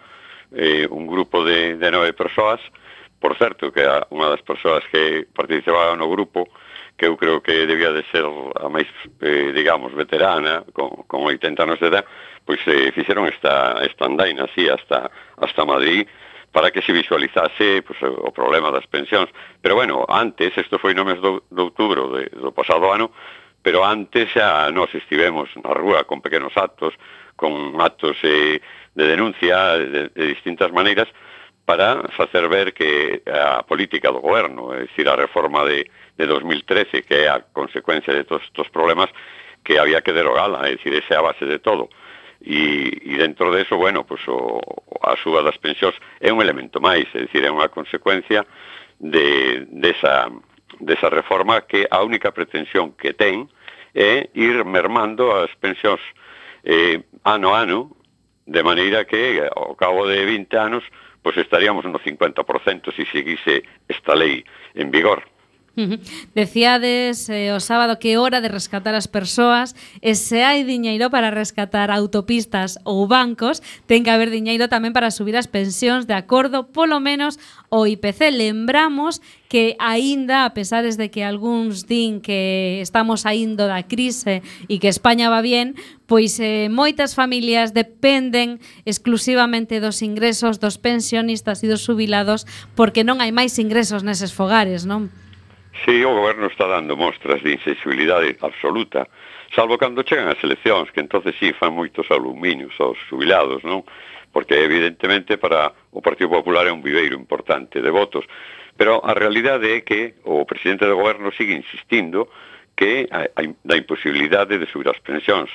eh, 0.55 0.87
un 0.89 1.05
grupo 1.05 1.43
de, 1.43 1.75
de 1.75 1.87
nove 1.91 2.13
persoas, 2.17 2.59
por 3.19 3.37
certo, 3.37 3.71
que 3.71 3.83
era 3.83 4.07
unha 4.11 4.31
das 4.31 4.43
persoas 4.43 4.83
que 4.91 5.27
participaba 5.31 5.95
no 5.95 6.09
grupo, 6.09 6.47
que 6.95 7.07
eu 7.07 7.17
creo 7.17 7.41
que 7.41 7.65
debía 7.65 7.91
de 7.91 8.05
ser 8.11 8.23
a 8.23 8.67
máis, 8.69 8.87
eh, 9.21 9.51
digamos, 9.51 9.91
veterana, 9.93 10.63
con, 10.71 11.03
con 11.07 11.25
80 11.27 11.63
anos 11.63 11.79
de 11.79 11.87
edad, 11.87 12.05
pois 12.45 12.59
eh, 12.67 12.91
fixeron 12.91 13.27
esta, 13.27 13.79
esta 13.83 14.05
andaina 14.05 14.45
así 14.47 14.67
hasta, 14.69 15.11
hasta 15.37 15.65
Madrid, 15.65 16.07
para 16.53 16.71
que 16.71 16.83
se 16.83 16.93
visualizase 16.93 17.81
pues, 17.81 17.99
o 18.05 18.31
problema 18.31 18.71
das 18.71 18.85
pensións. 18.85 19.27
Pero 19.59 19.75
bueno, 19.75 20.05
antes, 20.07 20.53
isto 20.55 20.77
foi 20.77 20.93
no 20.93 21.03
mes 21.03 21.19
do, 21.19 21.43
de 21.49 21.61
outubro 21.65 22.13
de, 22.13 22.29
do 22.29 22.53
pasado 22.53 22.93
ano, 22.93 23.09
pero 23.65 23.81
antes 23.81 24.29
xa 24.29 24.69
nos 24.69 24.93
estivemos 24.93 25.49
na 25.57 25.73
rúa 25.73 26.05
con 26.05 26.21
pequenos 26.21 26.53
actos, 26.53 26.93
con 27.35 27.81
actos 27.81 28.15
eh, 28.21 28.61
de 28.93 29.05
denuncia 29.09 29.81
de, 29.81 30.13
de 30.13 30.23
distintas 30.29 30.69
maneiras, 30.69 31.09
para 31.65 32.03
facer 32.13 32.47
ver 32.49 32.73
que 32.73 33.23
a 33.25 33.63
política 33.63 34.11
do 34.11 34.21
goberno, 34.21 34.77
é 34.77 34.85
dicir, 34.85 35.09
a 35.09 35.15
reforma 35.15 35.65
de, 35.65 35.89
de 36.17 36.25
2013, 36.27 37.01
que 37.01 37.25
é 37.25 37.29
a 37.29 37.41
consecuencia 37.41 38.13
de 38.13 38.25
todos 38.25 38.43
estos 38.43 38.69
problemas, 38.69 39.09
que 39.63 39.79
había 39.79 40.01
que 40.01 40.13
derogala, 40.13 40.67
é 40.67 40.75
dicir, 40.75 40.93
esa 40.93 41.15
é 41.15 41.17
a 41.17 41.25
base 41.33 41.45
de 41.45 41.57
todo 41.57 41.89
e, 42.43 42.99
e 43.01 43.13
dentro 43.17 43.51
de 43.55 43.63
eso, 43.63 43.77
bueno, 43.77 44.03
pues, 44.03 44.21
o, 44.27 44.59
a 45.01 45.15
suba 45.17 45.41
das 45.41 45.57
pensións 45.57 45.95
é 46.19 46.31
un 46.31 46.43
elemento 46.43 46.83
máis, 46.83 47.07
é 47.15 47.23
dicir, 47.23 47.47
é 47.47 47.51
unha 47.51 47.71
consecuencia 47.71 48.43
de, 48.99 49.63
desa, 49.71 50.27
desa 50.83 51.07
reforma 51.07 51.63
que 51.63 51.87
a 51.87 52.03
única 52.03 52.35
pretensión 52.35 52.93
que 52.99 53.15
ten 53.15 53.47
é 53.95 54.27
ir 54.35 54.59
mermando 54.67 55.31
as 55.31 55.51
pensións 55.55 56.01
eh, 56.67 56.99
ano 57.23 57.55
a 57.55 57.63
ano, 57.63 57.95
de 58.45 58.61
maneira 58.63 59.07
que 59.07 59.39
ao 59.55 59.75
cabo 59.79 60.03
de 60.03 60.19
20 60.25 60.51
anos 60.59 60.83
pois 61.23 61.37
estaríamos 61.37 61.85
no 61.85 61.99
50% 61.99 62.91
se 62.91 63.05
seguise 63.07 63.63
esta 63.87 64.13
lei 64.13 64.43
en 64.75 64.91
vigor. 64.91 65.23
Decíades 66.35 67.33
eh, 67.33 67.49
o 67.49 67.57
sábado 67.57 67.97
que 67.97 68.21
hora 68.21 68.45
de 68.45 68.49
rescatar 68.49 68.93
as 68.93 69.09
persoas 69.09 69.73
e 70.05 70.13
se 70.13 70.45
hai 70.45 70.61
diñeiro 70.61 71.09
para 71.09 71.33
rescatar 71.33 71.89
autopistas 71.89 72.77
ou 72.85 73.09
bancos, 73.09 73.65
ten 73.89 74.05
que 74.05 74.13
haber 74.13 74.29
diñeiro 74.29 74.69
tamén 74.69 74.93
para 74.93 75.09
subir 75.09 75.33
as 75.33 75.49
pensións 75.49 76.05
de 76.05 76.13
acordo 76.13 76.69
polo 76.69 77.01
menos 77.01 77.41
o 77.73 77.89
IPC. 77.89 78.29
Lembramos 78.29 79.17
que 79.49 79.73
aínda, 79.81 80.45
a 80.45 80.53
pesares 80.53 80.93
de 80.93 81.09
que 81.09 81.25
algúns 81.25 81.89
din 81.89 82.21
que 82.21 82.77
estamos 82.77 83.25
saindo 83.25 83.65
da 83.65 83.81
crise 83.81 84.45
e 84.69 84.77
que 84.77 84.93
España 84.93 85.33
va 85.33 85.41
bien, 85.41 85.73
pois 86.05 86.37
eh, 86.37 86.69
moitas 86.69 87.17
familias 87.17 87.73
dependen 87.73 88.61
exclusivamente 88.85 89.81
dos 89.81 90.05
ingresos 90.05 90.61
dos 90.61 90.77
pensionistas 90.77 91.65
e 91.65 91.69
dos 91.69 91.81
jubilados 91.81 92.45
porque 92.77 93.01
non 93.01 93.25
hai 93.25 93.33
máis 93.33 93.57
ingresos 93.57 94.05
neses 94.05 94.29
fogares, 94.37 94.85
non? 94.85 95.09
Si, 95.81 96.05
o 96.05 96.13
goberno 96.13 96.45
está 96.47 96.69
dando 96.69 96.93
mostras 96.93 97.41
de 97.41 97.57
insensibilidade 97.57 98.37
absoluta, 98.45 99.09
salvo 99.57 99.77
cando 99.77 100.05
chegan 100.05 100.29
as 100.29 100.37
eleccións, 100.45 100.93
que 100.93 101.01
entonces 101.01 101.33
si 101.41 101.49
fan 101.57 101.73
moitos 101.73 102.05
aluminios 102.13 102.77
aos 102.77 102.97
jubilados, 103.09 103.65
non? 103.65 103.81
Porque 104.29 104.61
evidentemente 104.61 105.41
para 105.41 105.73
o 105.89 106.01
Partido 106.01 106.29
Popular 106.29 106.69
é 106.69 106.73
un 106.73 106.85
viveiro 106.85 107.17
importante 107.17 107.81
de 107.81 107.89
votos, 107.89 108.25
pero 108.77 109.01
a 109.01 109.17
realidade 109.17 109.69
é 109.73 109.81
que 109.81 110.21
o 110.25 110.45
presidente 110.45 110.85
do 110.85 110.97
goberno 110.97 111.33
sigue 111.33 111.57
insistindo 111.57 112.29
que 112.77 113.09
hai 113.09 113.53
da 113.65 113.77
imposibilidade 113.77 114.57
de 114.57 114.69
subir 114.69 114.89
as 114.89 115.01
pensións. 115.01 115.49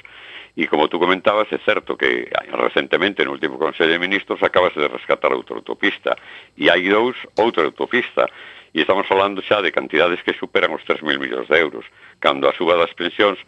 E 0.58 0.66
como 0.66 0.90
tú 0.90 0.98
comentabas, 0.98 1.46
é 1.54 1.58
certo 1.62 1.94
que 1.94 2.26
recentemente 2.50 3.22
no 3.22 3.30
último 3.34 3.58
Consello 3.58 3.94
de 3.94 4.02
Ministros 4.02 4.42
acabase 4.42 4.82
de 4.82 4.90
rescatar 4.90 5.30
outra 5.30 5.54
autopista. 5.54 6.18
E 6.58 6.66
hai 6.66 6.82
dous 6.90 7.14
outra 7.38 7.66
autopista 7.66 8.26
e 8.74 8.80
estamos 8.82 9.06
falando 9.06 9.42
xa 9.42 9.62
de 9.62 9.72
cantidades 9.72 10.22
que 10.22 10.36
superan 10.36 10.74
os 10.74 10.84
3.000 10.84 11.18
millóns 11.18 11.48
de 11.48 11.56
euros, 11.58 11.84
cando 12.20 12.48
a 12.48 12.52
suba 12.52 12.76
das 12.76 12.92
pensións 12.92 13.38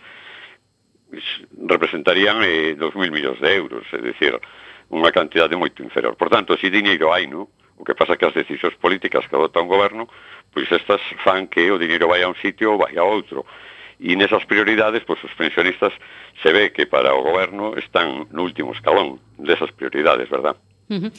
representarían 1.66 2.43
eh, 2.43 2.79
2.000 2.79 3.11
millóns 3.11 3.41
de 3.41 3.51
euros, 3.57 3.85
é 3.93 3.99
dicir, 3.99 4.39
unha 4.91 5.14
cantidade 5.14 5.55
moito 5.55 5.83
inferior. 5.83 6.18
Por 6.18 6.31
tanto, 6.31 6.59
si 6.59 6.71
diñeiro 6.71 7.14
hai, 7.14 7.27
no? 7.31 7.51
O 7.79 7.85
que 7.87 7.95
pasa 7.95 8.18
que 8.18 8.27
as 8.27 8.35
decisións 8.35 8.77
políticas 8.77 9.25
que 9.27 9.37
adopta 9.39 9.62
un 9.62 9.71
goberno, 9.71 10.11
pois 10.53 10.66
estas 10.71 11.01
fan 11.25 11.47
que 11.47 11.71
o 11.71 11.79
dinheiro 11.79 12.11
vai 12.11 12.23
a 12.23 12.29
un 12.29 12.37
sitio 12.39 12.75
ou 12.75 12.79
vai 12.79 12.99
a 12.99 13.07
outro. 13.07 13.47
E 14.01 14.16
nesas 14.16 14.45
prioridades, 14.45 15.05
pois 15.07 15.23
os 15.23 15.33
pensionistas 15.37 15.93
se 16.43 16.51
ve 16.53 16.73
que 16.73 16.87
para 16.87 17.14
o 17.14 17.23
goberno 17.23 17.77
están 17.79 18.27
no 18.35 18.43
último 18.43 18.73
escalón 18.73 19.21
desas 19.39 19.71
prioridades, 19.73 20.29
verdad? 20.29 20.57
Uh 20.91 21.07
-huh. 21.07 21.12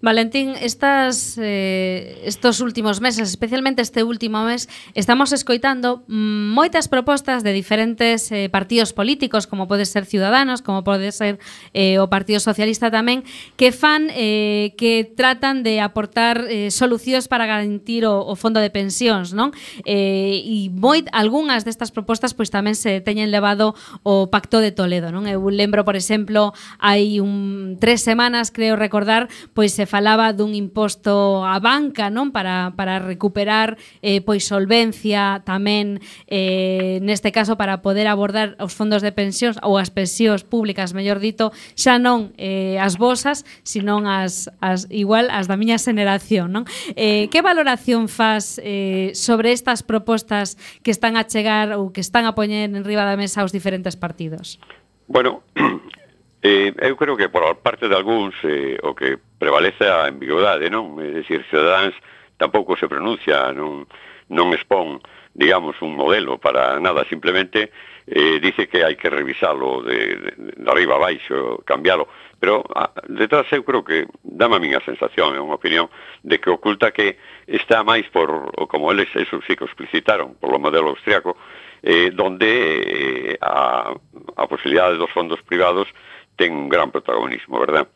Valentín, 0.00 0.54
estas, 0.60 1.36
eh, 1.42 2.22
estos 2.24 2.60
últimos 2.60 3.00
meses, 3.00 3.28
especialmente 3.30 3.82
este 3.82 4.04
último 4.04 4.44
mes, 4.44 4.68
estamos 4.94 5.32
escoitando 5.34 6.06
moitas 6.06 6.86
propostas 6.86 7.42
de 7.42 7.50
diferentes 7.50 8.30
eh, 8.30 8.46
partidos 8.46 8.94
políticos, 8.94 9.50
como 9.50 9.66
pode 9.66 9.90
ser 9.90 10.06
Ciudadanos, 10.06 10.62
como 10.62 10.86
pode 10.86 11.10
ser 11.10 11.42
eh, 11.74 11.98
o 11.98 12.06
Partido 12.06 12.38
Socialista 12.38 12.94
tamén, 12.94 13.26
que 13.58 13.74
fan 13.74 14.06
eh, 14.14 14.70
que 14.78 15.02
tratan 15.02 15.66
de 15.66 15.82
aportar 15.82 16.46
eh, 16.46 16.70
solucións 16.70 17.26
para 17.26 17.50
garantir 17.50 18.06
o, 18.06 18.22
o 18.22 18.38
fondo 18.38 18.62
de 18.62 18.70
pensións, 18.70 19.34
non? 19.34 19.50
Eh, 19.82 20.38
e 20.38 20.70
moi 20.70 21.02
algunhas 21.10 21.66
destas 21.66 21.90
propostas 21.90 22.38
pois 22.38 22.54
tamén 22.54 22.78
se 22.78 23.02
teñen 23.02 23.34
levado 23.34 23.74
o 24.06 24.30
Pacto 24.30 24.62
de 24.62 24.70
Toledo, 24.70 25.10
non? 25.10 25.26
Eu 25.26 25.42
lembro, 25.50 25.82
por 25.82 25.98
exemplo, 25.98 26.54
hai 26.78 27.18
un 27.18 27.74
tres 27.82 28.06
semanas, 28.06 28.54
creo 28.54 28.78
recordar, 28.78 29.26
pois 29.58 29.74
se 29.74 29.87
falaba 29.88 30.36
dun 30.36 30.52
imposto 30.52 31.40
á 31.48 31.56
banca, 31.64 32.12
non? 32.12 32.28
Para, 32.28 32.76
para 32.76 33.00
recuperar 33.00 33.80
eh, 34.04 34.20
pois 34.20 34.44
solvencia 34.44 35.40
tamén 35.48 36.04
eh, 36.28 37.00
neste 37.00 37.32
caso 37.32 37.56
para 37.56 37.80
poder 37.80 38.04
abordar 38.04 38.52
os 38.60 38.76
fondos 38.76 39.00
de 39.00 39.16
pensións 39.16 39.56
ou 39.64 39.80
as 39.80 39.88
pensións 39.88 40.44
públicas, 40.44 40.92
mellor 40.92 41.16
dito, 41.24 41.56
xa 41.72 41.96
non 41.96 42.36
eh, 42.36 42.76
as 42.76 43.00
vosas, 43.00 43.48
senón 43.64 44.04
as, 44.04 44.52
as 44.60 44.84
igual 44.92 45.32
as 45.32 45.48
da 45.48 45.56
miña 45.56 45.80
xeneración, 45.80 46.52
non? 46.52 46.68
Eh, 46.92 47.32
que 47.32 47.40
valoración 47.40 48.12
faz 48.12 48.60
eh, 48.60 49.16
sobre 49.16 49.56
estas 49.56 49.80
propostas 49.80 50.60
que 50.84 50.92
están 50.92 51.16
a 51.16 51.24
chegar 51.24 51.72
ou 51.72 51.88
que 51.96 52.04
están 52.04 52.28
a 52.28 52.36
poñer 52.36 52.68
en 52.68 52.84
riba 52.84 53.08
da 53.08 53.16
mesa 53.16 53.40
os 53.40 53.56
diferentes 53.56 53.96
partidos? 53.96 54.60
Bueno, 55.08 55.40
Eh, 56.42 56.70
eu 56.78 56.94
creo 56.94 57.16
que 57.16 57.28
por 57.28 57.42
parte 57.58 57.88
de 57.88 57.96
algúns 57.98 58.34
eh, 58.46 58.78
o 58.82 58.94
que 58.94 59.18
prevalece 59.38 59.90
a 59.90 60.06
ambigüedade, 60.06 60.70
non? 60.70 60.94
É 61.02 61.10
dicir, 61.10 61.42
Ciudadanos 61.50 61.98
tampouco 62.38 62.78
se 62.78 62.86
pronuncia, 62.86 63.50
non, 63.50 63.90
non 64.30 64.54
expón, 64.54 65.02
digamos, 65.34 65.74
un 65.82 65.98
modelo 65.98 66.38
para 66.38 66.78
nada, 66.78 67.02
simplemente 67.10 67.74
eh, 68.06 68.38
dice 68.38 68.70
que 68.70 68.86
hai 68.86 68.94
que 68.94 69.10
revisalo 69.10 69.82
de, 69.82 70.14
de, 70.14 70.30
de 70.54 70.68
arriba 70.70 70.94
a 70.94 71.02
baixo, 71.10 71.58
cambiarlo. 71.66 72.06
pero 72.40 72.62
a, 72.74 72.94
detrás 73.08 73.50
eu 73.50 73.64
creo 73.64 73.82
que 73.82 74.06
dame 74.22 74.56
a 74.56 74.62
miña 74.62 74.80
sensación, 74.86 75.34
é 75.34 75.42
unha 75.42 75.58
opinión, 75.58 75.90
de 76.22 76.38
que 76.38 76.54
oculta 76.54 76.94
que 76.94 77.18
está 77.50 77.82
máis 77.82 78.06
por, 78.14 78.54
como 78.70 78.94
eles, 78.94 79.10
eso 79.18 79.42
sí 79.42 79.58
que 79.58 79.66
explicitaron, 79.66 80.38
polo 80.38 80.62
modelo 80.62 80.94
austriaco, 80.94 81.34
eh, 81.82 82.10
donde 82.14 83.34
eh, 83.34 83.38
a, 83.42 83.90
a 83.90 84.44
posibilidade 84.46 84.94
dos 84.94 85.10
fondos 85.10 85.42
privados 85.42 85.90
ten 86.38 86.54
un 86.54 86.68
gran 86.70 86.94
protagonismo, 86.94 87.58
verdad? 87.58 87.90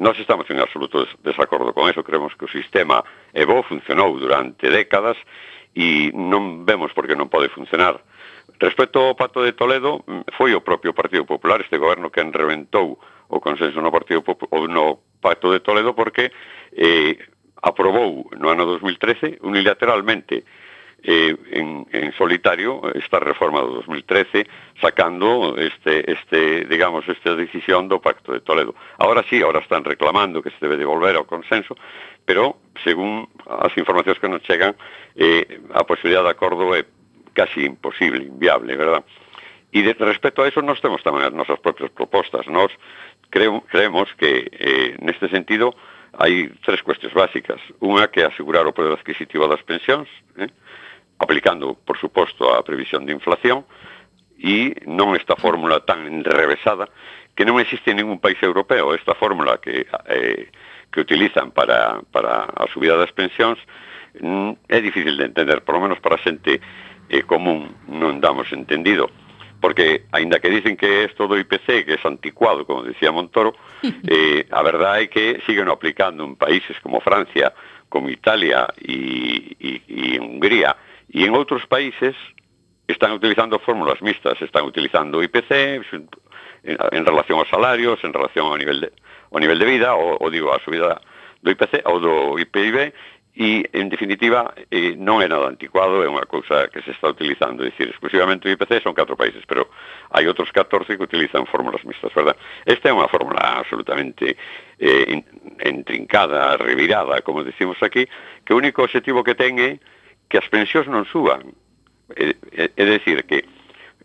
Nós 0.00 0.18
estamos 0.18 0.48
en 0.48 0.58
absoluto 0.58 1.04
des 1.04 1.12
desacordo 1.22 1.76
con 1.76 1.84
eso, 1.92 2.02
creemos 2.02 2.32
que 2.34 2.48
o 2.48 2.48
sistema 2.48 3.04
é 3.36 3.44
bo, 3.44 3.60
funcionou 3.62 4.16
durante 4.16 4.72
décadas 4.72 5.20
e 5.76 6.08
non 6.16 6.64
vemos 6.64 6.96
por 6.96 7.04
que 7.04 7.12
non 7.12 7.28
pode 7.28 7.52
funcionar. 7.52 8.00
Respecto 8.56 9.04
ao 9.04 9.18
Pacto 9.18 9.44
de 9.44 9.52
Toledo, 9.52 10.00
foi 10.40 10.56
o 10.56 10.64
propio 10.64 10.96
Partido 10.96 11.28
Popular, 11.28 11.60
este 11.60 11.76
goberno 11.76 12.08
que 12.08 12.24
enreventou 12.24 12.96
o 13.28 13.38
consenso 13.40 13.84
no 13.84 13.92
Partido 13.92 14.24
Popular, 14.24 14.64
no 14.72 15.04
Pacto 15.20 15.52
de 15.52 15.60
Toledo 15.60 15.92
porque 15.92 16.32
eh, 16.72 17.20
aprobou 17.60 18.32
no 18.32 18.48
ano 18.48 18.64
2013 18.64 19.44
unilateralmente 19.44 20.48
eh, 21.04 21.34
en, 21.50 21.86
en 21.92 22.12
solitario 22.14 22.80
esta 22.94 23.18
reforma 23.18 23.60
do 23.60 23.82
2013 23.82 24.46
sacando 24.80 25.56
este, 25.58 26.06
este, 26.10 26.64
digamos, 26.66 27.06
esta 27.08 27.34
decisión 27.34 27.88
do 27.88 28.00
Pacto 28.00 28.32
de 28.32 28.40
Toledo. 28.40 28.74
Ahora 28.98 29.24
sí, 29.28 29.42
ahora 29.42 29.60
están 29.60 29.84
reclamando 29.84 30.42
que 30.42 30.50
se 30.50 30.62
debe 30.62 30.76
devolver 30.76 31.16
ao 31.16 31.26
consenso, 31.26 31.74
pero, 32.24 32.62
según 32.86 33.26
as 33.50 33.74
informacións 33.74 34.18
que 34.22 34.30
nos 34.30 34.42
chegan, 34.46 34.78
eh, 35.18 35.42
a 35.74 35.82
posibilidad 35.82 36.22
de 36.22 36.30
acordo 36.30 36.70
é 36.74 36.86
casi 37.34 37.66
imposible, 37.66 38.22
inviable, 38.22 38.76
verdad? 38.76 39.02
E 39.72 39.80
de, 39.82 39.96
respecto 39.98 40.44
a 40.44 40.48
eso, 40.48 40.60
nós 40.62 40.78
temos 40.84 41.02
tamén 41.02 41.26
as 41.26 41.34
nosas 41.34 41.58
propias 41.58 41.90
propostas. 41.90 42.46
Nós 42.46 42.70
creo, 43.32 43.64
creemos 43.66 44.12
que, 44.14 44.46
eh, 44.52 44.94
neste 45.00 45.26
sentido, 45.32 45.74
hai 46.12 46.52
tres 46.60 46.84
cuestións 46.84 47.16
básicas. 47.16 47.58
Unha 47.80 48.06
que 48.12 48.20
é 48.20 48.28
asegurar 48.28 48.68
o 48.68 48.76
poder 48.76 48.92
adquisitivo 48.92 49.48
das 49.48 49.64
pensións, 49.64 50.06
eh? 50.36 50.52
aplicando, 51.22 51.78
por 51.86 51.96
suposto, 51.98 52.50
a 52.50 52.66
previsión 52.66 53.06
de 53.06 53.14
inflación 53.14 53.62
e 54.42 54.74
non 54.90 55.14
esta 55.14 55.38
fórmula 55.38 55.86
tan 55.86 56.02
enrevesada 56.10 56.90
que 57.38 57.46
non 57.46 57.62
existe 57.62 57.94
en 57.94 58.02
ningún 58.02 58.18
país 58.18 58.36
europeo. 58.42 58.90
Esta 58.92 59.14
fórmula 59.14 59.62
que, 59.62 59.86
eh, 60.10 60.50
que 60.90 60.98
utilizan 61.00 61.54
para, 61.54 62.02
para 62.10 62.50
a 62.50 62.66
subida 62.74 62.98
das 62.98 63.14
pensións 63.14 63.62
mm, 64.18 64.66
é 64.66 64.82
difícil 64.82 65.14
de 65.14 65.30
entender, 65.30 65.62
por 65.62 65.78
lo 65.78 65.86
menos 65.86 66.02
para 66.02 66.18
a 66.18 66.24
xente 66.26 66.58
eh, 67.06 67.22
común 67.22 67.70
non 67.86 68.18
damos 68.18 68.50
entendido 68.50 69.06
porque 69.62 70.10
aínda 70.10 70.42
que 70.42 70.50
dicen 70.50 70.74
que 70.74 71.06
é 71.06 71.08
todo 71.14 71.38
IPC, 71.38 71.86
que 71.86 71.94
é 71.94 72.00
anticuado, 72.02 72.66
como 72.66 72.82
decía 72.82 73.14
Montoro, 73.14 73.54
eh, 74.10 74.42
a 74.50 74.60
verdade 74.66 75.06
é 75.06 75.06
que 75.06 75.38
siguen 75.46 75.70
aplicando 75.70 76.26
en 76.26 76.34
países 76.34 76.74
como 76.82 76.98
Francia, 76.98 77.54
como 77.86 78.10
Italia 78.10 78.66
e, 78.82 79.54
e, 79.62 79.70
e 79.86 80.18
Hungría, 80.18 80.74
E 81.12 81.28
en 81.28 81.36
outros 81.36 81.68
países 81.68 82.16
están 82.88 83.12
utilizando 83.12 83.60
fórmulas 83.60 84.00
mixtas, 84.00 84.40
están 84.40 84.64
utilizando 84.64 85.22
IPC 85.22 85.52
en, 85.92 86.08
en 86.92 87.04
relación 87.04 87.38
aos 87.38 87.52
salarios, 87.52 88.00
en 88.02 88.16
relación 88.16 88.48
ao 88.48 88.56
nivel 88.56 88.80
de, 88.80 88.88
ao 89.28 89.38
nivel 89.38 89.60
de 89.60 89.68
vida, 89.68 89.92
ou, 89.92 90.16
ou 90.16 90.32
digo, 90.32 90.48
a 90.48 90.58
subida 90.64 91.00
do 91.44 91.52
IPC 91.52 91.84
ou 91.84 92.00
do 92.00 92.14
IPIB, 92.40 92.96
e, 93.34 93.64
en 93.72 93.88
definitiva, 93.88 94.52
eh, 94.68 94.92
non 94.92 95.24
é 95.24 95.28
nada 95.28 95.48
anticuado, 95.48 96.04
é 96.04 96.08
unha 96.08 96.28
cousa 96.28 96.68
que 96.68 96.84
se 96.84 96.92
está 96.92 97.08
utilizando. 97.08 97.64
É 97.64 97.72
dicir, 97.72 97.88
exclusivamente 97.88 98.44
o 98.44 98.52
IPC 98.52 98.84
son 98.84 98.92
catro 98.92 99.16
países, 99.16 99.40
pero 99.48 99.72
hai 100.12 100.28
outros 100.28 100.52
14 100.52 101.00
que 101.00 101.08
utilizan 101.08 101.48
fórmulas 101.48 101.80
mixtas, 101.88 102.12
verdad? 102.12 102.36
Esta 102.68 102.92
é 102.92 102.96
unha 102.96 103.08
fórmula 103.08 103.40
absolutamente 103.40 104.36
eh, 104.76 105.24
entrincada, 105.64 106.60
revirada, 106.60 107.24
como 107.24 107.40
decimos 107.40 107.80
aquí, 107.80 108.04
que 108.44 108.52
o 108.52 108.60
único 108.60 108.84
objetivo 108.84 109.24
que 109.24 109.32
ten 109.32 109.56
é 109.60 109.80
que 110.28 110.38
as 110.38 110.48
pensións 110.48 110.88
non 110.88 111.04
suban. 111.08 111.54
É, 112.12 112.36
é, 112.52 112.64
é 112.76 112.84
decir, 112.84 113.24
que 113.24 113.44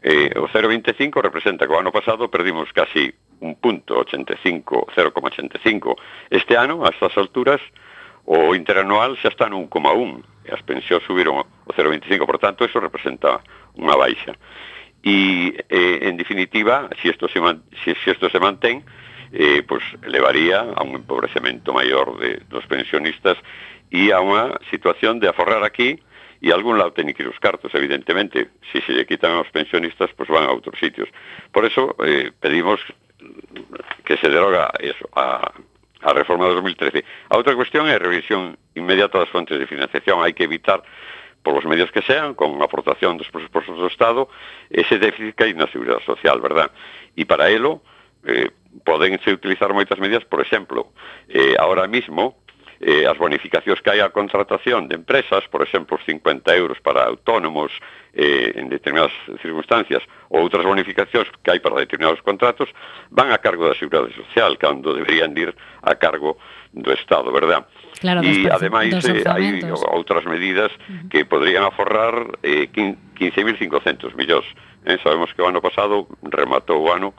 eh, 0.04 0.32
o 0.40 0.48
0,25 0.48 1.22
representa 1.22 1.68
que 1.68 1.74
o 1.74 1.80
ano 1.80 1.92
pasado 1.92 2.30
perdimos 2.30 2.72
casi 2.72 3.12
un 3.40 3.56
punto, 3.56 4.00
85, 4.00 4.88
0,85. 4.96 5.96
Este 6.30 6.58
ano, 6.58 6.86
a 6.86 6.90
estas 6.90 7.18
alturas, 7.18 7.62
o 8.26 8.56
interanual 8.56 9.16
xa 9.18 9.30
está 9.32 9.48
nun 9.48 9.72
1,1. 9.72 10.48
E 10.48 10.52
as 10.52 10.64
pensións 10.64 11.04
subiron 11.04 11.44
o 11.44 11.72
0,25, 11.72 12.24
por 12.24 12.40
tanto, 12.40 12.64
eso 12.64 12.80
representa 12.80 13.44
unha 13.76 13.96
baixa. 13.96 14.36
E, 15.04 15.56
eh, 15.70 16.08
en 16.08 16.18
definitiva, 16.18 16.90
se 17.00 17.08
si 17.08 17.14
isto 17.14 17.28
se, 17.28 17.40
man, 17.40 17.64
si, 17.84 17.96
si 18.04 18.12
esto 18.12 18.30
se 18.30 18.40
mantén, 18.40 18.84
eh, 19.32 19.64
pues, 19.64 19.84
levaría 20.08 20.62
a 20.76 20.84
un 20.84 20.96
empobrecemento 20.96 21.74
maior 21.74 22.18
de, 22.20 22.42
dos 22.50 22.66
pensionistas 22.68 23.38
e 23.92 24.12
a 24.12 24.20
unha 24.20 24.60
situación 24.72 25.20
de 25.20 25.32
aforrar 25.32 25.64
aquí 25.64 26.00
e 26.42 26.54
algún 26.54 26.78
lado 26.78 26.94
ten 26.94 27.10
que 27.14 27.24
ir 27.24 27.30
os 27.30 27.40
cartos, 27.42 27.74
evidentemente. 27.74 28.54
Se 28.72 28.82
se 28.82 28.94
lle 28.94 29.06
quitan 29.10 29.34
aos 29.34 29.50
pensionistas, 29.50 30.14
pois 30.14 30.30
van 30.30 30.46
a 30.46 30.54
outros 30.54 30.78
sitios. 30.78 31.10
Por 31.52 31.66
eso 31.66 31.98
eh, 32.06 32.32
pedimos 32.40 32.80
que 34.06 34.18
se 34.18 34.30
deroga 34.30 34.70
eso, 34.80 35.10
a, 35.16 35.52
a 36.02 36.14
reforma 36.14 36.48
de 36.48 36.54
2013. 36.62 37.04
A 37.30 37.38
outra 37.38 37.58
cuestión 37.58 37.90
é 37.90 37.98
a 37.98 38.04
revisión 38.04 38.58
inmediata 38.78 39.18
das 39.18 39.34
fontes 39.34 39.58
de 39.58 39.66
financiación. 39.66 40.22
Hai 40.22 40.38
que 40.38 40.46
evitar 40.46 40.86
por 41.42 41.58
os 41.58 41.66
medios 41.66 41.90
que 41.92 42.04
sean, 42.04 42.36
con 42.36 42.60
aportación 42.62 43.18
dos 43.18 43.32
presupostos 43.32 43.80
do 43.80 43.88
Estado, 43.88 44.30
ese 44.70 45.00
déficit 45.00 45.34
que 45.34 45.44
hai 45.48 45.54
na 45.56 45.72
Seguridade 45.72 46.04
Social, 46.06 46.38
verdad? 46.44 46.70
E 47.16 47.26
para 47.26 47.50
elo, 47.50 47.82
eh, 48.28 48.52
podense 48.84 49.32
utilizar 49.32 49.72
moitas 49.74 49.98
medidas, 49.98 50.28
por 50.28 50.44
exemplo, 50.44 50.92
eh, 51.32 51.56
ahora 51.58 51.88
mismo, 51.88 52.38
eh, 52.80 53.10
as 53.10 53.18
bonificacións 53.18 53.82
que 53.82 53.90
hai 53.90 54.00
á 54.02 54.10
contratación 54.14 54.86
de 54.86 54.96
empresas, 54.96 55.46
por 55.50 55.66
exemplo, 55.66 55.98
os 55.98 56.04
50 56.06 56.54
euros 56.56 56.78
para 56.80 57.06
autónomos 57.06 57.74
eh, 58.14 58.54
en 58.58 58.70
determinadas 58.70 59.14
circunstancias 59.42 60.06
ou 60.30 60.46
outras 60.46 60.66
bonificacións 60.66 61.30
que 61.42 61.50
hai 61.50 61.60
para 61.62 61.82
determinados 61.82 62.22
contratos, 62.22 62.70
van 63.10 63.34
a 63.34 63.42
cargo 63.42 63.66
da 63.66 63.78
Seguridade 63.78 64.14
Social, 64.14 64.58
cando 64.62 64.94
deberían 64.94 65.34
ir 65.38 65.54
a 65.82 65.94
cargo 65.98 66.38
do 66.74 66.92
Estado, 66.94 67.32
verdad? 67.32 67.66
Claro, 67.98 68.22
e 68.22 68.46
ademais 68.46 68.94
eh, 69.06 69.26
hai 69.26 69.58
outras 69.90 70.26
medidas 70.30 70.70
uh 70.70 70.82
-huh. 70.86 71.10
que 71.10 71.26
podrían 71.26 71.66
aforrar 71.66 72.14
eh, 72.46 72.70
15.500 72.70 74.14
millóns. 74.14 74.46
Eh, 74.86 75.02
sabemos 75.02 75.34
que 75.34 75.42
o 75.42 75.50
ano 75.50 75.62
pasado 75.62 76.06
rematou 76.22 76.86
o 76.86 76.94
ano 76.94 77.18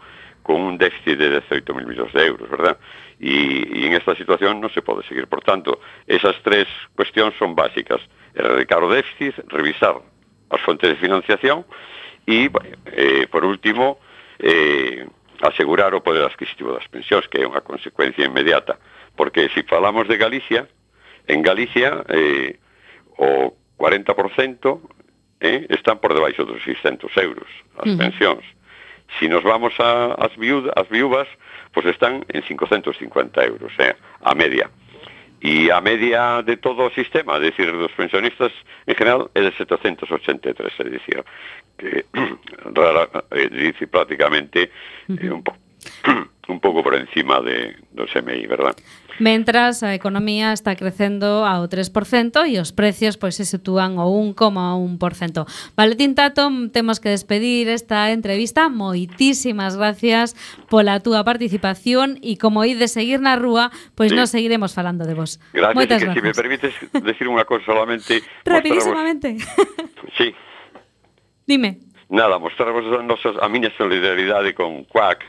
con 0.49 0.63
un 0.63 0.79
déficit 0.79 1.19
de 1.19 1.43
18.000 1.43 1.85
millóns 1.85 2.11
de 2.15 2.25
euros, 2.25 2.49
verdad? 2.49 2.79
E, 3.21 3.69
e 3.69 3.85
en 3.85 3.93
esta 3.93 4.17
situación 4.17 4.65
non 4.65 4.73
se 4.73 4.81
pode 4.81 5.05
seguir. 5.05 5.29
Por 5.29 5.45
tanto, 5.45 5.77
esas 6.09 6.41
tres 6.41 6.65
cuestións 6.97 7.37
son 7.37 7.53
básicas. 7.53 8.01
Erradicar 8.33 8.81
o 8.81 8.89
déficit, 8.89 9.37
revisar 9.53 10.01
as 10.49 10.61
fontes 10.65 10.89
de 10.89 10.97
financiación 10.97 11.69
e, 12.25 12.49
eh, 12.97 13.29
por 13.29 13.45
último, 13.45 14.01
eh, 14.41 15.05
asegurar 15.45 15.93
o 15.93 16.01
poder 16.01 16.25
adquisitivo 16.25 16.73
das 16.73 16.89
pensións, 16.89 17.29
que 17.29 17.37
é 17.37 17.45
unha 17.45 17.61
consecuencia 17.61 18.25
inmediata. 18.25 18.81
Porque 19.21 19.53
se 19.53 19.61
si 19.61 19.69
falamos 19.69 20.09
de 20.09 20.17
Galicia, 20.17 20.65
en 21.29 21.45
Galicia 21.45 22.09
eh, 22.09 22.57
o 23.21 23.53
40% 23.77 24.17
eh, 25.45 25.69
están 25.69 26.01
por 26.01 26.17
debaixo 26.17 26.49
dos 26.49 26.65
600 26.65 27.05
euros 27.21 27.53
as 27.85 27.93
pensións. 28.01 28.41
Uh 28.41 28.49
-huh 28.49 28.58
Si 29.19 29.29
nos 29.29 29.43
vamos 29.43 29.75
a, 29.81 30.15
as, 30.15 30.37
viudas, 30.37 30.73
as 30.77 30.89
viúvas, 30.89 31.29
pues 31.73 31.87
están 31.87 32.25
en 32.29 32.43
550 32.43 33.45
euros, 33.45 33.73
eh, 33.79 33.95
a 34.23 34.35
media. 34.35 34.71
E 35.41 35.71
a 35.71 35.81
media 35.81 36.43
de 36.43 36.57
todo 36.57 36.87
o 36.87 36.91
sistema, 36.91 37.37
é 37.37 37.41
dicir, 37.41 37.71
dos 37.71 37.93
pensionistas 37.93 38.53
en 38.87 38.95
general, 38.95 39.31
é 39.35 39.43
de 39.43 39.53
783, 39.55 40.81
é 40.81 40.85
dicir, 40.85 41.25
que 41.79 42.05
rara, 42.75 43.09
eh, 43.31 43.45
é 43.45 43.49
dicir, 43.49 43.89
prácticamente 43.89 44.71
eh, 45.09 45.31
un 45.31 45.43
pouco 45.43 45.68
un 46.49 46.61
pouco 46.61 46.83
por 46.83 46.95
encima 46.95 47.41
de, 47.41 47.77
do 47.93 48.07
SMI, 48.09 48.47
verdad? 48.47 48.75
Mentras 49.19 49.83
a 49.83 49.95
economía 49.99 50.53
está 50.53 50.77
crecendo 50.77 51.43
ao 51.43 51.67
3% 51.67 52.47
e 52.47 52.63
os 52.63 52.71
precios 52.71 53.19
pois 53.19 53.35
se 53.35 53.43
sitúan 53.43 53.99
ao 53.99 54.15
1,1%. 54.15 54.95
Valentín 55.75 56.15
Tato, 56.15 56.47
temos 56.71 57.03
que 57.03 57.11
despedir 57.11 57.67
esta 57.67 58.15
entrevista. 58.15 58.71
Moitísimas 58.71 59.75
gracias 59.75 60.39
pola 60.71 61.03
túa 61.03 61.27
participación 61.27 62.23
e 62.23 62.39
como 62.39 62.63
ide 62.63 62.87
de 62.87 62.89
seguir 62.89 63.19
na 63.19 63.35
rúa, 63.35 63.75
pois 63.99 64.15
sí. 64.15 64.17
nos 64.17 64.31
seguiremos 64.31 64.71
falando 64.71 65.03
de 65.03 65.19
vos. 65.19 65.43
Gracias, 65.51 65.75
Moitas 65.75 65.99
que 65.99 66.07
gracias. 66.07 66.15
se 66.15 66.23
si 66.23 66.31
me 66.31 66.35
permites 66.39 66.73
decir 67.03 67.27
unha 67.27 67.43
cosa 67.43 67.67
solamente... 67.67 68.23
Rapidísimamente. 68.47 69.35
Sí. 70.15 70.31
Dime. 71.43 71.83
Nada, 72.07 72.39
mostrarvos 72.39 72.87
a, 72.87 73.03
nosas, 73.03 73.35
a 73.43 73.51
miña 73.51 73.75
solidaridade 73.75 74.55
con 74.55 74.87
Quack, 74.87 75.27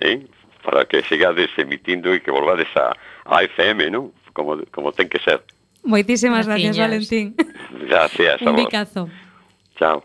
eh? 0.00 0.26
para 0.62 0.84
que 0.84 1.02
sigades 1.02 1.50
emitindo 1.56 2.14
e 2.14 2.20
que 2.20 2.30
volvades 2.30 2.68
a, 2.76 2.92
a 3.24 3.42
FM, 3.44 3.90
non? 3.90 4.12
Como, 4.32 4.60
como 4.70 4.92
ten 4.92 5.08
que 5.08 5.18
ser. 5.24 5.42
Moitísimas 5.82 6.44
gracias, 6.46 6.76
gracias 6.76 6.84
Valentín. 6.84 7.26
Gracias 7.88 8.36
a 8.42 8.44
vos. 8.44 8.52
Un 8.52 8.56
bicazo. 8.56 9.02
Chao. 9.80 10.04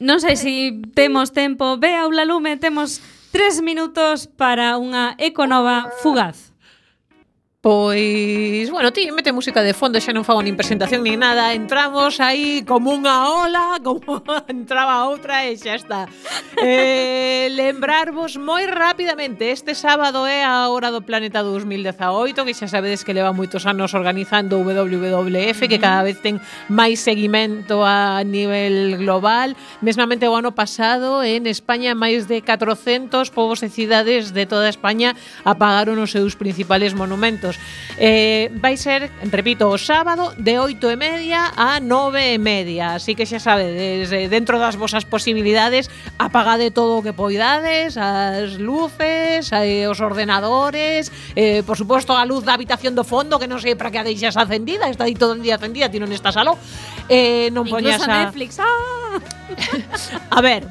Non 0.00 0.18
sei 0.18 0.34
se 0.34 0.48
si 0.48 0.54
temos 0.96 1.30
tempo. 1.30 1.76
Ve, 1.78 1.94
Aula 1.94 2.24
Lume, 2.24 2.56
temos 2.56 2.98
tres 3.30 3.60
minutos 3.60 4.26
para 4.26 4.80
unha 4.80 5.14
econova 5.20 5.92
fugaz. 6.00 6.51
Pois, 7.62 8.68
bueno, 8.72 8.92
ti, 8.92 9.08
mete 9.12 9.30
música 9.30 9.62
de 9.62 9.72
fondo, 9.72 10.02
xa 10.02 10.10
non 10.10 10.26
fago 10.26 10.42
nin 10.42 10.58
presentación 10.58 11.06
nin 11.06 11.22
nada 11.22 11.54
Entramos 11.54 12.18
aí 12.18 12.66
como 12.66 12.90
unha 12.90 13.30
ola, 13.30 13.78
como 13.86 14.18
entraba 14.50 15.06
outra 15.06 15.46
e 15.46 15.54
xa 15.54 15.78
está. 15.78 16.10
Eh, 16.58 17.46
Lembrarvos 17.54 18.34
moi 18.34 18.66
rapidamente, 18.66 19.54
este 19.54 19.78
sábado 19.78 20.26
é 20.26 20.42
a 20.42 20.66
hora 20.74 20.90
do 20.90 21.06
Planeta 21.06 21.46
2018 21.46 22.42
Que 22.42 22.50
xa 22.50 22.66
sabedes 22.66 23.06
que 23.06 23.14
leva 23.14 23.30
moitos 23.30 23.62
anos 23.62 23.94
organizando 23.94 24.58
WWF 24.58 25.70
Que 25.70 25.78
cada 25.78 26.02
vez 26.02 26.18
ten 26.18 26.42
máis 26.66 26.98
seguimento 26.98 27.86
a 27.86 28.26
nivel 28.26 28.98
global. 28.98 29.54
Mesmamente 29.78 30.26
o 30.26 30.34
ano 30.34 30.50
pasado 30.50 31.22
en 31.22 31.46
España 31.46 31.94
máis 31.94 32.26
de 32.26 32.42
400 32.42 33.30
povos 33.30 33.62
e 33.62 33.70
cidades 33.70 34.34
de 34.34 34.50
toda 34.50 34.66
España 34.66 35.14
Apagaron 35.46 36.02
os 36.02 36.10
seus 36.10 36.34
principales 36.34 36.98
monumentos. 36.98 37.51
Eh, 37.98 38.50
vai 38.56 38.76
ser, 38.76 39.10
repito, 39.30 39.68
o 39.68 39.76
sábado 39.76 40.32
de 40.38 40.58
8 40.58 40.80
e 40.90 40.96
media 40.96 41.52
a 41.56 41.80
9 41.80 42.34
e 42.34 42.38
media, 42.38 42.96
así 42.96 43.14
que 43.14 43.28
xa 43.28 43.38
sabedes, 43.38 44.10
dentro 44.30 44.58
das 44.58 44.76
vosas 44.76 45.04
posibilidades, 45.04 45.92
apagade 46.18 46.72
todo 46.72 46.98
o 46.98 47.02
que 47.04 47.12
poidades, 47.12 47.96
as 47.96 48.56
luces, 48.56 49.52
eh, 49.52 49.84
os 49.88 50.00
ordenadores, 50.00 51.12
eh, 51.36 51.62
por 51.62 51.76
suposto 51.76 52.16
a 52.16 52.24
luz 52.24 52.44
da 52.44 52.54
habitación 52.54 52.96
do 52.96 53.04
fondo, 53.04 53.38
que 53.38 53.46
non 53.46 53.60
sei 53.60 53.76
para 53.76 53.92
que 53.92 54.00
a 54.00 54.06
deixas 54.06 54.36
acendida, 54.36 54.88
está 54.88 55.04
aí 55.04 55.14
todo 55.14 55.36
o 55.36 55.42
día 55.42 55.60
acendida, 55.60 55.92
ti 55.92 56.00
non 56.00 56.10
estás 56.10 56.36
aló. 56.40 56.56
Eh, 57.08 57.52
non 57.52 57.68
poñas 57.68 58.00
a... 58.04 58.28
Netflix, 58.28 58.56
ah! 58.58 59.20
a 60.36 60.40
ver, 60.40 60.64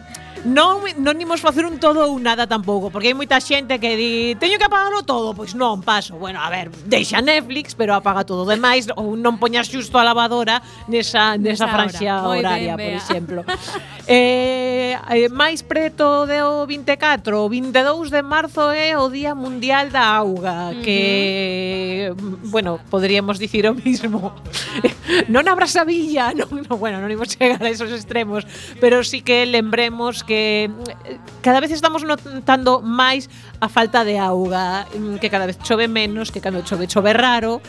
non, 0.45 0.81
non 0.97 1.15
imos 1.21 1.37
facer 1.37 1.69
un 1.69 1.77
todo 1.77 2.01
ou 2.09 2.17
nada 2.17 2.49
tampouco, 2.49 2.89
porque 2.89 3.13
hai 3.13 3.17
moita 3.17 3.37
xente 3.37 3.77
que 3.77 3.93
di, 3.93 4.11
teño 4.41 4.57
que 4.57 4.65
apagarlo 4.65 5.05
todo, 5.05 5.37
pois 5.37 5.53
non, 5.53 5.85
paso. 5.85 6.17
Bueno, 6.17 6.41
a 6.41 6.49
ver, 6.49 6.73
deixa 6.89 7.21
Netflix, 7.21 7.77
pero 7.77 7.93
apaga 7.93 8.25
todo 8.25 8.49
demais, 8.49 8.89
ou 8.97 9.13
non 9.13 9.37
poñas 9.37 9.69
xusto 9.69 10.01
a 10.01 10.03
lavadora 10.03 10.65
nesa, 10.89 11.37
nesa, 11.37 11.65
nesa 11.65 11.67
franxia 11.69 12.13
hora. 12.25 12.57
horaria, 12.57 12.73
ben, 12.73 12.81
por 12.81 12.95
exemplo. 12.97 13.39
eh, 14.09 14.97
eh, 14.97 15.29
máis 15.29 15.61
preto 15.61 16.25
de 16.25 16.41
o 16.41 16.65
24, 16.65 17.37
o 17.37 17.45
22 17.45 18.09
de 18.09 18.21
marzo 18.25 18.73
é 18.73 18.97
o 18.97 19.13
Día 19.13 19.37
Mundial 19.37 19.93
da 19.93 20.09
Auga, 20.09 20.73
uh 20.73 20.73
-huh. 20.73 20.81
que, 20.81 22.13
bueno, 22.49 22.81
poderíamos 22.89 23.37
dicir 23.37 23.69
o 23.69 23.77
mismo. 23.77 24.33
non 25.33 25.45
abras 25.45 25.77
a 25.77 25.85
villa, 25.85 26.33
non, 26.37 26.49
bueno, 26.81 26.97
non 26.97 27.13
imos 27.13 27.29
chegar 27.29 27.61
a 27.61 27.69
esos 27.69 27.93
extremos, 27.93 28.41
pero 28.81 29.05
sí 29.05 29.21
que 29.21 29.45
lembremos 29.45 30.25
que 30.25 30.30
porque 30.31 30.69
eh, 31.05 31.17
cada 31.41 31.59
vez 31.59 31.71
estamos 31.71 32.03
notando 32.03 32.79
máis 32.79 33.27
a 33.59 33.67
falta 33.67 34.07
de 34.07 34.15
auga, 34.15 34.87
mm, 34.87 35.19
que 35.19 35.27
cada 35.27 35.45
vez 35.45 35.59
chove 35.59 35.91
menos, 35.91 36.31
que 36.31 36.39
cando 36.39 36.63
chove 36.63 36.87
chove 36.87 37.11
raro. 37.11 37.59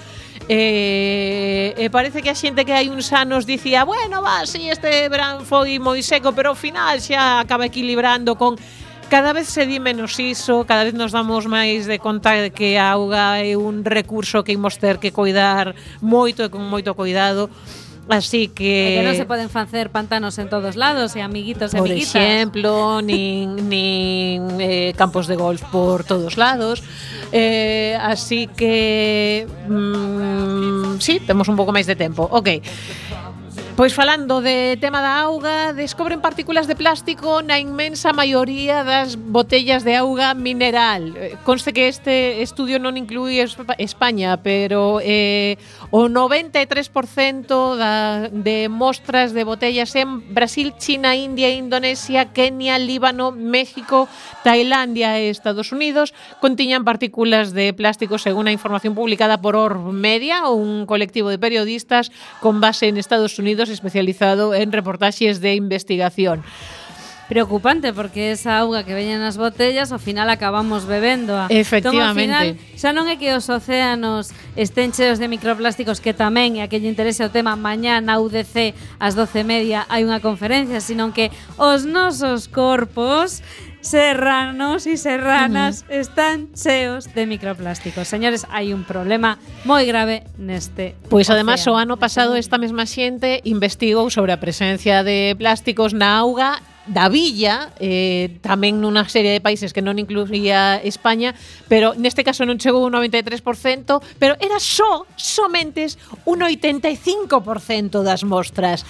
Eh, 0.48 1.74
eh, 1.76 1.90
parece 1.90 2.22
que 2.22 2.30
a 2.30 2.38
xente 2.38 2.62
que 2.62 2.70
hai 2.70 2.86
uns 2.86 3.10
anos 3.10 3.50
dicía, 3.50 3.82
bueno, 3.82 4.22
va, 4.22 4.46
si 4.46 4.70
este 4.70 5.10
verán 5.10 5.42
foi 5.42 5.82
moi 5.82 5.98
seco, 6.06 6.30
pero 6.30 6.54
ao 6.54 6.58
final 6.58 7.02
xa 7.02 7.42
acaba 7.42 7.66
equilibrando 7.66 8.38
con 8.38 8.54
cada 9.10 9.34
vez 9.34 9.50
se 9.50 9.66
di 9.66 9.82
menos 9.82 10.14
iso, 10.22 10.62
cada 10.62 10.86
vez 10.86 10.94
nos 10.94 11.10
damos 11.10 11.50
máis 11.50 11.90
de 11.90 11.98
conta 11.98 12.38
de 12.38 12.54
que 12.54 12.78
a 12.78 12.94
auga 12.94 13.42
é 13.42 13.58
un 13.58 13.82
recurso 13.82 14.46
que 14.46 14.54
imos 14.54 14.78
ter 14.78 15.02
que 15.02 15.10
cuidar 15.10 15.74
moito 15.98 16.46
e 16.46 16.48
con 16.48 16.62
moito 16.62 16.94
cuidado 16.94 17.50
Así 18.12 18.48
que... 18.48 18.92
E 18.92 19.00
que 19.00 19.06
non 19.08 19.16
se 19.16 19.24
poden 19.24 19.48
facer 19.48 19.88
pantanos 19.88 20.36
en 20.36 20.52
todos 20.52 20.76
lados 20.76 21.16
e 21.16 21.24
amiguitos 21.24 21.72
e 21.72 21.80
por 21.80 21.88
amiguitas. 21.88 22.12
Por 22.12 22.20
exemplo, 22.20 22.72
nin, 23.00 23.56
nin 23.66 24.60
eh, 24.60 24.92
campos 24.92 25.24
de 25.24 25.40
golf 25.40 25.64
por 25.72 26.04
todos 26.04 26.36
lados. 26.36 26.84
Eh, 27.32 27.96
así 27.96 28.52
que... 28.52 29.48
Mm, 29.68 31.00
sí, 31.00 31.18
temos 31.24 31.48
un 31.48 31.56
pouco 31.56 31.72
máis 31.72 31.88
de 31.88 31.96
tempo. 31.96 32.28
Ok. 32.28 32.60
Pois 33.74 33.94
falando 33.94 34.42
de 34.42 34.76
tema 34.76 35.00
da 35.00 35.24
auga, 35.24 35.72
descobren 35.72 36.20
partículas 36.20 36.68
de 36.68 36.76
plástico 36.76 37.40
na 37.40 37.56
inmensa 37.56 38.12
maioría 38.12 38.84
das 38.84 39.16
botellas 39.16 39.80
de 39.80 39.96
auga 39.96 40.36
mineral. 40.36 41.16
Eh, 41.16 41.40
conste 41.40 41.72
que 41.72 41.88
este 41.88 42.44
estudio 42.44 42.76
non 42.76 43.00
inclui 43.00 43.40
España, 43.80 44.36
pero 44.44 45.00
eh, 45.00 45.56
o 45.88 46.04
93% 46.12 46.92
da, 47.80 48.28
de 48.28 48.68
mostras 48.68 49.32
de 49.32 49.40
botellas 49.40 49.96
en 49.96 50.20
Brasil, 50.36 50.76
China, 50.76 51.16
India, 51.16 51.48
Indonesia, 51.48 52.28
Kenia, 52.28 52.76
Líbano, 52.76 53.32
México, 53.32 54.04
Tailandia 54.44 55.16
e 55.16 55.32
Estados 55.32 55.72
Unidos 55.72 56.12
contiñan 56.44 56.84
partículas 56.84 57.56
de 57.56 57.72
plástico 57.72 58.20
según 58.20 58.52
a 58.52 58.52
información 58.52 58.92
publicada 58.92 59.40
por 59.40 59.56
Orb 59.56 59.96
Media, 59.96 60.44
un 60.52 60.84
colectivo 60.84 61.32
de 61.32 61.40
periodistas 61.40 62.12
con 62.44 62.60
base 62.60 62.92
en 62.92 63.00
Estados 63.00 63.40
Unidos 63.40 63.61
Unidos 63.62 63.70
especializado 63.70 64.54
en 64.54 64.72
reportaxes 64.72 65.40
de 65.40 65.54
investigación. 65.54 66.42
Preocupante 67.28 67.92
porque 67.92 68.32
esa 68.32 68.58
auga 68.58 68.82
que 68.84 68.92
veñen 68.92 69.22
nas 69.22 69.38
botellas 69.38 69.94
ao 69.94 70.02
final 70.02 70.28
acabamos 70.28 70.84
bebendo. 70.84 71.38
-a. 71.38 71.46
Efectivamente. 71.48 72.26
Entón, 72.26 72.42
ao 72.42 72.58
final, 72.58 72.76
xa 72.76 72.90
non 72.90 73.06
é 73.06 73.14
que 73.16 73.30
os 73.32 73.46
océanos 73.46 74.34
estén 74.58 74.90
cheos 74.90 75.22
de 75.22 75.30
microplásticos 75.30 76.02
que 76.02 76.12
tamén, 76.12 76.58
e 76.58 76.60
a 76.60 76.68
que 76.68 76.82
lle 76.82 76.90
interese 76.90 77.22
o 77.22 77.30
tema, 77.30 77.54
mañá 77.54 78.02
na 78.02 78.18
UDC 78.18 78.74
ás 78.98 79.14
12 79.14 79.46
media 79.46 79.86
hai 79.86 80.02
unha 80.02 80.18
conferencia, 80.18 80.82
sino 80.82 81.14
que 81.14 81.30
os 81.56 81.86
nosos 81.86 82.50
corpos 82.50 83.40
serranos 83.83 84.87
e 84.87 84.97
serranas 84.97 85.85
mm. 85.85 85.93
están 85.93 86.37
cheos 86.55 87.12
de 87.12 87.26
microplásticos. 87.26 88.09
Señores, 88.09 88.47
hai 88.49 88.70
un 88.72 88.87
problema 88.87 89.37
moi 89.66 89.85
grave 89.85 90.24
neste 90.39 90.95
Pois 91.11 91.28
además 91.28 91.66
o 91.66 91.74
ano 91.74 91.99
pasado 91.99 92.39
esta 92.39 92.57
mesma 92.57 92.87
xente 92.87 93.43
investigou 93.45 94.09
sobre 94.09 94.33
a 94.33 94.41
presencia 94.41 95.03
de 95.03 95.35
plásticos 95.37 95.93
na 95.93 96.16
auga 96.16 96.62
da 96.87 97.07
villa, 97.09 97.70
eh, 97.78 98.39
tamén 98.43 98.83
nunha 98.83 99.07
serie 99.07 99.30
de 99.30 99.43
países 99.43 99.70
que 99.70 99.83
non 99.83 100.03
incluía 100.03 100.83
España, 100.83 101.30
pero 101.70 101.95
neste 101.95 102.26
caso 102.26 102.43
non 102.43 102.59
chegou 102.59 102.83
un 102.83 102.99
93%, 102.99 104.03
pero 104.18 104.35
era 104.43 104.59
só, 104.59 105.07
somente 105.14 105.87
un 106.26 106.43
85% 106.43 108.03
das 108.03 108.26
mostras. 108.26 108.83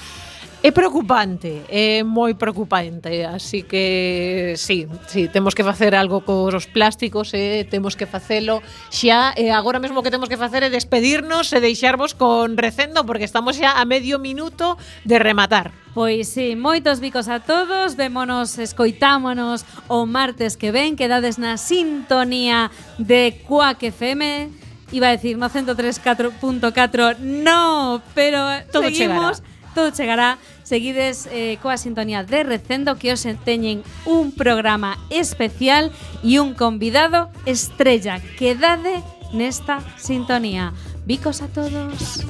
É 0.63 0.71
preocupante, 0.71 1.67
é 1.67 2.07
moi 2.07 2.39
preocupante, 2.39 3.27
así 3.27 3.67
que 3.67 4.55
sí, 4.55 4.87
sí, 5.11 5.27
temos 5.27 5.59
que 5.59 5.67
facer 5.67 5.91
algo 5.99 6.23
cos 6.23 6.71
plásticos, 6.71 7.35
eh, 7.35 7.67
temos 7.67 7.99
que 7.99 8.07
facelo 8.07 8.63
xa, 8.87 9.35
eh, 9.35 9.51
agora 9.51 9.83
mesmo 9.83 10.07
que 10.07 10.15
temos 10.15 10.31
que 10.31 10.39
facer 10.39 10.63
é 10.63 10.71
despedirnos 10.71 11.51
e 11.51 11.59
deixarvos 11.59 12.15
con 12.15 12.55
recendo, 12.55 13.03
porque 13.03 13.27
estamos 13.27 13.59
xa 13.59 13.75
a 13.75 13.83
medio 13.83 14.23
minuto 14.23 14.79
de 15.03 15.19
rematar. 15.19 15.75
Pois 15.99 16.31
sí, 16.31 16.55
moitos 16.55 17.03
bicos 17.03 17.27
a 17.27 17.43
todos, 17.43 17.99
vémonos, 17.99 18.55
escoitámonos 18.55 19.67
o 19.91 20.07
martes 20.07 20.55
que 20.55 20.71
ven, 20.71 20.95
quedades 20.95 21.43
na 21.43 21.59
sintonía 21.59 22.71
de 23.03 23.35
Quack 23.51 23.91
FM, 23.91 24.47
iba 24.95 25.11
a 25.11 25.19
decir 25.19 25.35
no 25.43 25.51
103.4, 25.51 27.19
no, 27.19 27.99
pero 28.15 28.47
Todo 28.71 28.87
seguimos... 28.87 29.43
Chegará 29.43 29.52
todo 29.75 29.91
chegará. 29.91 30.39
Seguides 30.63 31.29
eh, 31.33 31.59
coa 31.61 31.77
sintonía 31.77 32.25
de 32.25 32.45
Recendo 32.45 32.97
que 32.97 33.13
os 33.13 33.27
teñen 33.45 33.83
un 34.07 34.33
programa 34.33 34.97
especial 35.11 35.93
e 36.23 36.39
un 36.41 36.55
convidado 36.55 37.29
estrella. 37.45 38.21
Quedade 38.39 39.03
nesta 39.33 39.81
sintonía. 39.97 40.73
Bicos 41.05 41.43
a 41.43 41.49
todos. 41.49 42.23